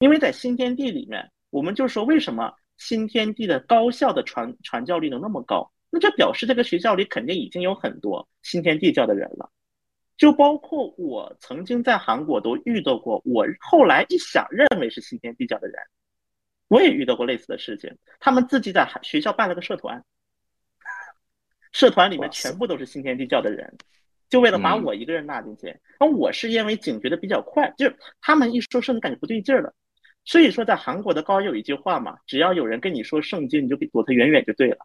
[0.00, 1.30] 因为在新天地里面。
[1.50, 5.72] 我们就说，为什么新天地的高校的传传教率能那么高？
[5.88, 9.50] 那这表示这个学校里肯定已经有很多新天地教的人了。
[10.18, 15.76] 就包括我曾经在韩国都遇到过，我后来一想，认为是新天地教的人，
[16.68, 17.96] 我也遇到过类似的事情。
[18.18, 20.04] 他们自己在学校办了个社团，
[21.72, 23.72] 社团里面全部都是新天地教的人，
[24.28, 25.74] 就为了把我一个人纳进去。
[26.00, 29.72] 而我是因为警觉的比较快，就是他们一说，甚至感觉不对劲儿了。
[30.24, 34.78] 所以说，在韩国的高有一句话嘛，只要有人跟你说圣经，你就躲他远远就对了，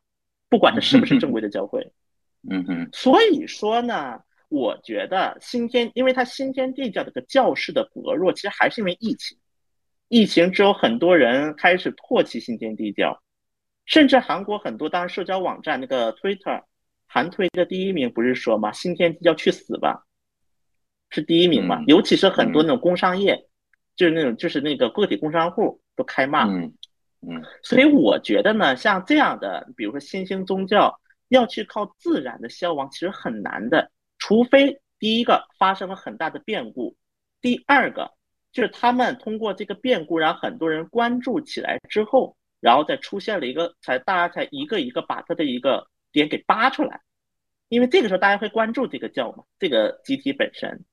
[0.47, 1.91] 不管他是不是正规的教会。
[2.49, 2.89] 嗯哼。
[2.93, 4.21] 所以说呢，
[4.53, 9.37] 我觉得新天，因为它新天地教这个教室的薄弱，其实还是因为疫情。
[10.09, 13.21] 疫情之后，很多人开始唾弃新天地教，
[13.85, 16.63] 甚至韩国很多当社交网站那个 Twitter，
[17.07, 20.05] 韩推的第一名不是说嘛，新天地教去死吧，
[21.09, 21.83] 是第一名嘛？
[21.87, 23.47] 尤其是很多那种工商业。
[23.95, 26.73] 就是那种，就是那个个体工商户都开骂，嗯
[27.21, 33.91] 嗯，所以我觉得呢，像这样的，比如说新兴宗教要去靠自然的消亡，其实很难的，
[34.25, 36.95] 除非第一个发生了很大的变故，
[37.41, 38.13] 第二个
[38.53, 47.01] 就是他们通过这个变故让很多人关注起来之后，然后再出现了一个，才大家才一个一个把他的一个点给扒出来，
[47.67, 50.85] 因为这个时候大家会关注这个教嘛，这个集体本身。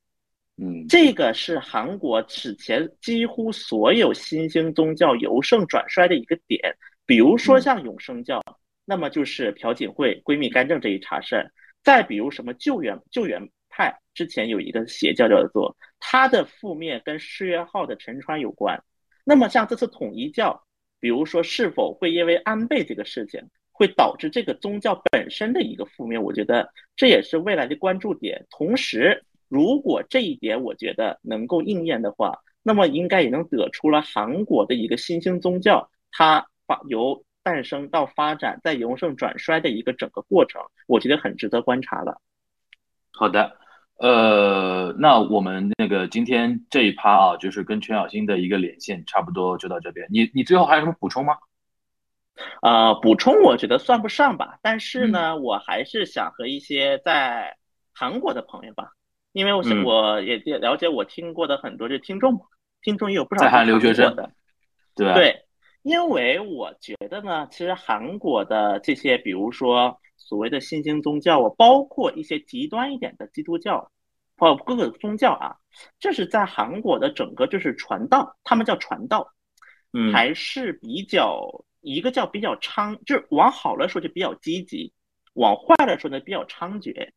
[0.57, 6.77] 嗯，这个是韩国此前几乎所有新兴宗教由盛转衰的一个点。
[7.07, 8.43] 比如说像永生教，
[8.85, 11.44] 那么就是朴槿惠闺蜜干政这一茬事儿；
[11.82, 18.82] 再比如什么救援救援派，之前有一个邪教叫做，它的覆灭跟世越号的沉船有关。
[19.24, 20.62] 那么像这次统一教，
[20.98, 23.40] 比如说是否会因为安倍这个事情，
[23.73, 26.19] 会导致这个宗教本身的一个覆灭？
[26.19, 28.44] 我觉得这也是未来的关注点。
[28.51, 42.20] 同时，如果这一点我觉得能够应验的话，那么应该也能得出了韩国的一个新兴宗教，它把由诞生到发展再由盛转衰的一个整个过程，我觉得很值得观察的。
[43.12, 43.56] 好的，
[43.96, 50.06] 呃，那我们那个今天这一趴啊，就是跟全小新的一个连线，差不多就到这边。
[50.10, 51.34] 你你最后还有什么补充吗？
[52.62, 57.56] 啊，补充我觉得算不上吧，但是呢，我还是想和一些在
[57.92, 58.92] 韩国的朋友吧，
[59.32, 62.40] 因为我是我也了解我听过的很多这听众，
[62.80, 64.30] 听众也有不少在韩留学生的，
[64.94, 65.44] 对对。
[65.82, 73.90] 因为我觉得呢，其实韩国的这些，比如说所谓的新兴宗教，包括一些极端一点的基督教，
[74.36, 75.57] 包括各个宗教啊，
[75.98, 79.32] 这是在韩国的整个就是传道，他们叫传道，
[79.94, 84.93] 嗯，还是比较一个叫比较猖，就是往好了说就比较积极，
[85.32, 87.09] 往坏了说呢比较猖獗，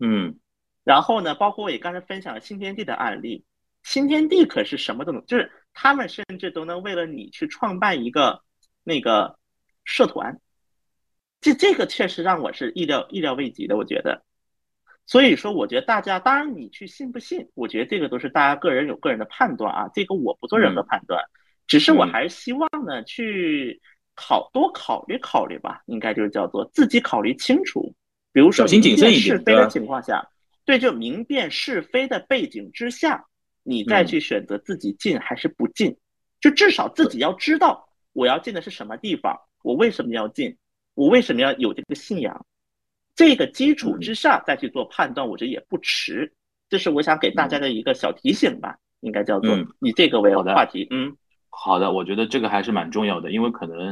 [0.00, 0.38] 嗯，
[0.84, 3.46] 然后呢，包括我也刚才分享了新天地的案例，
[3.82, 5.50] 新天地可是什么都能，就是。
[5.74, 8.42] 他们甚至都能为了你去创办一个
[8.84, 9.38] 那个
[9.84, 10.40] 社团，
[11.40, 13.76] 这这个确实让我是意料意料未及的。
[13.76, 14.22] 我觉得，
[15.06, 19.90] 所以说，我觉得大家当然你去信不信，我觉得这个都是大家个人有个人的判断啊。
[19.94, 21.24] 这个我不做任何判断，
[21.66, 23.80] 只是我还是希望呢去
[24.14, 27.94] 考多考虑考虑吧，应该就是叫做自己考虑清楚。
[28.32, 30.26] 比如说，小心谨慎一点，是非的情况下，
[30.64, 33.26] 对，就明辨是非的背景之下。
[33.64, 35.96] 你再去选择自己进还是不进，
[36.40, 40.56] 就至少自己要知道我要进的是什么地方，我为什么要进，
[40.94, 42.44] 我为什么要有这个信仰，
[43.14, 46.32] 这个基础之上再去做判断，我觉得也不迟。
[46.68, 50.88] 这是我想给大家的一个小提醒吧，应该叫做以这个为话题。
[50.90, 51.16] 嗯，
[51.48, 53.90] 好的，我觉得这个还是蛮重要的，因为可能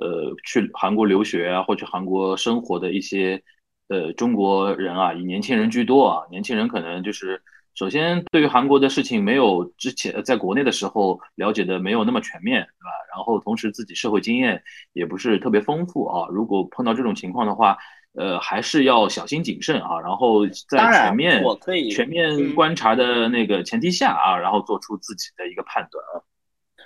[0.00, 3.40] 呃去韩国留学啊，或去韩国生活的一些
[3.86, 7.40] 呃中国人啊，以年轻人居多啊，年轻人可能就是。
[7.74, 12.90] 首先，对于韩国的事情，没有之前在国内的时候了解的没有那么全面，对吧？
[13.10, 14.62] 然后同时自己社会经验
[14.92, 16.28] 也不是特别丰富啊。
[16.30, 17.78] 如果碰到这种情况的话，
[18.14, 19.98] 呃，还是要小心谨慎啊。
[20.00, 26.20] 然后在全面我可以全面观察的那个前提下啊，然后做出自己的一个判断啊。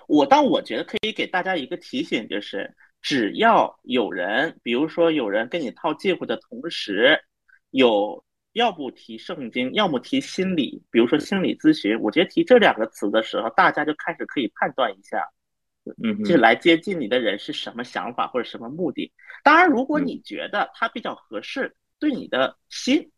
[0.06, 2.72] 我但我觉得可以给大家一个提醒，就是
[3.02, 7.18] 只要有人，比如说有人跟你套近乎的同时，
[7.72, 8.22] 有。
[8.56, 12.00] 要不提圣经，要么提心理，比如说心理咨询。
[12.00, 15.22] 我觉得提这两个词的时候，大家就开始可以判断一下，
[16.02, 19.12] 嗯，就是来接近你的人是什么想法或者什么目的。
[19.44, 23.10] 当然，如果你觉得他比较合适，对你的心，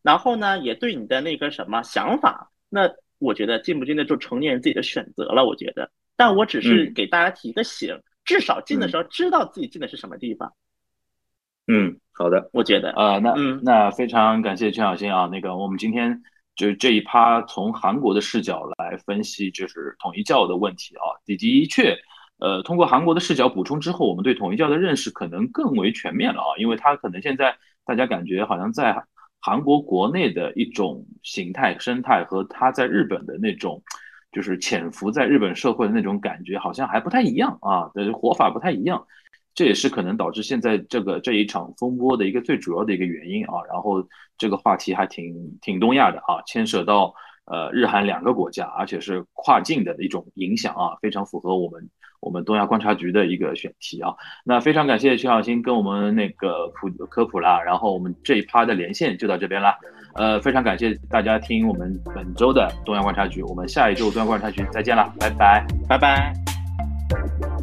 [0.00, 2.88] 然后呢，也对你的那个什么想法，那
[3.18, 5.44] 我觉得进不进的就成年人自己的选择了。
[5.44, 10.54] 我觉得，但我只是给大家提个醒，至少进的时候知道自己进的是什么地方。
[11.66, 16.22] 嗯，好的，我觉得啊，那嗯那非常感谢全小新啊，那个我们今天
[16.54, 21.96] 就这一趴从韩国的视角来分析，就是统一教的问题啊，的的确，
[22.38, 29.02] 呃，通过韩国的视角补充之后，我们对统一教的认识可能更为全面了啊，因为它可能现在大家感觉好像在
[29.40, 33.82] 韩国国内的一种形态生态和它在日本的那种，
[34.30, 39.06] 就是潜伏在日本社会的那种感觉好像还不太一样啊，的活法不太一样。
[39.54, 43.62] 这也是可能导致现在这个这一场风波的一个最主要的一个原因啊。
[43.70, 44.06] 然后
[44.36, 47.14] 这个话题还挺挺东亚的啊，牵涉到
[47.46, 51.88] 呃日韩两个国家，而且是跨境的一种影响啊，非常符合我们
[52.20, 54.14] 我们东亚观察局的一个选题啊。
[54.44, 59.78] 那非常感谢徐小新跟我们那个普科普啦，然后我们这一趴的连线就到这边啦。
[60.14, 67.53] 呃，非常感谢大家听我们本周的东亚观察局，我们下一周东亚观察局再见了，拜拜，拜拜。